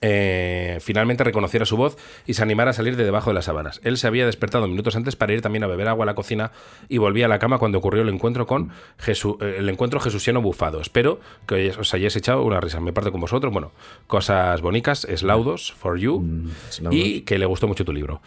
eh, 0.00 0.78
finalmente 0.80 1.24
reconociera 1.24 1.64
su 1.64 1.76
voz 1.76 1.96
y 2.26 2.34
se 2.34 2.42
animara 2.42 2.70
a 2.70 2.74
salir 2.74 2.96
de 2.96 3.04
debajo 3.04 3.30
de 3.30 3.34
las 3.34 3.46
sábanas. 3.46 3.80
Él 3.84 3.96
se 3.96 4.06
había 4.06 4.26
despertado 4.26 4.66
minutos 4.68 4.94
antes 4.96 5.16
para 5.16 5.32
ir 5.32 5.40
también 5.42 5.64
a 5.64 5.66
beber 5.66 5.88
agua 5.88 6.04
a 6.04 6.06
la 6.06 6.14
cocina 6.14 6.52
y 6.88 6.98
volvía 6.98 7.24
a 7.26 7.28
la 7.28 7.38
cama 7.38 7.58
cuando 7.58 7.78
ocurrió 7.78 8.02
el 8.02 8.08
encuentro 8.08 8.46
con 8.46 8.70
Jesús, 8.98 9.36
el 9.40 9.68
encuentro 9.68 9.98
jesusiano 10.00 10.42
bufado. 10.42 10.80
Espero 10.80 11.20
que 11.46 11.70
os 11.70 11.92
hayáis 11.94 12.14
echado 12.16 12.42
una 12.44 12.60
risa. 12.60 12.80
Me 12.80 12.92
parto 12.92 13.10
con 13.12 13.20
vosotros. 13.20 13.52
Bueno, 13.52 13.72
cosas 14.06 14.60
bonitas, 14.60 15.04
eslaudos 15.04 15.72
for 15.72 15.98
you 15.98 16.48
eslaudos. 16.68 16.98
y 17.00 17.22
que 17.22 17.38
le 17.38 17.46
gustó 17.46 17.66
mucho 17.66 17.84
tu 17.84 17.92
libro. 17.92 18.20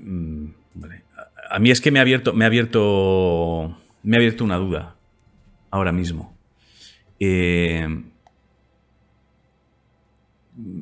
Vale. 0.00 1.02
A- 1.16 1.56
A 1.56 1.58
mí 1.58 1.70
es 1.70 1.80
que 1.80 1.90
me 1.90 1.98
ha 1.98 2.02
abierto, 2.02 2.32
me 2.32 2.44
ha 2.44 2.48
abierto, 2.48 3.76
me 4.02 4.16
ha 4.16 4.18
abierto 4.18 4.44
una 4.44 4.56
duda 4.56 4.96
ahora 5.70 5.92
mismo. 5.92 6.34
Eh, 7.20 7.86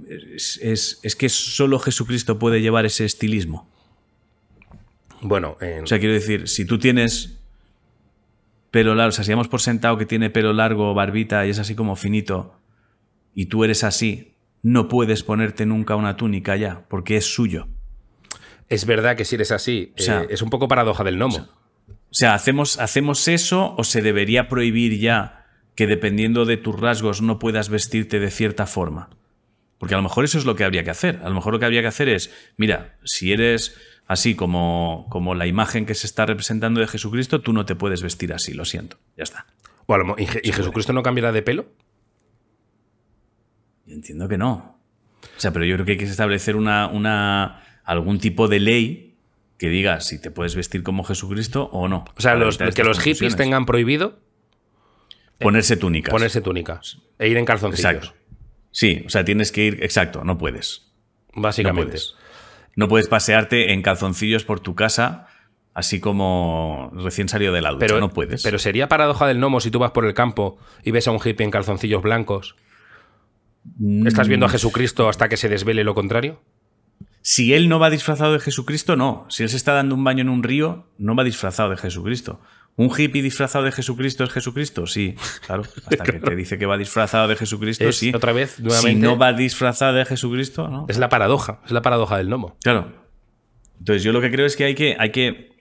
es, 0.08 0.58
es- 0.62 1.00
es 1.02 1.16
que 1.16 1.28
solo 1.28 1.78
Jesucristo 1.78 2.38
puede 2.38 2.60
llevar 2.60 2.84
ese 2.86 3.04
estilismo. 3.04 3.68
Bueno, 5.20 5.56
en- 5.60 5.84
O 5.84 5.86
sea, 5.86 5.98
quiero 5.98 6.14
decir, 6.14 6.48
si 6.48 6.64
tú 6.64 6.78
tienes 6.78 7.38
pelo 8.70 8.94
largo, 8.94 9.10
o 9.10 9.12
sea, 9.12 9.24
si 9.24 9.30
damos 9.30 9.48
por 9.48 9.60
sentado 9.60 9.98
que 9.98 10.06
tiene 10.06 10.30
pelo 10.30 10.52
largo, 10.52 10.94
barbita 10.94 11.46
y 11.46 11.50
es 11.50 11.58
así 11.58 11.74
como 11.74 11.94
finito, 11.96 12.58
y 13.34 13.46
tú 13.46 13.64
eres 13.64 13.84
así, 13.84 14.34
no 14.62 14.88
puedes 14.88 15.22
ponerte 15.22 15.66
nunca 15.66 15.96
una 15.96 16.16
túnica 16.16 16.56
ya, 16.56 16.86
porque 16.88 17.16
es 17.16 17.26
suyo. 17.26 17.68
es 18.68 18.86
verdad 18.86 19.16
que 19.16 19.26
si 19.26 19.34
eres 19.34 19.52
así, 19.52 19.92
O 19.98 20.02
sea, 20.02 20.22
eh, 20.22 20.28
es 20.30 20.40
un 20.40 20.48
poco 20.48 20.66
paradoja 20.66 21.04
del 21.04 21.18
gnomo. 21.18 21.46
O 21.88 22.14
sea, 22.14 22.32
¿hacemos, 22.32 22.78
¿hacemos 22.78 23.28
eso 23.28 23.74
o 23.76 23.84
se 23.84 24.00
debería 24.00 24.48
prohibir 24.48 24.98
ya 24.98 25.46
que 25.74 25.86
dependiendo 25.86 26.46
de 26.46 26.56
tus 26.56 26.80
rasgos 26.80 27.20
no 27.20 27.38
puedas 27.38 27.68
vestirte 27.68 28.18
de 28.18 28.30
cierta 28.30 28.66
forma? 28.66 29.10
Porque 29.82 29.94
a 29.94 29.96
lo 29.98 30.04
mejor 30.04 30.24
eso 30.24 30.38
es 30.38 30.44
lo 30.44 30.54
que 30.54 30.62
habría 30.62 30.84
que 30.84 30.90
hacer. 30.90 31.20
A 31.24 31.28
lo 31.28 31.34
mejor 31.34 31.52
lo 31.54 31.58
que 31.58 31.64
habría 31.64 31.80
que 31.82 31.88
hacer 31.88 32.08
es, 32.08 32.30
mira, 32.56 32.98
si 33.02 33.32
eres 33.32 33.76
así 34.06 34.36
como, 34.36 35.08
como 35.10 35.34
la 35.34 35.48
imagen 35.48 35.86
que 35.86 35.96
se 35.96 36.06
está 36.06 36.24
representando 36.24 36.80
de 36.80 36.86
Jesucristo, 36.86 37.40
tú 37.40 37.52
no 37.52 37.66
te 37.66 37.74
puedes 37.74 38.00
vestir 38.00 38.32
así, 38.32 38.54
lo 38.54 38.64
siento. 38.64 39.00
Ya 39.16 39.24
está. 39.24 39.46
O 39.86 39.94
a 39.94 39.98
lo 39.98 40.04
mo- 40.04 40.14
¿Y, 40.16 40.22
y 40.48 40.52
Jesucristo 40.52 40.92
no 40.92 41.02
cambiará 41.02 41.32
de 41.32 41.42
pelo? 41.42 41.66
Yo 43.86 43.94
entiendo 43.96 44.28
que 44.28 44.38
no. 44.38 44.78
O 45.36 45.40
sea, 45.40 45.52
pero 45.52 45.64
yo 45.64 45.74
creo 45.74 45.84
que 45.86 45.92
hay 45.92 45.98
que 45.98 46.04
establecer 46.04 46.54
una, 46.54 46.86
una, 46.86 47.64
algún 47.82 48.20
tipo 48.20 48.46
de 48.46 48.60
ley 48.60 49.16
que 49.58 49.68
diga 49.68 50.00
si 50.00 50.20
te 50.20 50.30
puedes 50.30 50.54
vestir 50.54 50.84
como 50.84 51.02
Jesucristo 51.02 51.64
o 51.72 51.88
no. 51.88 52.04
O 52.16 52.20
sea, 52.20 52.36
los, 52.36 52.56
que 52.58 52.84
los 52.84 53.00
hippies 53.00 53.34
tengan 53.36 53.66
prohibido 53.66 54.20
Ponerse 55.40 55.76
túnicas. 55.76 56.12
ponerse 56.12 56.40
túnicas 56.40 56.98
e 57.18 57.26
ir 57.28 57.36
en 57.36 57.44
calzoncillos. 57.44 57.84
Exacto. 57.94 58.21
Sí, 58.72 59.04
o 59.06 59.10
sea, 59.10 59.24
tienes 59.24 59.52
que 59.52 59.64
ir. 59.64 59.78
Exacto, 59.84 60.24
no 60.24 60.36
puedes. 60.38 60.90
No 61.34 61.42
Básicamente. 61.42 61.84
puedes. 61.92 62.14
No 62.74 62.88
puedes 62.88 63.06
pasearte 63.06 63.72
en 63.72 63.82
calzoncillos 63.82 64.44
por 64.44 64.58
tu 64.60 64.74
casa, 64.74 65.26
así 65.74 66.00
como 66.00 66.90
recién 66.94 67.28
salido 67.28 67.52
de 67.52 67.60
la 67.62 67.70
ducha. 67.70 67.80
Pero, 67.80 68.00
no 68.00 68.10
puedes. 68.10 68.42
pero 68.42 68.58
sería 68.58 68.88
paradoja 68.88 69.26
del 69.26 69.38
gnomo 69.38 69.60
si 69.60 69.70
tú 69.70 69.78
vas 69.78 69.90
por 69.92 70.04
el 70.06 70.14
campo 70.14 70.58
y 70.82 70.90
ves 70.90 71.06
a 71.06 71.10
un 71.12 71.18
hippie 71.22 71.44
en 71.44 71.50
calzoncillos 71.50 72.02
blancos. 72.02 72.56
¿Estás 74.06 74.26
viendo 74.26 74.46
a 74.46 74.48
Mm. 74.48 74.52
Jesucristo 74.52 75.08
hasta 75.08 75.28
que 75.28 75.36
se 75.36 75.48
desvele 75.48 75.84
lo 75.84 75.94
contrario? 75.94 76.42
Si 77.20 77.54
él 77.54 77.68
no 77.68 77.78
va 77.78 77.90
disfrazado 77.90 78.32
de 78.32 78.40
Jesucristo, 78.40 78.96
no. 78.96 79.26
Si 79.28 79.44
él 79.44 79.48
se 79.48 79.56
está 79.56 79.72
dando 79.74 79.94
un 79.94 80.02
baño 80.02 80.22
en 80.22 80.28
un 80.28 80.42
río, 80.42 80.88
no 80.98 81.14
va 81.14 81.22
disfrazado 81.22 81.70
de 81.70 81.76
Jesucristo. 81.76 82.40
¿Un 82.76 82.90
hippie 82.96 83.22
disfrazado 83.22 83.64
de 83.64 83.72
Jesucristo 83.72 84.24
es 84.24 84.30
Jesucristo? 84.30 84.86
Sí, 84.86 85.14
claro. 85.46 85.62
Hasta 85.86 86.04
que 86.04 86.20
te 86.20 86.34
dice 86.34 86.58
que 86.58 86.66
va 86.66 86.78
disfrazado 86.78 87.28
de 87.28 87.36
Jesucristo, 87.36 87.88
Es, 87.88 87.96
sí. 87.98 88.12
otra 88.14 88.32
vez, 88.32 88.52
Si 88.56 88.62
nuevamente- 88.62 89.06
no 89.06 89.18
va 89.18 89.32
disfrazado 89.32 89.92
de 89.94 90.04
Jesucristo, 90.06 90.68
no. 90.68 90.86
Es 90.88 90.98
la 90.98 91.08
paradoja, 91.08 91.60
es 91.66 91.70
la 91.72 91.82
paradoja 91.82 92.16
del 92.16 92.28
gnomo. 92.28 92.56
Claro. 92.62 92.92
Entonces 93.78 94.02
yo 94.02 94.12
lo 94.12 94.20
que 94.20 94.30
creo 94.30 94.46
es 94.46 94.56
que 94.56 94.64
hay 94.64 94.74
que, 94.74 94.96
hay 94.98 95.10
que 95.10 95.52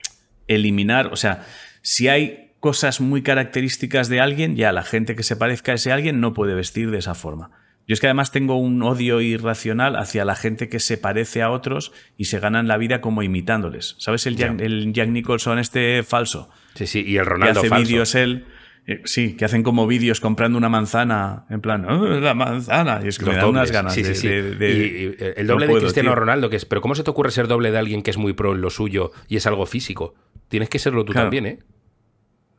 eliminar, 0.48 1.08
o 1.12 1.16
sea, 1.16 1.44
si 1.82 2.08
hay 2.08 2.52
cosas 2.60 3.00
muy 3.00 3.22
características 3.22 4.08
de 4.08 4.20
alguien, 4.20 4.54
ya 4.56 4.72
la 4.72 4.82
gente 4.84 5.16
que 5.16 5.22
se 5.24 5.36
parezca 5.36 5.72
a 5.72 5.74
ese 5.74 5.90
alguien 5.92 6.20
no 6.20 6.32
puede 6.32 6.54
vestir 6.54 6.90
de 6.92 6.98
esa 6.98 7.14
forma. 7.14 7.50
Yo 7.88 7.94
es 7.94 8.00
que 8.00 8.06
además 8.06 8.30
tengo 8.32 8.56
un 8.56 8.82
odio 8.82 9.20
irracional 9.20 9.96
hacia 9.96 10.24
la 10.24 10.36
gente 10.36 10.68
que 10.68 10.78
se 10.80 10.98
parece 10.98 11.42
a 11.42 11.50
otros 11.50 11.92
y 12.16 12.26
se 12.26 12.38
ganan 12.38 12.68
la 12.68 12.76
vida 12.76 13.00
como 13.00 13.22
imitándoles. 13.22 13.96
¿Sabes 13.98 14.26
el 14.26 14.36
Jack, 14.36 14.60
el 14.60 14.92
Jack 14.92 15.08
Nicholson 15.08 15.58
este 15.58 16.02
falso? 16.04 16.48
Sí, 16.74 16.86
sí, 16.86 17.04
y 17.06 17.16
el 17.16 17.24
Que 17.24 17.30
Ronaldo 17.30 17.60
hace 17.60 17.68
falso. 17.68 17.88
vídeos 17.88 18.14
él... 18.14 18.46
eh, 18.86 19.00
Sí, 19.04 19.36
que 19.36 19.44
hacen 19.44 19.62
como 19.62 19.86
vídeos 19.86 20.20
comprando 20.20 20.56
una 20.58 20.68
manzana, 20.68 21.44
en 21.50 21.60
plan, 21.60 21.84
"Oh, 21.88 22.04
la 22.06 22.34
manzana, 22.34 23.00
y 23.04 23.08
es 23.08 23.18
que 23.18 23.26
Los 23.26 23.34
me 23.34 23.40
dan 23.40 23.50
unas 23.50 23.70
ganas 23.72 23.94
Sí, 23.94 24.02
sí, 24.04 24.08
de- 24.10 24.14
sí. 24.16 24.28
de- 24.28 24.54
de- 24.56 24.72
Y- 24.72 25.04
y 25.04 25.40
el 25.40 25.46
doble 25.46 25.66
No 25.66 25.72
de 25.72 25.74
puedo, 25.74 25.80
Cristiano 25.82 26.10
tío. 26.10 26.16
Ronaldo, 26.16 26.50
que 26.50 26.56
es. 26.56 26.64
Pero 26.64 26.80
¿cómo 26.80 26.94
se 26.94 27.02
te 27.04 27.10
ocurre 27.10 27.30
ser 27.30 27.46
doble 27.48 27.70
de 27.72 27.78
alguien 27.78 28.02
que 28.02 28.10
es 28.10 28.16
muy 28.16 28.32
pro 28.32 28.54
en 28.54 28.60
lo 28.60 28.70
suyo 28.70 29.10
y 29.28 29.36
es 29.36 29.46
algo 29.46 29.66
físico? 29.66 30.14
Tienes 30.48 30.68
que 30.68 30.78
serlo 30.78 31.04
tú 31.04 31.12
Claro. 31.12 31.26
también, 31.26 31.46
¿eh? 31.46 31.58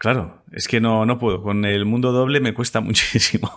Claro, 0.03 0.43
es 0.51 0.67
que 0.67 0.81
no, 0.81 1.05
no 1.05 1.17
puedo. 1.17 1.41
Con 1.41 1.63
el 1.63 1.85
mundo 1.85 2.11
doble 2.11 2.41
me 2.41 2.53
cuesta 2.53 2.81
muchísimo. 2.81 3.53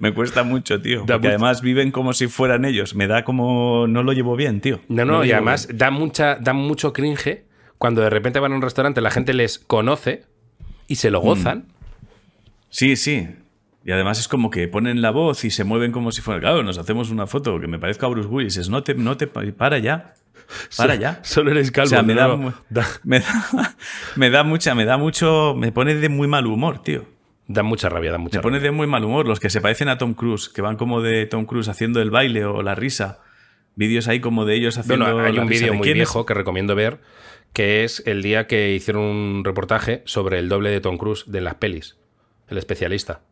me 0.00 0.14
cuesta 0.14 0.44
mucho, 0.44 0.80
tío. 0.80 1.04
porque 1.04 1.28
además 1.28 1.60
viven 1.60 1.90
como 1.90 2.14
si 2.14 2.26
fueran 2.26 2.64
ellos. 2.64 2.94
Me 2.94 3.06
da 3.06 3.22
como. 3.22 3.86
No 3.86 4.02
lo 4.02 4.14
llevo 4.14 4.34
bien, 4.34 4.62
tío. 4.62 4.80
No, 4.88 5.04
no, 5.04 5.26
y 5.26 5.32
además 5.32 5.68
da, 5.74 5.90
mucha, 5.90 6.36
da 6.36 6.54
mucho 6.54 6.94
cringe 6.94 7.44
cuando 7.76 8.00
de 8.00 8.08
repente 8.08 8.40
van 8.40 8.52
a 8.52 8.56
un 8.56 8.62
restaurante, 8.62 9.02
la 9.02 9.10
gente 9.10 9.34
les 9.34 9.58
conoce 9.58 10.24
y 10.86 10.94
se 10.94 11.10
lo 11.10 11.20
mm. 11.20 11.24
gozan. 11.24 11.66
Sí, 12.70 12.96
sí. 12.96 13.28
Y 13.84 13.92
además 13.92 14.18
es 14.20 14.26
como 14.26 14.48
que 14.48 14.68
ponen 14.68 15.02
la 15.02 15.10
voz 15.10 15.44
y 15.44 15.50
se 15.50 15.64
mueven 15.64 15.92
como 15.92 16.12
si 16.12 16.22
fuera. 16.22 16.40
Claro, 16.40 16.62
nos 16.62 16.78
hacemos 16.78 17.10
una 17.10 17.26
foto 17.26 17.60
que 17.60 17.66
me 17.66 17.78
parezca 17.78 18.06
a 18.06 18.08
Bruce 18.08 18.28
Willis. 18.30 18.56
Es 18.56 18.70
no 18.70 18.82
te, 18.82 18.94
no 18.94 19.18
te 19.18 19.26
para 19.26 19.78
ya. 19.78 20.14
Para 20.76 20.94
ya. 20.94 21.20
Solo 21.22 21.50
eres 21.50 21.70
calvo. 21.70 21.86
O 21.86 21.90
sea, 21.90 22.02
me, 22.04 22.14
da, 22.14 22.36
me, 23.04 24.30
da, 24.30 24.42
mucha, 24.44 24.74
me 24.74 24.84
da 24.84 24.96
mucho. 24.96 25.54
Me 25.56 25.72
pone 25.72 25.94
de 25.94 26.08
muy 26.08 26.28
mal 26.28 26.46
humor, 26.46 26.82
tío. 26.82 27.06
Da 27.48 27.62
mucha 27.62 27.88
rabia, 27.88 28.12
da 28.12 28.18
mucha 28.18 28.38
Me 28.38 28.42
pone 28.42 28.60
de 28.60 28.70
muy 28.70 28.86
mal 28.86 29.04
humor. 29.04 29.26
Los 29.26 29.40
que 29.40 29.50
se 29.50 29.60
parecen 29.60 29.88
a 29.88 29.98
Tom 29.98 30.14
Cruise, 30.14 30.48
que 30.48 30.62
van 30.62 30.76
como 30.76 31.00
de 31.02 31.26
Tom 31.26 31.46
Cruise 31.46 31.68
haciendo 31.68 32.00
el 32.00 32.10
baile 32.10 32.44
o 32.44 32.62
la 32.62 32.74
risa. 32.74 33.20
Vídeos 33.74 34.08
ahí 34.08 34.20
como 34.20 34.44
de 34.44 34.54
ellos 34.54 34.78
haciendo. 34.78 35.04
Bueno, 35.04 35.26
hay 35.26 35.38
un 35.38 35.48
vídeo 35.48 35.74
muy 35.74 35.92
viejo 35.92 36.26
que 36.26 36.34
recomiendo 36.34 36.74
ver, 36.74 37.00
que 37.52 37.84
es 37.84 38.02
el 38.06 38.22
día 38.22 38.46
que 38.46 38.74
hicieron 38.74 39.02
un 39.02 39.44
reportaje 39.44 40.02
sobre 40.04 40.38
el 40.38 40.48
doble 40.48 40.70
de 40.70 40.80
Tom 40.80 40.96
Cruise 40.96 41.24
de 41.26 41.40
las 41.40 41.54
pelis. 41.56 41.96
El 42.48 42.58
especialista. 42.58 43.22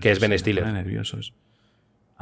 Que 0.00 0.10
es 0.10 0.20
Ben 0.20 0.36
Stiller. 0.38 0.66
nerviosos. 0.66 1.34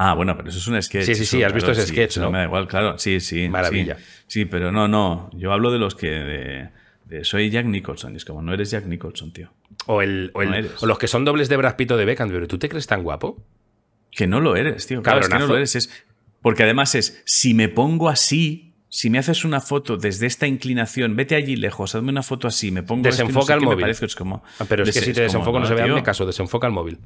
Ah, 0.03 0.15
bueno, 0.15 0.35
pero 0.35 0.49
eso 0.49 0.57
es 0.57 0.67
un 0.67 0.83
sketch. 0.83 1.05
Sí, 1.05 1.15
sí, 1.15 1.27
sí, 1.27 1.43
has 1.43 1.53
visto 1.53 1.73
ese 1.73 1.87
sketch, 1.87 2.17
¿no? 2.17 2.31
Me 2.31 2.39
da 2.39 2.45
igual, 2.45 2.67
claro. 2.67 2.97
Sí, 2.97 3.21
sí. 3.21 3.51
Maravilla. 3.51 3.99
Sí, 4.27 4.47
pero 4.47 4.73
no, 4.73 4.89
no. 4.89 5.29
Yo 5.35 5.53
hablo 5.53 5.71
de 5.71 5.79
los 5.79 5.95
que. 5.95 6.71
De, 7.05 7.23
soy 7.23 7.51
Jack 7.51 7.67
Nicholson. 7.67 8.15
Y 8.15 8.17
es 8.17 8.25
como, 8.25 8.41
no 8.41 8.55
eres 8.55 8.71
Jack 8.71 8.87
Nicholson, 8.87 9.31
tío. 9.31 9.53
O, 9.85 10.01
el, 10.01 10.31
o, 10.33 10.87
los 10.87 10.99
que 10.99 11.07
son 11.07 11.27
dobles 11.27 11.51
de 11.51 11.59
Brad 11.59 11.77
Pitt 11.77 11.91
o 11.91 11.99
de 11.99 12.07
Beckham. 12.07 12.31
Pero 12.31 12.49
¿tú 12.49 12.59
te 12.59 12.71
crees 12.71 12.87
tan 12.87 13.03
guapo? 13.03 13.45
Que 14.11 14.27
no 14.27 14.41
lo 14.41 14.57
eres, 14.57 14.87
tío. 14.87 15.03
Claro, 15.03 15.21
es 15.21 15.29
que 15.29 15.39
no 15.39 15.47
lo 15.47 15.59
eres. 15.59 15.77
Es, 15.77 15.91
porque 16.41 16.63
además 16.63 16.95
es, 16.95 17.21
si 17.27 17.53
me 17.53 17.69
pongo 17.69 18.09
así, 18.09 18.73
si 18.89 19.11
me 19.11 19.19
haces 19.19 19.45
una 19.45 19.61
foto 19.61 19.99
desde 19.99 20.27
esta 20.27 20.47
inclinación, 20.47 21.15
vete 21.15 21.35
allí 21.35 21.57
lejos, 21.57 21.95
hazme 21.95 22.09
una 22.09 22.23
foto 22.23 22.49
así, 22.49 22.71
me 22.71 22.83
pongo. 22.83 23.03
Desenfoca 23.03 23.53
el 23.53 23.61
móvil. 23.61 23.87
es 23.87 24.17
como, 24.17 24.43
ah, 24.61 24.65
pero 24.67 24.85
es 24.85 24.95
que 24.95 25.05
si 25.05 25.13
te 25.13 25.21
desenfoco 25.21 25.61
no, 25.61 25.67
se 25.67 25.75
ve, 25.75 25.83
hazme 25.83 26.03
caso, 26.03 26.25
desenfoca 26.25 26.67
el 26.69 26.73
móvil. 26.73 27.01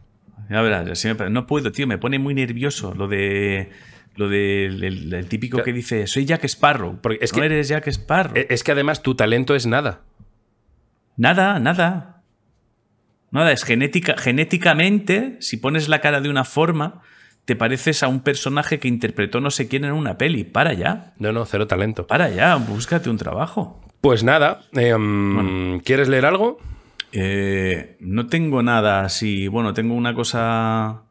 Ya 0.50 0.62
verás, 0.62 1.06
no 1.30 1.46
puedo, 1.46 1.72
tío, 1.72 1.86
me 1.86 1.98
pone 1.98 2.18
muy 2.18 2.34
nervioso 2.34 2.94
lo 2.94 3.08
de 3.08 3.70
lo 4.16 4.28
del 4.28 5.12
el, 5.12 5.26
típico 5.26 5.62
que 5.62 5.72
dice, 5.72 6.06
soy 6.06 6.24
Jack 6.24 6.44
Sparrow. 6.44 6.98
Porque 7.00 7.18
es 7.20 7.32
no 7.32 7.40
que 7.40 7.46
eres 7.46 7.68
Jack 7.68 7.88
Sparrow. 7.88 8.36
E, 8.36 8.46
es 8.50 8.62
que 8.62 8.72
además 8.72 9.02
tu 9.02 9.14
talento 9.14 9.54
es 9.54 9.66
nada. 9.66 10.02
Nada, 11.16 11.58
nada. 11.58 12.22
Nada, 13.30 13.50
es 13.52 13.64
genética, 13.64 14.16
genéticamente, 14.16 15.36
si 15.40 15.56
pones 15.56 15.88
la 15.88 16.00
cara 16.00 16.20
de 16.20 16.28
una 16.28 16.44
forma, 16.44 17.02
te 17.44 17.56
pareces 17.56 18.04
a 18.04 18.08
un 18.08 18.20
personaje 18.20 18.78
que 18.78 18.86
interpretó 18.86 19.40
no 19.40 19.50
sé 19.50 19.66
quién 19.66 19.84
en 19.84 19.92
una 19.92 20.16
peli. 20.16 20.44
Para 20.44 20.72
ya. 20.72 21.12
No, 21.18 21.32
no, 21.32 21.44
cero 21.44 21.66
talento. 21.66 22.06
Para 22.06 22.30
ya, 22.30 22.54
búscate 22.54 23.10
un 23.10 23.16
trabajo. 23.16 23.80
Pues 24.00 24.22
nada, 24.22 24.60
em, 24.74 25.80
¿quieres 25.80 26.08
leer 26.08 26.26
algo? 26.26 26.58
Eh, 27.16 27.96
no 28.00 28.26
tengo 28.26 28.62
nada 28.64 29.04
así. 29.04 29.46
Bueno, 29.46 29.72
tengo 29.72 29.94
una 29.94 30.14
cosa. 30.14 31.04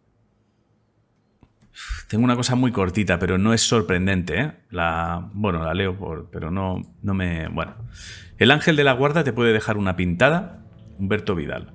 Tengo 2.09 2.25
una 2.25 2.35
cosa 2.35 2.55
muy 2.55 2.71
cortita, 2.73 3.17
pero 3.17 3.37
no 3.37 3.53
es 3.53 3.61
sorprendente. 3.61 4.39
¿eh? 4.39 4.51
La, 4.69 5.29
bueno, 5.33 5.63
la 5.63 5.73
leo, 5.73 5.97
por, 5.97 6.29
pero 6.29 6.51
no, 6.51 6.81
no 7.01 7.13
me. 7.13 7.47
Bueno. 7.47 7.75
El 8.37 8.51
ángel 8.51 8.75
de 8.75 8.83
la 8.83 8.91
guarda 8.91 9.23
te 9.23 9.31
puede 9.31 9.53
dejar 9.53 9.77
una 9.77 9.95
pintada. 9.95 10.65
Humberto 10.99 11.35
Vidal. 11.35 11.73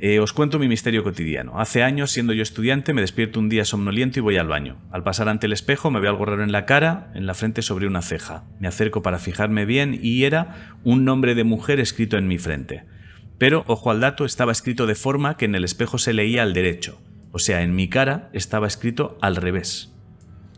Eh, 0.00 0.18
os 0.20 0.32
cuento 0.32 0.58
mi 0.58 0.66
misterio 0.66 1.04
cotidiano. 1.04 1.60
Hace 1.60 1.82
años, 1.82 2.10
siendo 2.10 2.32
yo 2.32 2.42
estudiante, 2.42 2.94
me 2.94 3.02
despierto 3.02 3.38
un 3.38 3.50
día 3.50 3.66
somnoliento 3.66 4.18
y 4.18 4.22
voy 4.22 4.38
al 4.38 4.48
baño. 4.48 4.78
Al 4.90 5.02
pasar 5.02 5.28
ante 5.28 5.46
el 5.46 5.52
espejo 5.52 5.90
me 5.90 6.00
veo 6.00 6.10
algo 6.10 6.24
raro 6.24 6.42
en 6.42 6.52
la 6.52 6.64
cara, 6.64 7.10
en 7.14 7.26
la 7.26 7.34
frente 7.34 7.60
sobre 7.60 7.86
una 7.86 8.00
ceja. 8.00 8.44
Me 8.60 8.68
acerco 8.68 9.02
para 9.02 9.18
fijarme 9.18 9.66
bien 9.66 9.98
y 10.00 10.24
era 10.24 10.76
un 10.84 11.04
nombre 11.04 11.34
de 11.34 11.44
mujer 11.44 11.80
escrito 11.80 12.16
en 12.16 12.28
mi 12.28 12.38
frente. 12.38 12.84
Pero, 13.38 13.64
ojo 13.68 13.90
al 13.90 14.00
dato, 14.00 14.24
estaba 14.24 14.52
escrito 14.52 14.86
de 14.86 14.96
forma 14.96 15.36
que 15.36 15.44
en 15.44 15.54
el 15.54 15.64
espejo 15.64 15.98
se 15.98 16.12
leía 16.12 16.42
al 16.42 16.52
derecho. 16.52 17.00
O 17.32 17.38
sea, 17.38 17.62
en 17.62 17.74
mi 17.74 17.88
cara 17.88 18.30
estaba 18.32 18.66
escrito 18.66 19.16
al 19.20 19.36
revés. 19.36 19.94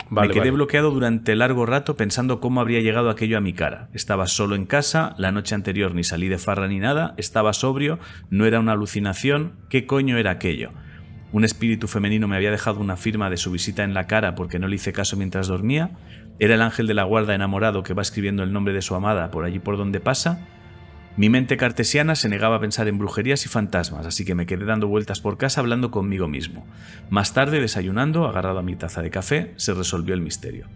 me 0.09 0.29
quedé 0.31 0.51
bloqueado 0.51 0.91
durante 0.91 1.37
largo 1.37 1.67
rato 1.67 1.95
pensando 1.95 2.41
cómo 2.41 2.61
habría 2.61 2.81
llegado 2.81 3.11
aquello 3.11 3.37
a 3.37 3.43
mi 3.43 3.53
cara. 3.53 3.89
Estaba 3.93 4.27
solo 4.27 4.55
en 4.55 4.65
casa, 4.65 5.15
la 5.19 5.31
noche 5.31 5.55
anterior 5.55 5.95
ni 5.95 6.05
salí 6.05 6.29
de 6.29 6.39
farra 6.39 6.69
ni 6.69 6.79
nada, 6.79 7.15
estaba 7.17 7.53
sobrio, 7.53 7.99
no 8.31 8.47
era 8.47 8.61
una 8.61 8.73
alucinación, 8.73 9.53
¿qué 9.69 9.87
coño 9.87 10.17
era 10.17 10.31
aquello? 10.31 10.71
Un 11.33 11.45
espíritu 11.45 11.87
femenino 11.87 12.27
me 12.27 12.37
había 12.37 12.51
dejado 12.51 12.81
una 12.81 12.97
firma 12.97 13.31
de 13.31 13.37
su 13.37 13.53
visita 13.53 13.85
en 13.85 13.95
la 13.95 14.07
cara 14.07 14.35
porque 14.35 14.59
no 14.59 14.67
le 14.67 14.77
hice 14.77 14.93
caso 14.93 15.17
mientras 15.17 15.47
dormía. 15.47 15.91
Era 16.41 16.55
el 16.55 16.63
ángel 16.63 16.87
de 16.87 16.95
la 16.95 17.05
guarda 17.05 17.35
enamorado 17.35 17.83
que 17.83 17.95
va 17.95 18.03
escribiendo 18.03 18.43
el 18.43 18.53
nombre 18.53 18.73
de 18.73 18.83
su 18.83 18.95
amada 18.95 19.31
por 19.31 19.45
allí 19.45 19.59
por 19.59 19.77
donde 19.77 20.01
pasa. 20.01 20.49
Mi 21.21 21.29
mente 21.29 21.59
cartesiana 21.59 22.15
se 22.15 22.31
negaba 22.31 22.57
a 22.57 22.61
pensar 22.61 22.89
en 22.89 22.97
brujerías 22.97 23.45
y 23.45 23.51
fantasmas, 23.51 24.07
así 24.07 24.25
que 24.25 24.35
me 24.35 24.47
quedé 24.47 24.65
dando 24.65 24.89
vueltas 24.89 25.21
por 25.21 25.37
casa 25.37 25.61
hablando 25.61 25.91
conmigo 25.91 26.29
mismo. 26.29 26.67
Más 27.11 27.35
tarde, 27.35 27.61
desayunando, 27.61 28.27
agarrado 28.27 28.59
a 28.59 28.63
mi 28.63 28.75
taza 28.75 29.03
de 29.03 29.11
café, 29.11 29.53
se 29.57 29.75
resolvió 29.75 30.15
el 30.15 30.23
misterio. 30.23 30.67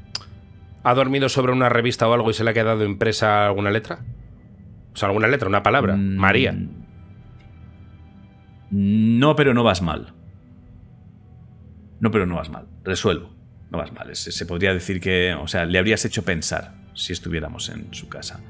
¿Ha 0.82 0.92
dormido 0.92 1.30
sobre 1.30 1.52
una 1.52 1.70
revista 1.70 2.06
o 2.06 2.12
algo 2.12 2.28
y 2.28 2.34
se 2.34 2.44
le 2.44 2.50
ha 2.50 2.52
quedado 2.52 2.84
impresa 2.84 3.46
alguna 3.46 3.70
letra? 3.70 4.00
O 4.92 4.96
sea, 4.98 5.08
alguna 5.08 5.28
letra, 5.28 5.48
una 5.48 5.62
palabra. 5.62 5.96
Mm, 5.96 6.16
María. 6.16 6.54
No, 8.70 9.36
pero 9.36 9.54
no 9.54 9.64
vas 9.64 9.80
mal. 9.80 10.12
No, 12.00 12.10
pero 12.10 12.26
no 12.26 12.34
vas 12.34 12.50
mal. 12.50 12.66
Resuelvo. 12.84 13.34
No 13.70 13.78
vas 13.78 13.94
mal. 13.94 14.14
Se 14.14 14.44
podría 14.44 14.74
decir 14.74 15.00
que, 15.00 15.32
o 15.32 15.48
sea, 15.48 15.64
le 15.64 15.78
habrías 15.78 16.04
hecho 16.04 16.22
pensar 16.22 16.74
si 16.92 17.14
estuviéramos 17.14 17.70
en 17.70 17.94
su 17.94 18.10
casa. 18.10 18.40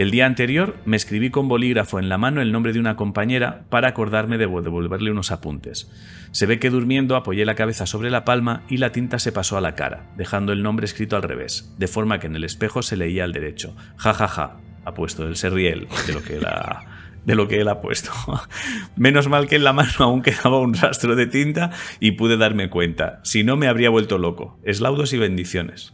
El 0.00 0.10
día 0.10 0.24
anterior 0.24 0.76
me 0.86 0.96
escribí 0.96 1.28
con 1.28 1.46
bolígrafo 1.46 1.98
en 1.98 2.08
la 2.08 2.16
mano 2.16 2.40
el 2.40 2.52
nombre 2.52 2.72
de 2.72 2.80
una 2.80 2.96
compañera 2.96 3.64
para 3.68 3.88
acordarme 3.88 4.38
de 4.38 4.46
devolverle 4.46 5.10
unos 5.10 5.30
apuntes. 5.30 5.90
Se 6.30 6.46
ve 6.46 6.58
que 6.58 6.70
durmiendo 6.70 7.16
apoyé 7.16 7.44
la 7.44 7.54
cabeza 7.54 7.84
sobre 7.84 8.08
la 8.08 8.24
palma 8.24 8.62
y 8.70 8.78
la 8.78 8.92
tinta 8.92 9.18
se 9.18 9.30
pasó 9.30 9.58
a 9.58 9.60
la 9.60 9.74
cara, 9.74 10.10
dejando 10.16 10.54
el 10.54 10.62
nombre 10.62 10.86
escrito 10.86 11.16
al 11.16 11.22
revés, 11.22 11.74
de 11.76 11.86
forma 11.86 12.18
que 12.18 12.28
en 12.28 12.36
el 12.36 12.44
espejo 12.44 12.80
se 12.80 12.96
leía 12.96 13.24
al 13.24 13.34
derecho. 13.34 13.76
Ja 13.98 14.14
ja 14.14 14.26
ja, 14.26 14.56
ha 14.86 14.94
puesto, 14.94 15.28
el 15.28 15.36
se 15.36 15.50
de 15.50 15.86
lo 16.14 16.22
que 16.22 16.36
él 16.36 16.46
ha, 16.46 16.82
de 17.26 17.34
lo 17.34 17.46
que 17.46 17.60
él 17.60 17.68
ha 17.68 17.82
puesto. 17.82 18.10
Menos 18.96 19.28
mal 19.28 19.48
que 19.48 19.56
en 19.56 19.64
la 19.64 19.74
mano 19.74 19.92
aún 19.98 20.22
quedaba 20.22 20.60
un 20.60 20.72
rastro 20.72 21.14
de 21.14 21.26
tinta 21.26 21.72
y 22.00 22.12
pude 22.12 22.38
darme 22.38 22.70
cuenta, 22.70 23.20
si 23.22 23.44
no 23.44 23.58
me 23.58 23.68
habría 23.68 23.90
vuelto 23.90 24.16
loco. 24.16 24.58
Eslaudos 24.64 25.12
y 25.12 25.18
bendiciones. 25.18 25.92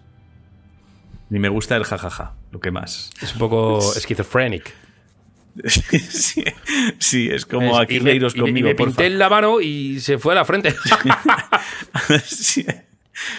Ni 1.28 1.40
me 1.40 1.48
gusta 1.48 1.74
el 1.74 1.82
jajaja, 1.82 2.34
lo 2.56 2.60
que 2.60 2.70
más. 2.70 3.10
Es 3.20 3.34
un 3.34 3.38
poco 3.38 3.78
esquizofrénico. 3.96 4.70
sí, 6.98 7.30
es 7.30 7.46
como 7.46 7.78
aquí 7.78 7.98
reiros 7.98 8.34
conmigo. 8.34 8.58
Y 8.58 8.62
me, 8.62 8.74
pinté 8.74 9.06
en 9.06 9.18
la 9.18 9.30
mano 9.30 9.60
y 9.60 10.00
se 10.00 10.18
fue 10.18 10.32
a 10.32 10.36
la 10.36 10.44
frente. 10.44 10.74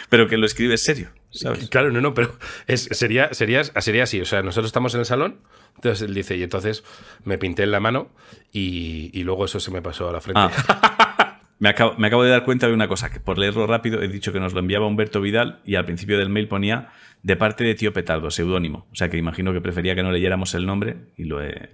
Pero 0.09 0.28
que 0.28 0.38
lo 0.38 0.47
escribes 0.47 0.82
serio, 0.84 1.09
¿sabes? 1.30 1.70
Claro, 1.70 1.91
no, 1.91 2.01
no, 2.01 2.15
pero 2.15 2.36
sería, 2.68 3.32
sería, 3.36 3.63
sería 3.63 4.03
así. 4.03 4.20
O 4.20 4.26
sea, 4.26 4.41
nosotros 4.41 4.70
estamos 4.70 4.95
en 4.95 5.01
el 5.01 5.05
salón, 5.05 5.38
entonces 5.76 6.07
él 6.07 6.15
dice, 6.15 6.36
y 6.36 6.41
entonces 6.41 6.84
me 7.26 7.38
pinté 7.38 7.61
en 7.61 7.70
la 7.70 7.80
mano 7.80 8.09
y, 8.51 9.22
luego 9.22 9.45
eso 9.45 9.59
se 9.59 9.70
me 9.70 9.84
pasó 9.84 10.09
a 10.09 10.13
la 10.13 10.20
frente. 10.20 10.41
Ah. 10.41 11.41
Me 11.59 11.70
acabo, 11.70 11.93
me 11.99 12.07
acabo, 12.07 12.24
de 12.24 12.32
dar 12.32 12.43
cuenta 12.43 12.65
de 12.65 12.74
una 12.74 12.88
cosa, 12.88 13.11
que 13.11 13.20
por 13.20 13.38
leerlo 13.38 13.68
rápido 13.68 14.01
he 14.01 14.07
dicho 14.07 14.34
que 14.34 14.39
nos 14.39 14.53
lo 14.53 14.61
enviaba 14.61 14.88
Humberto 14.88 15.22
Vidal 15.22 15.59
y 15.63 15.76
al 15.76 15.86
principio 15.86 16.18
del 16.18 16.30
mail 16.30 16.47
ponía 16.47 16.89
de 17.24 17.36
parte 17.36 17.63
de 17.63 17.76
Tío 17.76 17.93
Petardo, 17.93 18.32
seudónimo. 18.32 18.88
O 18.91 18.95
sea 18.95 19.09
que 19.09 19.18
imagino 19.18 19.53
que 19.53 19.61
prefería 19.61 19.95
que 19.95 20.03
no 20.03 20.11
leyéramos 20.11 20.53
el 20.53 20.65
nombre 20.65 20.97
y 21.18 21.26
lo 21.26 21.43
he. 21.43 21.72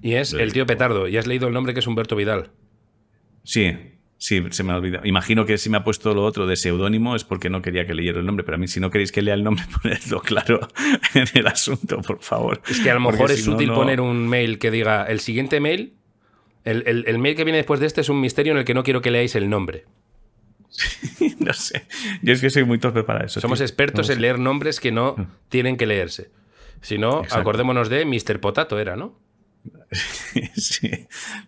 Y 0.00 0.14
es 0.14 0.32
el 0.32 0.52
Tío 0.52 0.66
Petardo, 0.66 1.08
y 1.08 1.16
has 1.16 1.26
leído 1.26 1.48
el 1.48 1.54
nombre 1.54 1.74
que 1.74 1.80
es 1.80 1.86
Humberto 1.86 2.16
Vidal. 2.16 2.50
Sí, 3.42 3.76
sí, 4.16 4.42
se 4.50 4.62
me 4.62 4.72
ha 4.72 4.76
olvidado. 4.76 5.06
Imagino 5.06 5.44
que 5.44 5.58
si 5.58 5.68
me 5.68 5.76
ha 5.76 5.84
puesto 5.84 6.14
lo 6.14 6.24
otro 6.24 6.46
de 6.46 6.56
seudónimo 6.56 7.16
es 7.16 7.24
porque 7.24 7.50
no 7.50 7.62
quería 7.62 7.86
que 7.86 7.94
leyera 7.94 8.20
el 8.20 8.26
nombre, 8.26 8.44
pero 8.44 8.56
a 8.56 8.58
mí 8.58 8.66
si 8.66 8.80
no 8.80 8.90
queréis 8.90 9.12
que 9.12 9.22
lea 9.22 9.34
el 9.34 9.44
nombre, 9.44 9.64
ponedlo 9.82 10.20
claro 10.22 10.60
en 11.14 11.26
el 11.34 11.46
asunto, 11.46 12.00
por 12.00 12.20
favor. 12.22 12.62
Es 12.68 12.80
que 12.80 12.90
a 12.90 12.94
lo 12.94 13.00
mejor 13.00 13.30
es 13.30 13.46
útil 13.46 13.72
poner 13.72 14.00
un 14.00 14.28
mail 14.28 14.58
que 14.58 14.70
diga 14.70 15.04
el 15.04 15.20
siguiente 15.20 15.60
mail. 15.60 15.94
el 16.64 17.18
mail 17.18 17.36
que 17.36 17.44
viene 17.44 17.58
después 17.58 17.80
de 17.80 17.86
este 17.86 18.00
es 18.00 18.08
un 18.08 18.20
misterio 18.20 18.52
en 18.52 18.58
el 18.58 18.64
que 18.64 18.74
no 18.74 18.82
quiero 18.82 19.02
que 19.02 19.10
leáis 19.10 19.34
el 19.34 19.50
nombre. 19.50 19.84
no 21.38 21.52
sé. 21.52 21.86
Yo 22.22 22.32
es 22.32 22.40
que 22.40 22.50
soy 22.50 22.64
muy 22.64 22.78
torpe 22.78 23.02
para 23.02 23.24
eso. 23.24 23.40
Somos 23.40 23.60
expertos 23.60 24.10
en 24.10 24.20
leer 24.20 24.38
nombres 24.38 24.80
que 24.80 24.92
no 24.92 25.14
mm. 25.16 25.26
tienen 25.48 25.76
que 25.76 25.86
leerse. 25.86 26.30
Si 26.80 26.98
no, 26.98 27.22
acordémonos 27.30 27.88
de 27.88 28.04
Mr. 28.04 28.40
Potato, 28.40 28.78
era, 28.78 28.96
¿no? 28.96 29.18
sí, 30.54 30.88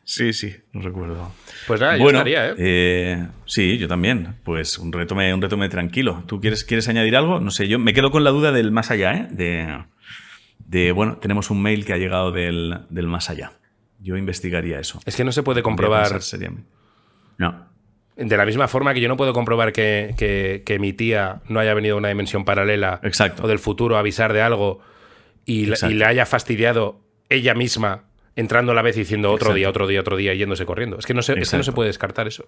sí, 0.05 0.33
sí, 0.33 0.57
no 0.73 0.83
recuerdo. 0.83 1.33
Pues 1.67 1.81
nada, 1.81 1.97
yo 1.97 2.09
estaría, 2.09 2.51
¿eh? 2.51 2.55
¿eh? 2.59 3.27
Sí, 3.47 3.79
yo 3.79 3.89
también. 3.89 4.37
Pues 4.45 4.79
un 4.79 4.93
retome, 4.93 5.33
un 5.33 5.41
retome 5.41 5.69
tranquilo. 5.69 6.25
¿Tú 6.27 6.41
quieres, 6.41 6.65
quieres 6.65 6.89
añadir 6.89 7.17
algo? 7.17 7.41
No 7.41 7.51
sé, 7.51 7.69
yo 7.69 7.79
me 7.79 7.95
quedo 7.95 8.11
con 8.11 8.25
la 8.25 8.31
duda 8.31 8.53
del 8.53 8.73
más 8.73 8.91
allá, 8.91 9.15
¿eh? 9.15 9.29
De, 9.31 9.85
de 10.59 10.93
bueno, 10.93 11.17
tenemos 11.19 11.51
un 11.51 11.63
mail 11.63 11.87
que 11.87 11.95
ha 11.95 11.99
llegado 11.99 12.33
del, 12.33 12.81
del 12.91 13.07
más 13.07 13.31
allá. 13.31 13.53
Yo 14.01 14.17
investigaría 14.17 14.81
eso. 14.81 15.01
Es 15.07 15.17
que 15.17 15.25
no 15.25 15.33
se 15.33 15.43
puede 15.43 15.63
comprobar. 15.63 16.21
No. 17.39 17.72
De 18.17 18.37
la 18.37 18.45
misma 18.45 18.69
forma 18.69 18.93
que 18.93 19.01
yo 19.01 19.09
no 19.09 19.17
puedo 19.17 19.33
comprobar 19.33 19.73
que, 19.73 20.15
que, 20.65 20.79
mi 20.79 20.93
tía 20.93 21.41
no 21.49 21.61
haya 21.61 21.73
venido 21.73 21.95
a 21.95 21.99
una 21.99 22.09
dimensión 22.09 22.45
paralela 22.45 23.01
Exacto. 23.03 23.45
o 23.45 23.49
del 23.49 23.59
futuro 23.59 23.97
a 23.97 24.01
avisar 24.01 24.33
de 24.33 24.43
algo 24.43 24.81
y, 25.47 25.67
le 25.67 26.05
haya 26.05 26.27
fastidiado 26.27 27.01
ella 27.31 27.55
misma 27.55 28.05
entrando 28.37 28.73
a 28.73 28.75
la 28.75 28.83
vez 28.83 28.97
diciendo 28.97 29.33
otro 29.33 29.55
día, 29.55 29.69
otro 29.69 29.87
día, 29.87 30.01
otro 30.01 30.17
día, 30.17 30.35
yéndose 30.35 30.67
corriendo. 30.67 30.99
Es 30.99 31.07
que 31.07 31.15
no 31.15 31.23
se, 31.23 31.39
es 31.39 31.51
que 31.51 31.57
no 31.57 31.63
se 31.63 31.73
puede 31.73 31.89
descartar 31.89 32.29
eso. 32.29 32.47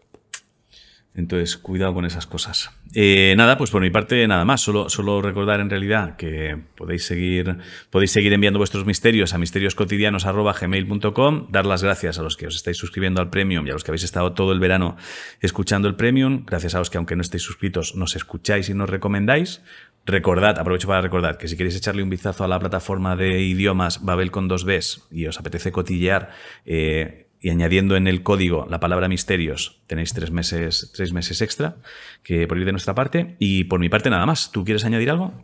Entonces, 1.16 1.56
cuidado 1.56 1.94
con 1.94 2.04
esas 2.04 2.26
cosas. 2.26 2.72
Eh, 2.92 3.34
nada, 3.36 3.56
pues 3.56 3.70
por 3.70 3.80
mi 3.80 3.90
parte, 3.90 4.26
nada 4.26 4.44
más. 4.44 4.62
Solo, 4.62 4.88
solo 4.88 5.22
recordar 5.22 5.60
en 5.60 5.70
realidad 5.70 6.16
que 6.16 6.58
podéis 6.74 7.06
seguir, 7.06 7.56
podéis 7.90 8.10
seguir 8.10 8.32
enviando 8.32 8.58
vuestros 8.58 8.84
misterios 8.84 9.32
a 9.32 9.38
misterioscotidianos.gmail.com, 9.38 11.46
dar 11.50 11.66
las 11.66 11.84
gracias 11.84 12.18
a 12.18 12.22
los 12.22 12.36
que 12.36 12.48
os 12.48 12.56
estáis 12.56 12.76
suscribiendo 12.76 13.20
al 13.20 13.30
Premium 13.30 13.64
y 13.64 13.70
a 13.70 13.74
los 13.74 13.84
que 13.84 13.92
habéis 13.92 14.02
estado 14.02 14.32
todo 14.32 14.50
el 14.52 14.58
verano 14.58 14.96
escuchando 15.40 15.86
el 15.86 15.94
Premium. 15.94 16.44
Gracias 16.46 16.74
a 16.74 16.80
los 16.80 16.90
que, 16.90 16.98
aunque 16.98 17.14
no 17.14 17.22
estéis 17.22 17.44
suscritos, 17.44 17.94
nos 17.94 18.16
escucháis 18.16 18.68
y 18.68 18.74
nos 18.74 18.90
recomendáis. 18.90 19.62
Recordad, 20.06 20.58
aprovecho 20.58 20.86
para 20.86 21.00
recordar 21.00 21.38
que 21.38 21.48
si 21.48 21.56
queréis 21.56 21.76
echarle 21.76 22.02
un 22.02 22.10
vistazo 22.10 22.44
a 22.44 22.48
la 22.48 22.58
plataforma 22.58 23.16
de 23.16 23.40
idiomas 23.40 24.04
Babel 24.04 24.30
con 24.30 24.48
dos 24.48 24.64
Bs 24.64 25.06
y 25.10 25.26
os 25.26 25.38
apetece 25.38 25.72
cotillear, 25.72 26.30
eh, 26.66 27.23
y 27.44 27.50
añadiendo 27.50 27.94
en 27.96 28.06
el 28.06 28.22
código 28.22 28.66
la 28.70 28.80
palabra 28.80 29.06
misterios, 29.06 29.82
tenéis 29.86 30.14
tres 30.14 30.30
meses, 30.30 30.90
tres 30.94 31.12
meses 31.12 31.42
extra 31.42 31.76
que 32.22 32.48
por 32.48 32.56
ir 32.56 32.64
de 32.64 32.72
nuestra 32.72 32.94
parte. 32.94 33.36
Y 33.38 33.64
por 33.64 33.80
mi 33.80 33.90
parte 33.90 34.08
nada 34.08 34.24
más. 34.24 34.50
¿Tú 34.50 34.64
quieres 34.64 34.86
añadir 34.86 35.10
algo? 35.10 35.34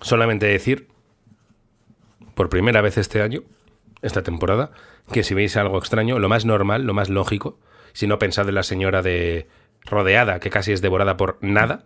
Solamente 0.00 0.46
decir, 0.46 0.88
por 2.34 2.48
primera 2.48 2.80
vez 2.80 2.96
este 2.96 3.20
año, 3.20 3.42
esta 4.00 4.22
temporada, 4.22 4.70
que 5.12 5.22
si 5.22 5.34
veis 5.34 5.58
algo 5.58 5.76
extraño, 5.76 6.18
lo 6.18 6.30
más 6.30 6.46
normal, 6.46 6.84
lo 6.84 6.94
más 6.94 7.10
lógico, 7.10 7.60
si 7.92 8.06
no 8.06 8.18
pensad 8.18 8.48
en 8.48 8.54
la 8.54 8.62
señora 8.62 9.02
de 9.02 9.46
rodeada, 9.84 10.40
que 10.40 10.48
casi 10.48 10.72
es 10.72 10.80
devorada 10.80 11.18
por 11.18 11.36
nada 11.42 11.84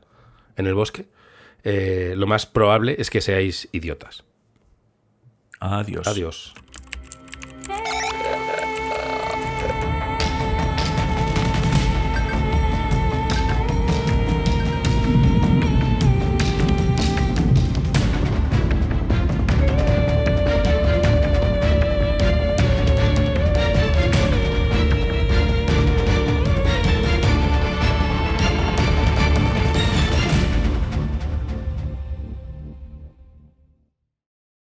en 0.56 0.68
el 0.68 0.74
bosque, 0.74 1.06
eh, 1.64 2.14
lo 2.16 2.28
más 2.28 2.46
probable 2.46 2.94
es 3.00 3.10
que 3.10 3.20
seáis 3.20 3.68
idiotas. 3.72 4.22
Adiós. 5.58 6.06
Adiós. 6.06 6.54